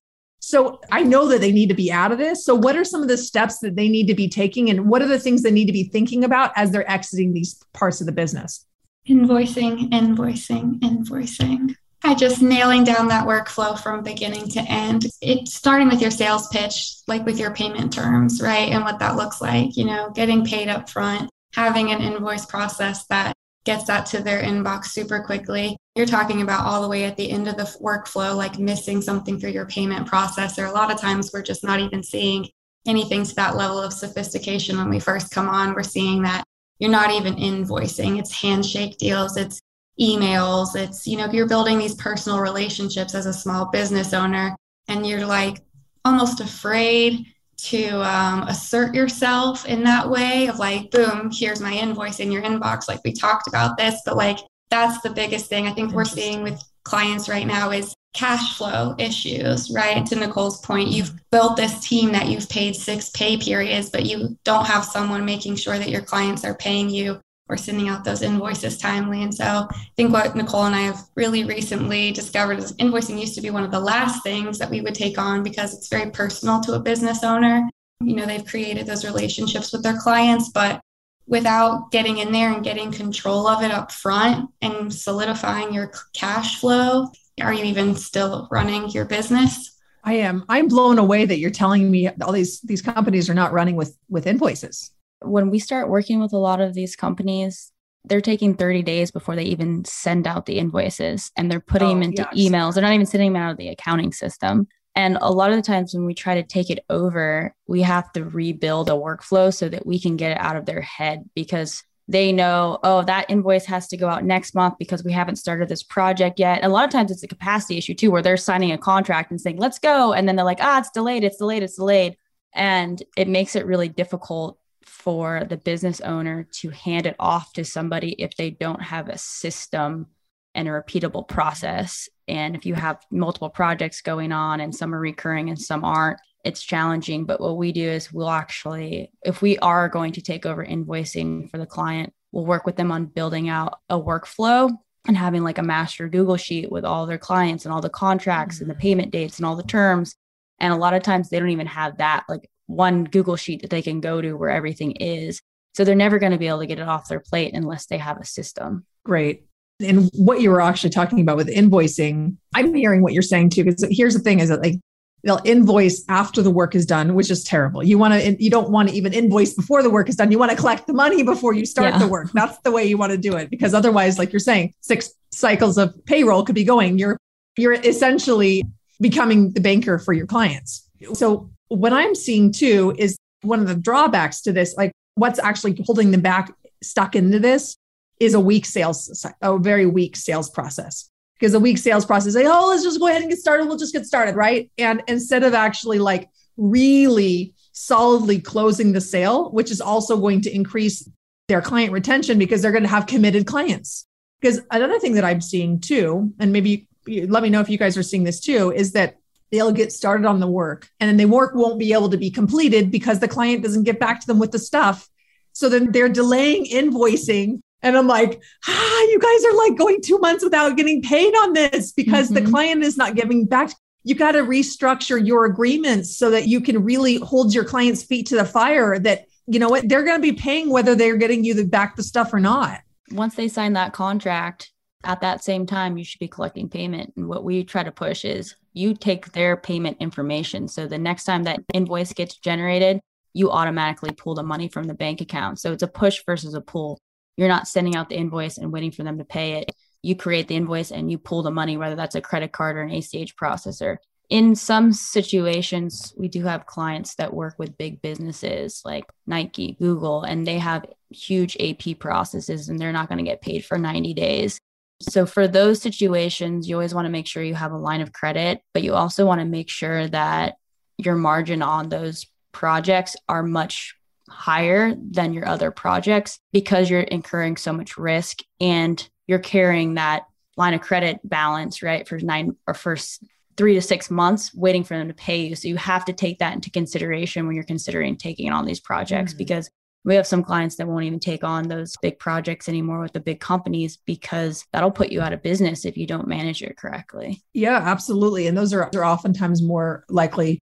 So 0.44 0.80
I 0.90 1.04
know 1.04 1.28
that 1.28 1.40
they 1.40 1.52
need 1.52 1.68
to 1.68 1.74
be 1.74 1.92
out 1.92 2.10
of 2.10 2.18
this. 2.18 2.44
So 2.44 2.54
what 2.56 2.76
are 2.76 2.84
some 2.84 3.00
of 3.00 3.08
the 3.08 3.16
steps 3.16 3.60
that 3.60 3.76
they 3.76 3.88
need 3.88 4.08
to 4.08 4.14
be 4.14 4.28
taking 4.28 4.68
and 4.68 4.88
what 4.88 5.00
are 5.00 5.06
the 5.06 5.18
things 5.18 5.42
they 5.42 5.52
need 5.52 5.66
to 5.66 5.72
be 5.72 5.84
thinking 5.84 6.24
about 6.24 6.50
as 6.56 6.72
they're 6.72 6.90
exiting 6.90 7.32
these 7.32 7.62
parts 7.72 8.00
of 8.00 8.06
the 8.06 8.12
business? 8.12 8.66
Invoicing, 9.08 9.90
invoicing, 9.90 10.80
invoicing. 10.80 11.76
I 12.02 12.16
just 12.16 12.42
nailing 12.42 12.82
down 12.82 13.06
that 13.08 13.26
workflow 13.26 13.78
from 13.78 14.02
beginning 14.02 14.48
to 14.48 14.60
end. 14.62 15.06
It's 15.20 15.54
starting 15.54 15.88
with 15.88 16.02
your 16.02 16.10
sales 16.10 16.48
pitch, 16.48 16.96
like 17.06 17.24
with 17.24 17.38
your 17.38 17.54
payment 17.54 17.92
terms, 17.92 18.42
right? 18.42 18.70
And 18.70 18.82
what 18.82 18.98
that 18.98 19.14
looks 19.14 19.40
like, 19.40 19.76
you 19.76 19.84
know, 19.84 20.10
getting 20.10 20.44
paid 20.44 20.68
up 20.68 20.90
front, 20.90 21.30
having 21.54 21.92
an 21.92 22.02
invoice 22.02 22.46
process 22.46 23.06
that 23.06 23.36
gets 23.64 23.84
that 23.84 24.06
to 24.06 24.22
their 24.22 24.42
inbox 24.42 24.86
super 24.86 25.20
quickly. 25.20 25.76
You're 25.94 26.06
talking 26.06 26.42
about 26.42 26.66
all 26.66 26.82
the 26.82 26.88
way 26.88 27.04
at 27.04 27.16
the 27.16 27.30
end 27.30 27.48
of 27.48 27.56
the 27.56 27.64
workflow, 27.82 28.36
like 28.36 28.58
missing 28.58 29.00
something 29.02 29.38
through 29.38 29.50
your 29.50 29.66
payment 29.66 30.08
processor. 30.08 30.68
A 30.68 30.72
lot 30.72 30.92
of 30.92 31.00
times 31.00 31.30
we're 31.32 31.42
just 31.42 31.64
not 31.64 31.80
even 31.80 32.02
seeing 32.02 32.48
anything 32.86 33.24
to 33.24 33.34
that 33.36 33.56
level 33.56 33.80
of 33.80 33.92
sophistication 33.92 34.76
when 34.76 34.88
we 34.88 34.98
first 34.98 35.30
come 35.30 35.48
on. 35.48 35.74
We're 35.74 35.82
seeing 35.82 36.22
that 36.22 36.44
you're 36.78 36.90
not 36.90 37.12
even 37.12 37.36
invoicing, 37.36 38.18
it's 38.18 38.32
handshake 38.32 38.98
deals, 38.98 39.36
it's 39.36 39.60
emails, 40.00 40.74
it's, 40.74 41.06
you 41.06 41.16
know, 41.16 41.30
you're 41.30 41.46
building 41.46 41.78
these 41.78 41.94
personal 41.94 42.40
relationships 42.40 43.14
as 43.14 43.26
a 43.26 43.32
small 43.32 43.66
business 43.70 44.12
owner 44.12 44.56
and 44.88 45.06
you're 45.06 45.26
like 45.26 45.58
almost 46.04 46.40
afraid 46.40 47.26
to 47.64 48.02
um, 48.02 48.42
assert 48.44 48.94
yourself 48.94 49.66
in 49.66 49.84
that 49.84 50.08
way 50.08 50.48
of 50.48 50.58
like, 50.58 50.90
boom, 50.90 51.30
here's 51.32 51.60
my 51.60 51.72
invoice 51.72 52.20
in 52.20 52.32
your 52.32 52.42
inbox. 52.42 52.88
Like 52.88 53.00
we 53.04 53.12
talked 53.12 53.46
about 53.48 53.76
this, 53.76 54.00
but 54.04 54.16
like 54.16 54.38
that's 54.70 55.00
the 55.02 55.10
biggest 55.10 55.46
thing 55.46 55.66
I 55.66 55.72
think 55.72 55.92
we're 55.92 56.04
seeing 56.04 56.42
with 56.42 56.62
clients 56.84 57.28
right 57.28 57.46
now 57.46 57.70
is 57.70 57.94
cash 58.14 58.56
flow 58.56 58.94
issues, 58.98 59.70
right? 59.70 60.04
To 60.06 60.16
Nicole's 60.16 60.60
point, 60.60 60.88
you've 60.88 61.12
built 61.30 61.56
this 61.56 61.86
team 61.86 62.12
that 62.12 62.28
you've 62.28 62.48
paid 62.48 62.74
six 62.74 63.10
pay 63.10 63.36
periods, 63.36 63.90
but 63.90 64.06
you 64.06 64.36
don't 64.44 64.66
have 64.66 64.84
someone 64.84 65.24
making 65.24 65.56
sure 65.56 65.78
that 65.78 65.90
your 65.90 66.02
clients 66.02 66.44
are 66.44 66.54
paying 66.54 66.90
you 66.90 67.20
or 67.48 67.56
sending 67.56 67.88
out 67.88 68.04
those 68.04 68.22
invoices 68.22 68.78
timely. 68.78 69.22
And 69.22 69.34
so 69.34 69.44
I 69.44 69.86
think 69.96 70.12
what 70.12 70.34
Nicole 70.34 70.64
and 70.64 70.74
I 70.74 70.82
have 70.82 71.00
really 71.16 71.44
recently 71.44 72.12
discovered 72.12 72.58
is 72.58 72.72
invoicing 72.74 73.20
used 73.20 73.34
to 73.34 73.40
be 73.40 73.50
one 73.50 73.64
of 73.64 73.70
the 73.70 73.80
last 73.80 74.22
things 74.22 74.58
that 74.58 74.70
we 74.70 74.80
would 74.80 74.94
take 74.94 75.18
on 75.18 75.42
because 75.42 75.74
it's 75.74 75.88
very 75.88 76.10
personal 76.10 76.60
to 76.60 76.74
a 76.74 76.80
business 76.80 77.22
owner. 77.22 77.68
You 78.00 78.16
know, 78.16 78.26
they've 78.26 78.46
created 78.46 78.86
those 78.86 79.04
relationships 79.04 79.72
with 79.72 79.82
their 79.82 79.98
clients, 79.98 80.50
but 80.50 80.80
without 81.26 81.90
getting 81.90 82.18
in 82.18 82.32
there 82.32 82.52
and 82.52 82.64
getting 82.64 82.90
control 82.90 83.46
of 83.46 83.62
it 83.62 83.70
up 83.70 83.92
front 83.92 84.50
and 84.60 84.92
solidifying 84.92 85.72
your 85.72 85.92
cash 86.14 86.58
flow, 86.58 87.08
are 87.40 87.52
you 87.52 87.64
even 87.64 87.94
still 87.94 88.48
running 88.50 88.88
your 88.90 89.04
business? 89.04 89.78
I 90.04 90.14
am. 90.14 90.44
I'm 90.48 90.68
blown 90.68 90.98
away 90.98 91.26
that 91.26 91.38
you're 91.38 91.50
telling 91.50 91.90
me 91.90 92.08
all 92.08 92.32
these 92.32 92.60
these 92.62 92.82
companies 92.82 93.30
are 93.30 93.34
not 93.34 93.52
running 93.52 93.76
with 93.76 93.96
with 94.08 94.26
invoices 94.26 94.90
when 95.24 95.50
we 95.50 95.58
start 95.58 95.88
working 95.88 96.20
with 96.20 96.32
a 96.32 96.38
lot 96.38 96.60
of 96.60 96.74
these 96.74 96.96
companies, 96.96 97.72
they're 98.04 98.20
taking 98.20 98.54
30 98.54 98.82
days 98.82 99.10
before 99.10 99.36
they 99.36 99.44
even 99.44 99.84
send 99.84 100.26
out 100.26 100.46
the 100.46 100.58
invoices 100.58 101.30
and 101.36 101.50
they're 101.50 101.60
putting 101.60 101.88
oh, 101.88 101.90
them 101.90 102.02
into 102.02 102.28
yes. 102.32 102.50
emails. 102.50 102.74
They're 102.74 102.82
not 102.82 102.94
even 102.94 103.06
sending 103.06 103.32
them 103.32 103.42
out 103.42 103.52
of 103.52 103.56
the 103.58 103.68
accounting 103.68 104.12
system. 104.12 104.66
And 104.94 105.16
a 105.20 105.30
lot 105.30 105.50
of 105.50 105.56
the 105.56 105.62
times 105.62 105.94
when 105.94 106.04
we 106.04 106.14
try 106.14 106.34
to 106.34 106.42
take 106.42 106.68
it 106.68 106.84
over, 106.90 107.54
we 107.66 107.82
have 107.82 108.12
to 108.12 108.24
rebuild 108.24 108.90
a 108.90 108.92
workflow 108.92 109.54
so 109.54 109.68
that 109.68 109.86
we 109.86 109.98
can 109.98 110.16
get 110.16 110.32
it 110.32 110.38
out 110.38 110.56
of 110.56 110.66
their 110.66 110.82
head 110.82 111.28
because 111.34 111.82
they 112.08 112.32
know, 112.32 112.78
oh, 112.82 113.02
that 113.04 113.30
invoice 113.30 113.64
has 113.66 113.86
to 113.88 113.96
go 113.96 114.08
out 114.08 114.24
next 114.24 114.54
month 114.54 114.74
because 114.78 115.04
we 115.04 115.12
haven't 115.12 115.36
started 115.36 115.68
this 115.68 115.82
project 115.82 116.38
yet. 116.38 116.58
And 116.58 116.70
a 116.70 116.74
lot 116.74 116.84
of 116.84 116.90
times 116.90 117.10
it's 117.10 117.22
a 117.22 117.28
capacity 117.28 117.78
issue 117.78 117.94
too, 117.94 118.10
where 118.10 118.22
they're 118.22 118.36
signing 118.36 118.72
a 118.72 118.78
contract 118.78 119.30
and 119.30 119.40
saying, 119.40 119.56
let's 119.56 119.78
go. 119.78 120.12
And 120.12 120.28
then 120.28 120.36
they're 120.36 120.44
like, 120.44 120.58
ah, 120.60 120.80
it's 120.80 120.90
delayed, 120.90 121.24
it's 121.24 121.38
delayed, 121.38 121.62
it's 121.62 121.76
delayed. 121.76 122.16
And 122.52 123.02
it 123.16 123.28
makes 123.28 123.56
it 123.56 123.64
really 123.64 123.88
difficult 123.88 124.58
for 125.02 125.44
the 125.48 125.56
business 125.56 126.00
owner 126.00 126.46
to 126.60 126.70
hand 126.70 127.06
it 127.06 127.16
off 127.18 127.52
to 127.54 127.64
somebody 127.64 128.12
if 128.12 128.36
they 128.36 128.50
don't 128.50 128.82
have 128.82 129.08
a 129.08 129.18
system 129.18 130.06
and 130.54 130.68
a 130.68 130.70
repeatable 130.70 131.26
process. 131.26 132.08
And 132.28 132.54
if 132.54 132.66
you 132.66 132.74
have 132.74 133.04
multiple 133.10 133.50
projects 133.50 134.00
going 134.00 134.32
on 134.32 134.60
and 134.60 134.74
some 134.74 134.94
are 134.94 135.00
recurring 135.00 135.48
and 135.48 135.60
some 135.60 135.84
aren't, 135.84 136.20
it's 136.44 136.62
challenging. 136.62 137.24
But 137.24 137.40
what 137.40 137.56
we 137.56 137.72
do 137.72 137.88
is 137.88 138.12
we'll 138.12 138.30
actually, 138.30 139.10
if 139.24 139.42
we 139.42 139.58
are 139.58 139.88
going 139.88 140.12
to 140.12 140.22
take 140.22 140.46
over 140.46 140.64
invoicing 140.64 141.50
for 141.50 141.58
the 141.58 141.66
client, 141.66 142.12
we'll 142.30 142.46
work 142.46 142.64
with 142.64 142.76
them 142.76 142.92
on 142.92 143.06
building 143.06 143.48
out 143.48 143.78
a 143.88 143.98
workflow 143.98 144.70
and 145.06 145.16
having 145.16 145.42
like 145.42 145.58
a 145.58 145.62
master 145.62 146.08
Google 146.08 146.36
sheet 146.36 146.70
with 146.70 146.84
all 146.84 147.06
their 147.06 147.18
clients 147.18 147.64
and 147.64 147.74
all 147.74 147.80
the 147.80 147.90
contracts 147.90 148.60
and 148.60 148.70
the 148.70 148.74
mm-hmm. 148.74 148.82
payment 148.82 149.10
dates 149.10 149.38
and 149.38 149.46
all 149.46 149.56
the 149.56 149.62
terms. 149.64 150.14
And 150.60 150.72
a 150.72 150.76
lot 150.76 150.94
of 150.94 151.02
times 151.02 151.28
they 151.28 151.40
don't 151.40 151.50
even 151.50 151.66
have 151.66 151.98
that. 151.98 152.24
Like 152.28 152.48
one 152.72 153.04
Google 153.04 153.36
sheet 153.36 153.62
that 153.62 153.70
they 153.70 153.82
can 153.82 154.00
go 154.00 154.20
to 154.20 154.34
where 154.34 154.50
everything 154.50 154.92
is. 154.92 155.40
So 155.74 155.84
they're 155.84 155.94
never 155.94 156.18
going 156.18 156.32
to 156.32 156.38
be 156.38 156.48
able 156.48 156.60
to 156.60 156.66
get 156.66 156.78
it 156.78 156.88
off 156.88 157.08
their 157.08 157.20
plate 157.20 157.54
unless 157.54 157.86
they 157.86 157.98
have 157.98 158.20
a 158.20 158.24
system. 158.24 158.84
Great. 159.04 159.44
And 159.80 160.10
what 160.14 160.40
you 160.40 160.50
were 160.50 160.60
actually 160.60 160.90
talking 160.90 161.20
about 161.20 161.36
with 161.36 161.48
invoicing, 161.48 162.36
I'm 162.54 162.74
hearing 162.74 163.02
what 163.02 163.14
you're 163.14 163.22
saying 163.22 163.50
too. 163.50 163.64
Because 163.64 163.84
here's 163.90 164.14
the 164.14 164.20
thing: 164.20 164.38
is 164.40 164.48
that 164.48 164.62
like 164.62 164.78
they'll 165.24 165.40
invoice 165.44 166.04
after 166.08 166.42
the 166.42 166.50
work 166.50 166.74
is 166.74 166.84
done, 166.84 167.14
which 167.14 167.30
is 167.30 167.42
terrible. 167.42 167.82
You 167.82 167.98
want 167.98 168.14
to, 168.14 168.42
you 168.42 168.50
don't 168.50 168.70
want 168.70 168.90
to 168.90 168.94
even 168.94 169.12
invoice 169.12 169.54
before 169.54 169.82
the 169.82 169.90
work 169.90 170.08
is 170.08 170.16
done. 170.16 170.30
You 170.30 170.38
want 170.38 170.50
to 170.50 170.56
collect 170.56 170.86
the 170.86 170.92
money 170.92 171.22
before 171.22 171.54
you 171.54 171.64
start 171.64 171.94
yeah. 171.94 171.98
the 171.98 172.06
work. 172.06 172.30
That's 172.32 172.58
the 172.58 172.70
way 172.70 172.84
you 172.84 172.98
want 172.98 173.12
to 173.12 173.18
do 173.18 173.34
it, 173.36 173.50
because 173.50 173.74
otherwise, 173.74 174.18
like 174.18 174.32
you're 174.32 174.40
saying, 174.40 174.74
six 174.82 175.10
cycles 175.32 175.78
of 175.78 175.94
payroll 176.04 176.44
could 176.44 176.54
be 176.54 176.64
going. 176.64 176.98
You're 176.98 177.16
you're 177.56 177.72
essentially 177.72 178.62
becoming 179.00 179.52
the 179.52 179.60
banker 179.60 179.98
for 179.98 180.12
your 180.12 180.26
clients. 180.26 180.88
So 181.14 181.50
what 181.76 181.92
I'm 181.92 182.14
seeing 182.14 182.52
too 182.52 182.94
is 182.98 183.16
one 183.42 183.60
of 183.60 183.68
the 183.68 183.74
drawbacks 183.74 184.42
to 184.42 184.52
this, 184.52 184.74
like 184.76 184.92
what's 185.14 185.38
actually 185.38 185.80
holding 185.84 186.10
them 186.10 186.20
back, 186.20 186.52
stuck 186.82 187.16
into 187.16 187.38
this, 187.38 187.76
is 188.20 188.34
a 188.34 188.40
weak 188.40 188.66
sales, 188.66 189.26
a 189.40 189.58
very 189.58 189.86
weak 189.86 190.16
sales 190.16 190.48
process. 190.50 191.08
Because 191.34 191.54
a 191.54 191.60
weak 191.60 191.78
sales 191.78 192.06
process, 192.06 192.36
like, 192.36 192.46
oh, 192.46 192.68
let's 192.68 192.84
just 192.84 193.00
go 193.00 193.08
ahead 193.08 193.20
and 193.20 193.28
get 193.28 193.40
started. 193.40 193.66
We'll 193.66 193.76
just 193.76 193.92
get 193.92 194.06
started, 194.06 194.36
right? 194.36 194.70
And 194.78 195.02
instead 195.08 195.42
of 195.42 195.54
actually 195.54 195.98
like 195.98 196.28
really 196.56 197.54
solidly 197.72 198.38
closing 198.38 198.92
the 198.92 199.00
sale, 199.00 199.50
which 199.50 199.72
is 199.72 199.80
also 199.80 200.16
going 200.16 200.42
to 200.42 200.54
increase 200.54 201.08
their 201.48 201.60
client 201.60 201.92
retention 201.92 202.38
because 202.38 202.62
they're 202.62 202.70
going 202.70 202.84
to 202.84 202.88
have 202.88 203.06
committed 203.06 203.46
clients. 203.46 204.06
Because 204.40 204.60
another 204.70 205.00
thing 205.00 205.14
that 205.14 205.24
I'm 205.24 205.40
seeing 205.40 205.80
too, 205.80 206.32
and 206.38 206.52
maybe 206.52 206.86
let 207.08 207.42
me 207.42 207.50
know 207.50 207.60
if 207.60 207.68
you 207.68 207.78
guys 207.78 207.96
are 207.96 208.04
seeing 208.04 208.22
this 208.22 208.38
too, 208.38 208.70
is 208.72 208.92
that 208.92 209.16
they'll 209.52 209.70
get 209.70 209.92
started 209.92 210.26
on 210.26 210.40
the 210.40 210.46
work 210.48 210.88
and 210.98 211.08
then 211.08 211.18
the 211.18 211.26
work 211.26 211.54
won't 211.54 211.78
be 211.78 211.92
able 211.92 212.08
to 212.08 212.16
be 212.16 212.30
completed 212.30 212.90
because 212.90 213.20
the 213.20 213.28
client 213.28 213.62
doesn't 213.62 213.84
get 213.84 214.00
back 214.00 214.20
to 214.20 214.26
them 214.26 214.38
with 214.38 214.50
the 214.50 214.58
stuff. 214.58 215.08
So 215.52 215.68
then 215.68 215.92
they're 215.92 216.08
delaying 216.08 216.64
invoicing. 216.64 217.60
And 217.82 217.96
I'm 217.96 218.06
like, 218.06 218.40
ah, 218.66 219.00
you 219.10 219.18
guys 219.18 219.44
are 219.44 219.56
like 219.56 219.76
going 219.76 220.00
two 220.00 220.18
months 220.18 220.42
without 220.42 220.76
getting 220.76 221.02
paid 221.02 221.34
on 221.34 221.52
this 221.52 221.92
because 221.92 222.30
mm-hmm. 222.30 222.44
the 222.44 222.50
client 222.50 222.82
is 222.82 222.96
not 222.96 223.14
giving 223.14 223.44
back. 223.44 223.72
You 224.04 224.14
got 224.14 224.32
to 224.32 224.42
restructure 224.42 225.24
your 225.24 225.44
agreements 225.44 226.16
so 226.16 226.30
that 226.30 226.48
you 226.48 226.60
can 226.60 226.82
really 226.82 227.16
hold 227.16 227.52
your 227.52 227.64
client's 227.64 228.02
feet 228.02 228.26
to 228.28 228.36
the 228.36 228.44
fire 228.44 228.98
that, 229.00 229.26
you 229.46 229.58
know 229.58 229.68
what, 229.68 229.88
they're 229.88 230.04
going 230.04 230.20
to 230.20 230.22
be 230.22 230.32
paying 230.32 230.70
whether 230.70 230.94
they're 230.94 231.16
getting 231.16 231.44
you 231.44 231.54
the, 231.54 231.64
back 231.64 231.96
the 231.96 232.02
stuff 232.02 232.32
or 232.32 232.40
not. 232.40 232.80
Once 233.10 233.34
they 233.34 233.48
sign 233.48 233.74
that 233.74 233.92
contract, 233.92 234.71
at 235.04 235.20
that 235.20 235.42
same 235.42 235.66
time, 235.66 235.98
you 235.98 236.04
should 236.04 236.20
be 236.20 236.28
collecting 236.28 236.68
payment. 236.68 237.12
And 237.16 237.28
what 237.28 237.44
we 237.44 237.64
try 237.64 237.82
to 237.82 237.92
push 237.92 238.24
is 238.24 238.56
you 238.72 238.94
take 238.94 239.32
their 239.32 239.56
payment 239.56 239.96
information. 240.00 240.68
So 240.68 240.86
the 240.86 240.98
next 240.98 241.24
time 241.24 241.42
that 241.44 241.60
invoice 241.74 242.12
gets 242.12 242.36
generated, 242.36 243.00
you 243.34 243.50
automatically 243.50 244.12
pull 244.12 244.34
the 244.34 244.42
money 244.42 244.68
from 244.68 244.84
the 244.84 244.94
bank 244.94 245.20
account. 245.20 245.58
So 245.58 245.72
it's 245.72 245.82
a 245.82 245.88
push 245.88 246.22
versus 246.24 246.54
a 246.54 246.60
pull. 246.60 246.98
You're 247.36 247.48
not 247.48 247.68
sending 247.68 247.96
out 247.96 248.08
the 248.08 248.16
invoice 248.16 248.58
and 248.58 248.72
waiting 248.72 248.90
for 248.90 249.02
them 249.02 249.18
to 249.18 249.24
pay 249.24 249.54
it. 249.54 249.72
You 250.02 250.16
create 250.16 250.48
the 250.48 250.56
invoice 250.56 250.90
and 250.90 251.10
you 251.10 251.18
pull 251.18 251.42
the 251.42 251.50
money, 251.50 251.76
whether 251.76 251.94
that's 251.94 252.14
a 252.14 252.20
credit 252.20 252.52
card 252.52 252.76
or 252.76 252.82
an 252.82 252.90
ACH 252.90 253.36
processor. 253.36 253.96
In 254.28 254.54
some 254.54 254.92
situations, 254.92 256.14
we 256.16 256.28
do 256.28 256.44
have 256.44 256.66
clients 256.66 257.16
that 257.16 257.34
work 257.34 257.54
with 257.58 257.76
big 257.76 258.00
businesses 258.00 258.82
like 258.84 259.04
Nike, 259.26 259.76
Google, 259.78 260.22
and 260.22 260.46
they 260.46 260.58
have 260.58 260.86
huge 261.10 261.56
AP 261.60 261.98
processes 261.98 262.68
and 262.68 262.78
they're 262.78 262.92
not 262.92 263.08
going 263.08 263.18
to 263.18 263.30
get 263.30 263.42
paid 263.42 263.64
for 263.64 263.78
90 263.78 264.14
days. 264.14 264.58
So, 265.02 265.26
for 265.26 265.48
those 265.48 265.80
situations, 265.80 266.68
you 266.68 266.76
always 266.76 266.94
want 266.94 267.06
to 267.06 267.10
make 267.10 267.26
sure 267.26 267.42
you 267.42 267.54
have 267.54 267.72
a 267.72 267.78
line 267.78 268.00
of 268.00 268.12
credit, 268.12 268.60
but 268.72 268.82
you 268.82 268.94
also 268.94 269.26
want 269.26 269.40
to 269.40 269.44
make 269.44 269.68
sure 269.68 270.06
that 270.08 270.54
your 270.98 271.16
margin 271.16 271.62
on 271.62 271.88
those 271.88 272.26
projects 272.52 273.16
are 273.28 273.42
much 273.42 273.94
higher 274.28 274.94
than 274.94 275.32
your 275.32 275.46
other 275.46 275.70
projects 275.70 276.38
because 276.52 276.88
you're 276.88 277.00
incurring 277.00 277.56
so 277.56 277.72
much 277.72 277.98
risk 277.98 278.38
and 278.60 279.08
you're 279.26 279.38
carrying 279.38 279.94
that 279.94 280.24
line 280.56 280.74
of 280.74 280.80
credit 280.80 281.18
balance, 281.24 281.82
right, 281.82 282.06
for 282.06 282.18
nine 282.18 282.56
or 282.66 282.74
first 282.74 283.24
three 283.56 283.74
to 283.74 283.82
six 283.82 284.10
months 284.10 284.54
waiting 284.54 284.84
for 284.84 284.96
them 284.96 285.08
to 285.08 285.14
pay 285.14 285.46
you. 285.46 285.54
So 285.54 285.68
you 285.68 285.76
have 285.76 286.04
to 286.06 286.12
take 286.12 286.38
that 286.38 286.54
into 286.54 286.70
consideration 286.70 287.46
when 287.46 287.54
you're 287.54 287.64
considering 287.64 288.16
taking 288.16 288.50
on 288.50 288.64
these 288.64 288.80
projects 288.80 289.32
mm-hmm. 289.32 289.38
because 289.38 289.70
We 290.04 290.14
have 290.16 290.26
some 290.26 290.42
clients 290.42 290.76
that 290.76 290.88
won't 290.88 291.04
even 291.04 291.20
take 291.20 291.44
on 291.44 291.68
those 291.68 291.96
big 292.02 292.18
projects 292.18 292.68
anymore 292.68 293.00
with 293.00 293.12
the 293.12 293.20
big 293.20 293.40
companies 293.40 293.98
because 294.04 294.64
that'll 294.72 294.90
put 294.90 295.12
you 295.12 295.20
out 295.20 295.32
of 295.32 295.42
business 295.42 295.84
if 295.84 295.96
you 295.96 296.06
don't 296.06 296.26
manage 296.26 296.62
it 296.62 296.76
correctly. 296.76 297.42
Yeah, 297.54 297.76
absolutely. 297.76 298.46
And 298.46 298.58
those 298.58 298.72
are, 298.72 298.90
are 298.94 299.04
oftentimes 299.04 299.62
more 299.62 300.04
likely 300.08 300.58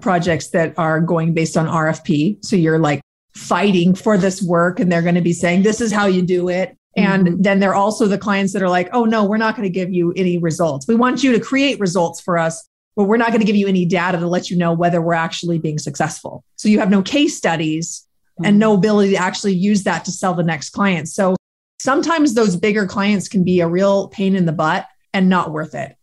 projects 0.00 0.50
that 0.50 0.74
are 0.78 1.00
going 1.00 1.34
based 1.34 1.56
on 1.56 1.66
RFP. 1.66 2.44
So 2.44 2.56
you're 2.56 2.78
like 2.78 3.00
fighting 3.34 3.94
for 3.94 4.16
this 4.16 4.42
work 4.42 4.78
and 4.78 4.90
they're 4.90 5.02
going 5.02 5.14
to 5.16 5.20
be 5.20 5.32
saying, 5.32 5.62
this 5.62 5.80
is 5.80 5.92
how 5.92 6.06
you 6.06 6.22
do 6.22 6.48
it. 6.48 6.76
And 6.96 7.26
mm-hmm. 7.26 7.42
then 7.42 7.58
they're 7.58 7.74
also 7.74 8.06
the 8.06 8.18
clients 8.18 8.52
that 8.52 8.62
are 8.62 8.68
like, 8.68 8.88
oh, 8.92 9.04
no, 9.04 9.24
we're 9.24 9.36
not 9.36 9.56
going 9.56 9.66
to 9.66 9.72
give 9.72 9.92
you 9.92 10.12
any 10.14 10.38
results. 10.38 10.86
We 10.86 10.94
want 10.94 11.24
you 11.24 11.32
to 11.32 11.40
create 11.40 11.80
results 11.80 12.20
for 12.20 12.38
us, 12.38 12.68
but 12.94 13.04
we're 13.04 13.16
not 13.16 13.28
going 13.28 13.40
to 13.40 13.46
give 13.46 13.56
you 13.56 13.66
any 13.66 13.84
data 13.84 14.18
to 14.18 14.26
let 14.28 14.50
you 14.50 14.56
know 14.56 14.72
whether 14.72 15.02
we're 15.02 15.14
actually 15.14 15.58
being 15.58 15.78
successful. 15.78 16.44
So 16.56 16.68
you 16.68 16.78
have 16.78 16.90
no 16.90 17.02
case 17.02 17.36
studies 17.36 18.06
mm-hmm. 18.38 18.46
and 18.46 18.58
no 18.58 18.74
ability 18.74 19.12
to 19.12 19.16
actually 19.16 19.54
use 19.54 19.84
that 19.84 20.04
to 20.04 20.12
sell 20.12 20.34
the 20.34 20.42
next 20.42 20.70
client. 20.70 21.08
So 21.08 21.36
sometimes 21.78 22.34
those 22.34 22.56
bigger 22.56 22.86
clients 22.86 23.28
can 23.28 23.44
be 23.44 23.60
a 23.60 23.68
real 23.68 24.08
pain 24.08 24.36
in 24.36 24.46
the 24.46 24.52
butt 24.52 24.86
and 25.12 25.28
not 25.28 25.52
worth 25.52 25.74
it. 25.74 25.96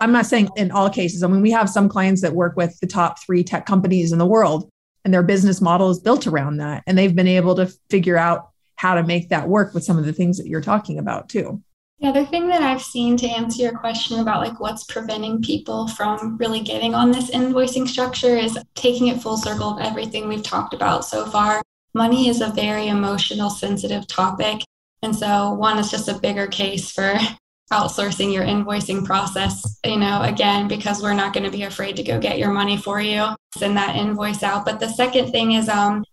I'm 0.00 0.12
not 0.12 0.26
saying 0.26 0.50
in 0.56 0.70
all 0.70 0.90
cases. 0.90 1.22
I 1.22 1.28
mean, 1.28 1.42
we 1.42 1.50
have 1.50 1.68
some 1.68 1.88
clients 1.88 2.22
that 2.22 2.34
work 2.34 2.56
with 2.56 2.78
the 2.80 2.86
top 2.86 3.18
three 3.24 3.42
tech 3.42 3.66
companies 3.66 4.12
in 4.12 4.18
the 4.18 4.26
world, 4.26 4.68
and 5.04 5.12
their 5.12 5.22
business 5.22 5.60
model 5.60 5.90
is 5.90 5.98
built 5.98 6.26
around 6.26 6.58
that. 6.58 6.84
And 6.86 6.96
they've 6.96 7.14
been 7.14 7.26
able 7.26 7.56
to 7.56 7.66
figure 7.90 8.16
out 8.16 8.50
how 8.76 8.94
to 8.94 9.02
make 9.02 9.30
that 9.30 9.48
work 9.48 9.74
with 9.74 9.82
some 9.82 9.98
of 9.98 10.06
the 10.06 10.12
things 10.12 10.38
that 10.38 10.46
you're 10.46 10.60
talking 10.60 10.98
about 10.98 11.28
too. 11.28 11.62
The 12.00 12.06
other 12.06 12.24
thing 12.24 12.46
that 12.48 12.62
I've 12.62 12.82
seen 12.82 13.16
to 13.16 13.26
answer 13.26 13.62
your 13.62 13.76
question 13.76 14.20
about 14.20 14.40
like 14.40 14.60
what's 14.60 14.84
preventing 14.84 15.42
people 15.42 15.88
from 15.88 16.36
really 16.36 16.60
getting 16.60 16.94
on 16.94 17.10
this 17.10 17.28
invoicing 17.32 17.88
structure 17.88 18.36
is 18.36 18.56
taking 18.76 19.08
it 19.08 19.20
full 19.20 19.36
circle 19.36 19.76
of 19.76 19.80
everything 19.80 20.28
we've 20.28 20.44
talked 20.44 20.74
about 20.74 21.04
so 21.04 21.26
far. 21.26 21.60
Money 21.98 22.28
is 22.28 22.40
a 22.40 22.50
very 22.50 22.86
emotional, 22.86 23.50
sensitive 23.50 24.06
topic. 24.06 24.62
And 25.02 25.12
so, 25.12 25.54
one 25.54 25.80
is 25.80 25.90
just 25.90 26.08
a 26.08 26.16
bigger 26.20 26.46
case 26.46 26.92
for 26.92 27.16
outsourcing 27.72 28.32
your 28.32 28.44
invoicing 28.44 29.04
process, 29.04 29.80
you 29.84 29.96
know, 29.96 30.22
again, 30.22 30.68
because 30.68 31.02
we're 31.02 31.12
not 31.12 31.32
going 31.32 31.42
to 31.42 31.50
be 31.50 31.64
afraid 31.64 31.96
to 31.96 32.04
go 32.04 32.20
get 32.20 32.38
your 32.38 32.52
money 32.52 32.76
for 32.76 33.00
you, 33.00 33.34
send 33.56 33.76
that 33.76 33.96
invoice 33.96 34.44
out. 34.44 34.64
But 34.64 34.78
the 34.78 34.88
second 34.90 35.32
thing 35.32 35.54
is, 35.54 35.68
um, 35.68 36.04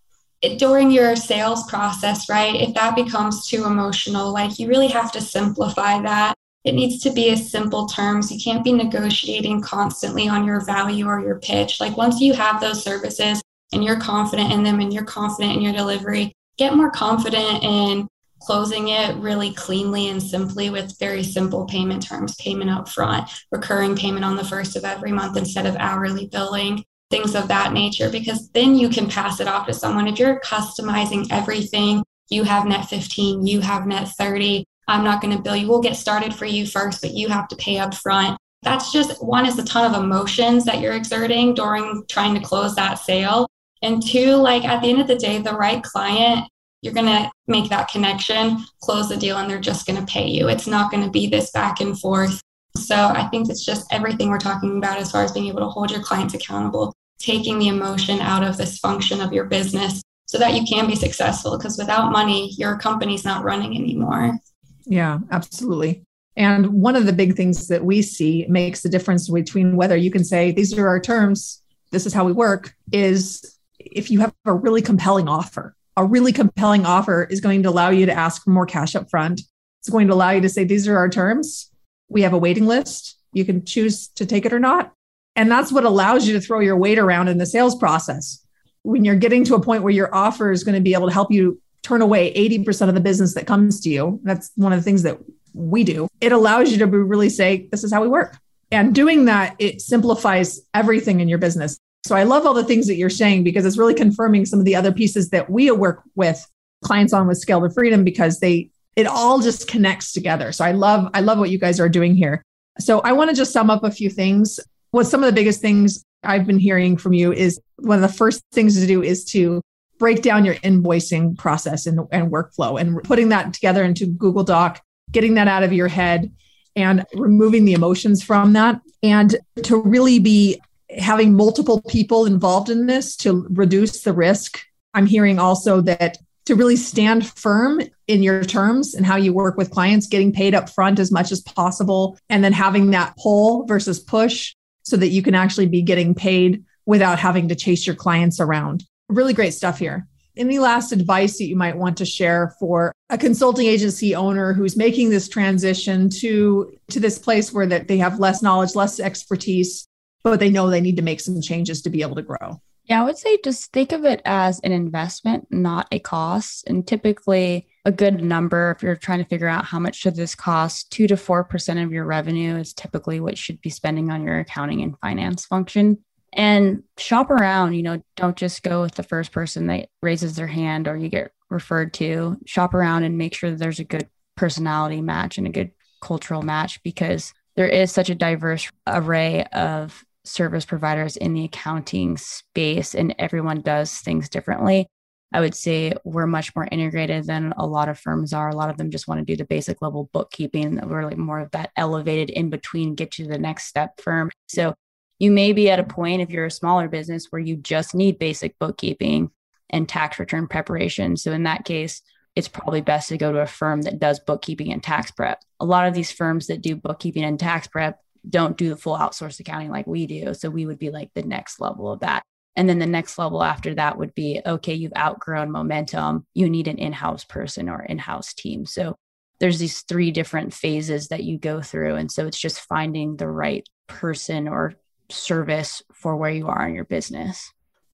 it, 0.42 0.58
during 0.58 0.90
your 0.90 1.16
sales 1.16 1.70
process, 1.70 2.30
right? 2.30 2.56
If 2.56 2.74
that 2.74 2.96
becomes 2.96 3.48
too 3.48 3.66
emotional, 3.66 4.34
like 4.34 4.58
you 4.58 4.68
really 4.68 4.88
have 4.88 5.12
to 5.12 5.22
simplify 5.22 6.02
that. 6.02 6.34
It 6.64 6.74
needs 6.74 7.00
to 7.04 7.12
be 7.12 7.30
as 7.30 7.52
simple 7.52 7.86
terms. 7.86 8.32
You 8.32 8.40
can't 8.44 8.64
be 8.64 8.74
negotiating 8.74 9.62
constantly 9.62 10.28
on 10.28 10.46
your 10.46 10.66
value 10.66 11.06
or 11.06 11.22
your 11.22 11.40
pitch. 11.42 11.80
Like 11.80 11.96
once 11.96 12.20
you 12.20 12.34
have 12.34 12.60
those 12.60 12.84
services 12.84 13.44
and 13.74 13.84
you're 13.84 14.00
confident 14.00 14.52
in 14.52 14.64
them 14.64 14.80
and 14.80 14.94
you're 14.94 15.04
confident 15.04 15.56
in 15.56 15.62
your 15.62 15.74
delivery, 15.74 16.34
get 16.58 16.76
more 16.76 16.92
confident 16.92 17.64
in 17.64 18.08
closing 18.42 18.90
it 18.90 19.16
really 19.18 19.54
cleanly 19.54 20.10
and 20.10 20.22
simply 20.22 20.70
with 20.70 20.98
very 21.00 21.24
simple 21.24 21.66
payment 21.66 22.06
terms 22.06 22.36
payment 22.36 22.70
up 22.70 22.88
front 22.88 23.30
recurring 23.52 23.96
payment 23.96 24.26
on 24.26 24.36
the 24.36 24.44
first 24.44 24.76
of 24.76 24.86
every 24.86 25.12
month 25.12 25.36
instead 25.36 25.66
of 25.66 25.76
hourly 25.78 26.28
billing 26.28 26.84
things 27.10 27.34
of 27.36 27.48
that 27.48 27.74
nature 27.74 28.10
because 28.10 28.50
then 28.52 28.76
you 28.76 28.90
can 28.90 29.10
pass 29.10 29.40
it 29.40 29.48
off 29.48 29.68
to 29.68 29.74
someone. 29.74 30.08
If 30.08 30.20
you're 30.20 30.40
customizing 30.42 31.28
everything 31.32 32.04
you 32.30 32.44
have 32.44 32.66
net 32.66 32.86
15 32.86 33.46
you 33.46 33.62
have 33.62 33.86
net 33.88 34.10
30 34.10 34.66
i'm 34.88 35.04
not 35.04 35.22
going 35.22 35.36
to 35.36 35.42
bill 35.42 35.56
you. 35.56 35.68
We'll 35.68 35.82
get 35.82 35.96
started 35.96 36.34
for 36.34 36.46
you 36.46 36.66
first 36.66 37.02
but 37.02 37.14
you 37.14 37.30
have 37.30 37.48
to 37.50 37.56
pay 37.56 37.80
up 37.80 37.94
front. 37.96 38.38
That's 38.64 38.92
just 38.92 39.24
one 39.24 39.46
is 39.46 39.58
a 39.60 39.66
ton 39.66 39.92
of 39.92 40.04
emotions 40.04 40.66
that 40.66 40.82
you're 40.82 40.94
exerting 40.94 41.54
during 41.54 42.04
trying 42.10 42.34
to 42.36 42.42
close 42.42 42.76
that 42.76 42.96
sale 42.96 43.48
and 43.82 44.06
two 44.06 44.36
like 44.36 44.66
at 44.66 44.82
the 44.82 44.90
end 44.90 45.02
of 45.02 45.08
the 45.08 45.16
day 45.16 45.40
the 45.40 45.54
right 45.54 45.84
client 45.84 46.48
you're 46.86 46.94
going 46.94 47.08
to 47.08 47.32
make 47.48 47.68
that 47.70 47.90
connection, 47.90 48.64
close 48.80 49.10
the 49.10 49.18
deal, 49.18 49.38
and 49.38 49.50
they're 49.50 49.60
just 49.60 49.88
going 49.88 50.00
to 50.00 50.06
pay 50.06 50.28
you. 50.28 50.50
It's 50.50 50.68
not 50.68 50.92
going 50.92 51.04
to 51.04 51.10
be 51.10 51.28
this 51.28 51.50
back 51.50 51.82
and 51.82 52.00
forth. 52.00 52.40
So 52.78 52.96
I 52.96 53.28
think 53.30 53.50
it's 53.50 53.66
just 53.66 53.92
everything 53.92 54.30
we're 54.30 54.38
talking 54.38 54.78
about 54.78 55.00
as 55.00 55.12
far 55.12 55.24
as 55.24 55.32
being 55.32 55.48
able 55.48 55.62
to 55.62 55.68
hold 55.68 55.90
your 55.90 56.04
clients 56.04 56.36
accountable, 56.36 56.94
taking 57.18 57.58
the 57.58 57.70
emotion 57.70 58.20
out 58.20 58.44
of 58.44 58.58
this 58.58 58.78
function 58.78 59.20
of 59.20 59.34
your 59.34 59.46
business 59.46 60.04
so 60.28 60.38
that 60.38 60.54
you 60.54 60.64
can 60.64 60.86
be 60.86 60.96
successful. 60.96 61.58
Because 61.58 61.76
without 61.76 62.12
money, 62.12 62.52
your 62.56 62.78
company's 62.78 63.26
not 63.26 63.44
running 63.44 63.76
anymore. 63.76 64.38
Yeah, 64.86 65.20
absolutely. 65.32 66.04
And 66.36 66.68
one 66.68 66.96
of 66.96 67.08
the 67.08 67.14
big 67.14 67.36
things 67.36 67.68
that 67.70 67.84
we 67.84 68.04
see 68.04 68.46
makes 68.48 68.82
the 68.82 68.90
difference 68.90 69.28
between 69.28 69.76
whether 69.76 69.96
you 69.96 70.12
can 70.12 70.24
say, 70.24 70.52
these 70.52 70.78
are 70.78 70.88
our 70.88 71.00
terms, 71.00 71.64
this 71.92 72.06
is 72.06 72.14
how 72.14 72.26
we 72.26 72.34
work, 72.34 72.76
is 72.92 73.55
if 73.80 74.10
you 74.12 74.20
have 74.20 74.34
a 74.46 74.54
really 74.54 74.82
compelling 74.82 75.28
offer 75.28 75.76
a 75.98 76.06
really 76.06 76.34
compelling 76.34 76.86
offer 76.86 77.24
is 77.30 77.40
going 77.40 77.64
to 77.64 77.70
allow 77.70 77.90
you 77.90 78.06
to 78.06 78.14
ask 78.14 78.44
for 78.44 78.50
more 78.50 78.66
cash 78.66 78.96
up 78.96 79.10
front. 79.10 79.42
It's 79.80 79.90
going 79.90 80.08
to 80.08 80.14
allow 80.14 80.32
you 80.32 80.42
to 80.42 80.50
say, 80.50 80.64
these 80.64 80.88
are 80.88 80.98
our 80.98 81.10
terms. 81.10 81.72
We 82.10 82.22
have 82.24 82.34
a 82.34 82.38
waiting 82.38 82.66
list. 82.66 83.18
You 83.34 83.46
can 83.46 83.66
choose 83.66 84.08
to 84.10 84.26
take 84.26 84.46
it 84.46 84.54
or 84.54 84.60
not. 84.60 84.94
And 85.36 85.50
that's 85.50 85.72
what 85.72 85.86
allows 85.86 86.28
you 86.28 86.34
to 86.34 86.42
throw 86.42 86.60
your 86.60 86.78
weight 86.78 87.00
around 87.00 87.28
in 87.28 87.38
the 87.38 87.46
sales 87.46 87.76
process. 87.76 88.46
When 88.84 89.04
you're 89.04 89.16
getting 89.16 89.44
to 89.46 89.56
a 89.56 89.62
point 89.62 89.84
where 89.84 89.94
your 89.94 90.14
offer 90.14 90.52
is 90.52 90.64
going 90.64 90.76
to 90.76 90.82
be 90.82 90.94
able 90.94 91.08
to 91.08 91.14
help 91.14 91.32
you 91.32 91.62
turn 91.82 92.02
away 92.02 92.34
80% 92.34 92.90
of 92.90 92.96
the 92.96 93.02
business 93.02 93.34
that 93.36 93.48
comes 93.48 93.80
to 93.82 93.90
you, 93.90 94.20
that's 94.24 94.52
one 94.56 94.74
of 94.74 94.80
the 94.80 94.84
things 94.84 95.04
that 95.04 95.18
we 95.54 95.84
do. 95.84 96.08
It 96.22 96.32
allows 96.32 96.72
you 96.72 96.78
to 96.80 96.88
really 96.88 97.30
say, 97.30 97.68
this 97.72 97.84
is 97.84 97.92
how 97.92 98.02
we 98.02 98.08
work. 98.08 98.38
And 98.72 98.94
doing 98.94 99.26
that, 99.26 99.56
it 99.60 99.82
simplifies 99.82 100.62
everything 100.74 101.20
in 101.20 101.28
your 101.28 101.38
business. 101.38 101.80
So 102.06 102.16
I 102.16 102.22
love 102.22 102.46
all 102.46 102.54
the 102.54 102.64
things 102.64 102.86
that 102.86 102.98
you're 102.98 103.10
saying 103.10 103.44
because 103.44 103.66
it's 103.66 103.80
really 103.80 103.96
confirming 103.96 104.46
some 104.46 104.60
of 104.60 104.66
the 104.66 104.76
other 104.76 104.92
pieces 104.92 105.32
that 105.32 105.50
we 105.50 105.72
work 105.72 106.04
with 106.14 106.46
clients 106.84 107.14
on 107.14 107.26
with 107.26 107.40
Scale 107.40 107.62
to 107.62 107.70
Freedom 107.72 108.04
because 108.04 108.40
they 108.40 108.70
it 108.96 109.08
all 109.08 109.40
just 109.40 109.68
connects 109.68 110.14
together. 110.14 110.52
So 110.52 110.64
I 110.64 110.72
love 110.72 111.10
I 111.16 111.22
love 111.22 111.40
what 111.40 111.50
you 111.50 111.58
guys 111.58 111.80
are 111.80 111.90
doing 111.90 112.16
here. 112.16 112.44
So 112.80 113.00
I 113.00 113.14
want 113.14 113.32
to 113.32 113.36
just 113.36 113.52
sum 113.52 113.72
up 113.72 113.84
a 113.84 113.90
few 113.90 114.12
things. 114.12 114.60
What 114.92 115.08
some 115.08 115.24
of 115.24 115.28
the 115.28 115.34
biggest 115.34 115.62
things 115.62 116.06
I've 116.24 116.46
been 116.46 116.60
hearing 116.60 116.96
from 116.96 117.14
you 117.14 117.34
is 117.34 117.60
one 117.78 118.02
of 118.02 118.10
the 118.10 118.16
first 118.16 118.44
things 118.52 118.80
to 118.80 118.86
do 118.86 119.02
is 119.02 119.26
to 119.26 119.62
break 119.98 120.22
down 120.22 120.46
your 120.46 120.56
invoicing 120.56 121.36
process 121.36 121.88
and, 121.88 122.02
and 122.12 122.32
workflow 122.32 122.80
and 122.80 123.02
putting 123.04 123.30
that 123.30 123.52
together 123.52 123.84
into 123.84 124.06
Google 124.06 124.44
Doc, 124.44 124.80
getting 125.12 125.34
that 125.36 125.48
out 125.48 125.64
of 125.64 125.74
your 125.74 125.88
head 125.88 126.32
and 126.76 127.04
removing 127.16 127.66
the 127.66 127.74
emotions 127.74 128.22
from 128.22 128.54
that 128.54 128.80
and 129.02 129.36
to 129.64 129.82
really 129.82 130.20
be 130.20 130.62
having 130.90 131.36
multiple 131.36 131.82
people 131.84 132.26
involved 132.26 132.70
in 132.70 132.86
this 132.86 133.16
to 133.18 133.48
reduce 133.50 134.02
the 134.02 134.14
risk. 134.14 134.62
I'm 134.94 135.06
hearing 135.06 135.40
also 135.40 135.82
that 135.82 136.18
to 136.46 136.56
really 136.56 136.76
stand 136.76 137.28
firm 137.28 137.82
in 138.08 138.22
your 138.22 138.44
terms 138.44 138.94
and 138.94 139.06
how 139.06 139.16
you 139.16 139.34
work 139.34 139.58
with 139.58 139.72
clients, 139.72 140.08
getting 140.08 140.32
paid 140.32 140.54
up 140.54 140.70
front 140.70 141.00
as 141.00 141.12
much 141.12 141.32
as 141.32 141.42
possible, 141.42 142.18
and 142.30 142.44
then 142.44 142.54
having 142.54 142.92
that 142.92 143.16
pull 143.18 143.66
versus 143.66 144.00
push 144.00 144.54
so 144.84 144.96
that 144.98 145.10
you 145.10 145.24
can 145.24 145.36
actually 145.36 145.66
be 145.66 145.82
getting 145.82 146.14
paid 146.14 146.64
without 146.86 147.18
having 147.18 147.48
to 147.48 147.56
chase 147.56 147.88
your 147.88 147.96
clients 147.96 148.40
around. 148.40 148.84
Really 149.10 149.34
great 149.34 149.54
stuff 149.54 149.80
here. 149.80 150.08
Any 150.38 150.60
last 150.60 150.92
advice 150.92 151.38
that 151.38 151.46
you 151.46 151.56
might 151.56 151.78
want 151.78 151.98
to 151.98 152.06
share 152.06 152.54
for 152.60 152.92
a 153.10 153.18
consulting 153.18 153.68
agency 153.68 154.14
owner 154.14 154.54
who's 154.54 154.76
making 154.78 155.10
this 155.10 155.30
transition 155.30 156.10
to 156.10 156.74
to 156.90 157.00
this 157.00 157.18
place 157.18 157.54
where 157.54 157.66
that 157.68 157.88
they 157.88 157.98
have 157.98 158.20
less 158.20 158.42
knowledge, 158.42 158.76
less 158.76 159.00
expertise, 159.00 159.88
but 160.32 160.40
they 160.40 160.50
know 160.50 160.70
they 160.70 160.82
need 160.82 160.96
to 160.98 161.04
make 161.04 161.20
some 161.20 161.40
changes 161.40 161.82
to 161.84 161.90
be 161.90 162.02
able 162.02 162.16
to 162.16 162.22
grow. 162.22 162.60
Yeah, 162.86 163.02
I 163.02 163.06
would 163.06 163.18
say 163.18 163.38
just 163.44 163.72
think 163.72 163.92
of 163.92 164.06
it 164.06 164.22
as 164.26 164.60
an 164.60 164.72
investment, 164.72 165.48
not 165.50 165.88
a 165.92 166.00
cost. 166.00 166.68
And 166.68 166.86
typically, 166.86 167.68
a 167.84 167.92
good 167.92 168.24
number, 168.24 168.72
if 168.72 168.84
you're 168.84 168.96
trying 168.96 169.20
to 169.20 169.30
figure 169.30 169.48
out 169.48 169.66
how 169.66 169.80
much 169.80 169.96
should 169.96 170.16
this 170.16 170.36
cost, 170.36 170.92
two 170.92 171.08
to 171.08 171.18
four 171.18 171.44
percent 171.44 171.80
of 171.80 171.92
your 171.92 172.06
revenue 172.06 172.58
is 172.58 172.74
typically 172.74 173.20
what 173.20 173.34
you 173.34 173.38
should 173.38 173.62
be 173.62 173.70
spending 173.70 174.12
on 174.12 174.24
your 174.24 174.40
accounting 174.40 174.82
and 174.82 174.98
finance 175.00 175.46
function. 175.46 176.00
And 176.34 176.84
shop 176.98 177.30
around, 177.30 177.74
you 177.74 177.84
know, 177.84 178.02
don't 178.16 178.36
just 178.36 178.62
go 178.62 178.82
with 178.82 178.96
the 178.96 179.04
first 179.04 179.32
person 179.32 179.68
that 179.68 179.90
raises 180.02 180.36
their 180.36 180.48
hand 180.48 180.88
or 180.88 180.98
you 180.98 181.10
get 181.10 181.32
referred 181.50 181.94
to. 181.96 182.38
Shop 182.46 182.74
around 182.74 183.04
and 183.04 183.18
make 183.18 183.34
sure 183.34 183.52
there's 183.52 183.80
a 183.80 183.86
good 183.86 184.10
personality 184.36 185.02
match 185.02 185.38
and 185.38 185.48
a 185.48 185.52
good 185.52 185.72
cultural 186.02 186.42
match 186.42 186.84
because 186.84 187.34
there 187.56 187.68
is 187.68 187.92
such 187.92 188.10
a 188.10 188.16
diverse 188.16 188.70
array 188.86 189.46
of 189.46 190.05
service 190.28 190.66
providers 190.66 191.18
in 191.18 191.34
the 191.34 191.46
accounting 191.46 192.18
space 192.18 192.96
and 192.96 193.16
everyone 193.20 193.62
does 193.62 194.00
things 194.00 194.30
differently. 194.30 194.88
I 195.34 195.42
would 195.42 195.56
say 195.56 195.94
we're 196.04 196.28
much 196.28 196.56
more 196.56 196.68
integrated 196.72 197.26
than 197.26 197.54
a 197.58 197.66
lot 197.66 197.90
of 197.90 198.00
firms 198.00 198.32
are. 198.32 198.50
A 198.50 198.56
lot 198.56 198.70
of 198.70 198.78
them 198.78 198.92
just 198.92 199.08
want 199.08 199.20
to 199.20 199.26
do 199.26 199.36
the 199.36 199.46
basic 199.46 199.82
level 199.82 200.10
bookkeeping. 200.14 200.80
We're 200.88 201.04
like 201.04 201.18
more 201.18 201.40
of 201.40 201.52
that 201.52 201.72
elevated 201.76 202.30
in 202.30 202.50
between, 202.50 202.96
get 202.96 203.18
you 203.18 203.26
to 203.26 203.32
the 203.32 203.38
next 203.38 203.66
step 203.66 204.00
firm. 204.00 204.32
So 204.48 204.76
you 205.20 205.32
may 205.32 205.54
be 205.54 205.70
at 205.70 205.80
a 205.80 205.84
point 205.84 206.22
if 206.22 206.30
you're 206.30 206.46
a 206.46 206.52
smaller 206.52 206.88
business 206.88 207.28
where 207.30 207.42
you 207.42 207.58
just 207.58 207.96
need 207.96 208.20
basic 208.20 208.58
bookkeeping 208.60 209.32
and 209.70 209.90
tax 209.90 210.20
return 210.20 210.48
preparation. 210.48 211.18
So 211.18 211.32
in 211.32 211.44
that 211.44 211.66
case, 211.66 212.02
it's 212.36 212.48
probably 212.48 212.82
best 212.82 213.10
to 213.10 213.18
go 213.18 213.32
to 213.32 213.40
a 213.40 213.48
firm 213.48 213.82
that 213.84 214.00
does 214.00 214.20
bookkeeping 214.20 214.72
and 214.72 214.84
tax 214.84 215.12
prep. 215.12 215.42
A 215.60 215.66
lot 215.66 215.88
of 215.88 215.94
these 215.94 216.12
firms 216.12 216.48
that 216.48 216.62
do 216.62 216.76
bookkeeping 216.76 217.24
and 217.24 217.40
tax 217.40 217.68
prep 217.68 218.00
don't 218.30 218.58
do 218.58 218.70
the 218.70 218.78
full 218.78 218.98
outsourced 218.98 219.40
accounting 219.40 219.70
like 219.70 219.88
we 219.88 220.08
do. 220.08 220.34
So 220.34 220.50
we 220.50 220.66
would 220.66 220.80
be 220.80 220.90
like 220.90 221.12
the 221.14 221.24
next 221.24 221.60
level 221.60 221.92
of 221.92 222.00
that. 222.02 222.24
And 222.56 222.70
then 222.70 222.80
the 222.80 222.86
next 222.86 223.18
level 223.18 223.44
after 223.44 223.76
that 223.76 223.98
would 223.98 224.16
be 224.16 224.42
okay, 224.46 224.74
you've 224.74 224.94
outgrown 224.96 225.52
momentum. 225.52 226.26
You 226.34 226.50
need 226.50 226.68
an 226.68 226.78
in 226.78 226.94
house 226.94 227.26
person 227.26 227.68
or 227.68 227.84
in 227.84 227.98
house 227.98 228.34
team. 228.34 228.66
So 228.66 228.96
there's 229.40 229.60
these 229.60 229.82
three 229.82 230.12
different 230.12 230.54
phases 230.54 231.10
that 231.10 231.24
you 231.24 231.38
go 231.38 231.62
through. 231.62 231.96
And 231.96 232.12
so 232.12 232.26
it's 232.28 232.40
just 232.40 232.62
finding 232.62 233.18
the 233.18 233.28
right 233.28 233.68
person 233.88 234.48
or 234.48 234.76
service 235.10 235.84
for 235.94 236.16
where 236.16 236.32
you 236.32 236.48
are 236.48 236.68
in 236.68 236.74
your 236.74 236.86
business. 236.86 237.52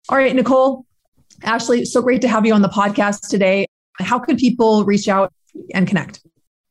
All 0.10 0.18
right, 0.18 0.36
Nicole, 0.36 0.86
Ashley, 1.44 1.86
so 1.86 2.02
great 2.02 2.22
to 2.22 2.28
have 2.28 2.46
you 2.46 2.54
on 2.54 2.62
the 2.62 2.70
podcast 2.70 3.30
today. 3.30 3.66
How 3.94 4.20
can 4.20 4.38
people 4.38 4.86
reach 4.86 5.08
out 5.08 5.34
and 5.74 5.88
connect? 5.88 6.22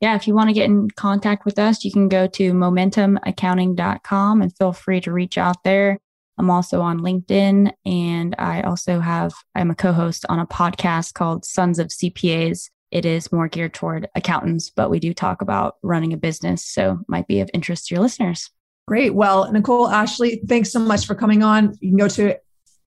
Yeah, 0.01 0.16
if 0.16 0.26
you 0.26 0.34
want 0.34 0.48
to 0.48 0.55
get 0.55 0.64
in 0.64 0.90
contact 0.90 1.44
with 1.44 1.59
us, 1.59 1.84
you 1.84 1.92
can 1.92 2.09
go 2.09 2.26
to 2.26 2.55
momentumaccounting.com 2.55 4.42
and 4.42 4.57
feel 4.57 4.72
free 4.72 5.03
to 5.03 5.12
reach 5.12 5.36
out 5.36 5.62
there. 5.62 5.98
I'm 6.38 6.48
also 6.48 6.80
on 6.80 7.01
LinkedIn 7.01 7.70
and 7.84 8.34
I 8.38 8.62
also 8.62 9.01
have, 9.01 9.34
I'm 9.55 9.70
a 9.70 9.74
co 9.74 9.92
host 9.92 10.24
on 10.30 10.38
a 10.38 10.46
podcast 10.46 11.12
called 11.12 11.44
Sons 11.44 11.78
of 11.78 11.88
CPAs. 11.88 12.70
It 12.90 13.05
is 13.05 13.30
more 13.30 13.46
geared 13.46 13.74
toward 13.74 14.09
accountants, 14.14 14.70
but 14.70 14.88
we 14.88 15.01
do 15.01 15.12
talk 15.12 15.42
about 15.42 15.74
running 15.82 16.14
a 16.14 16.16
business. 16.16 16.64
So 16.64 17.01
might 17.07 17.28
be 17.28 17.40
of 17.40 17.51
interest 17.53 17.88
to 17.88 17.94
your 17.94 18.03
listeners. 18.03 18.48
Great. 18.88 19.14
Well, 19.14 19.53
Nicole, 19.53 19.88
Ashley, 19.88 20.40
thanks 20.48 20.72
so 20.72 20.78
much 20.80 21.07
for 21.07 21.14
coming 21.14 21.42
on. 21.42 21.76
You 21.80 21.90
can 21.90 21.98
go 21.98 22.09
to 22.09 22.36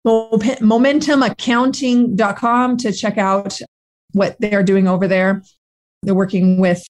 momentumaccounting.com 0.06 2.78
to 2.78 2.92
check 2.92 3.18
out 3.20 3.60
what 4.14 4.36
they're 4.40 4.64
doing 4.64 4.88
over 4.88 5.08
there. 5.08 5.44
They're 6.02 6.16
working 6.16 6.60
with 6.60 6.84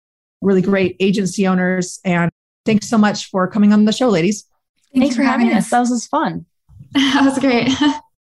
really 0.43 0.61
great 0.61 0.95
agency 0.99 1.47
owners. 1.47 1.99
And 2.05 2.31
thanks 2.65 2.87
so 2.89 2.97
much 2.97 3.29
for 3.29 3.47
coming 3.47 3.73
on 3.73 3.85
the 3.85 3.91
show, 3.91 4.09
ladies. 4.09 4.45
Thanks, 4.93 5.05
thanks 5.05 5.15
for 5.15 5.23
having 5.23 5.51
us. 5.51 5.65
us. 5.65 5.69
That 5.71 5.79
was 5.79 6.07
fun. 6.07 6.45
that 6.93 7.23
was 7.23 7.39
great. 7.39 7.69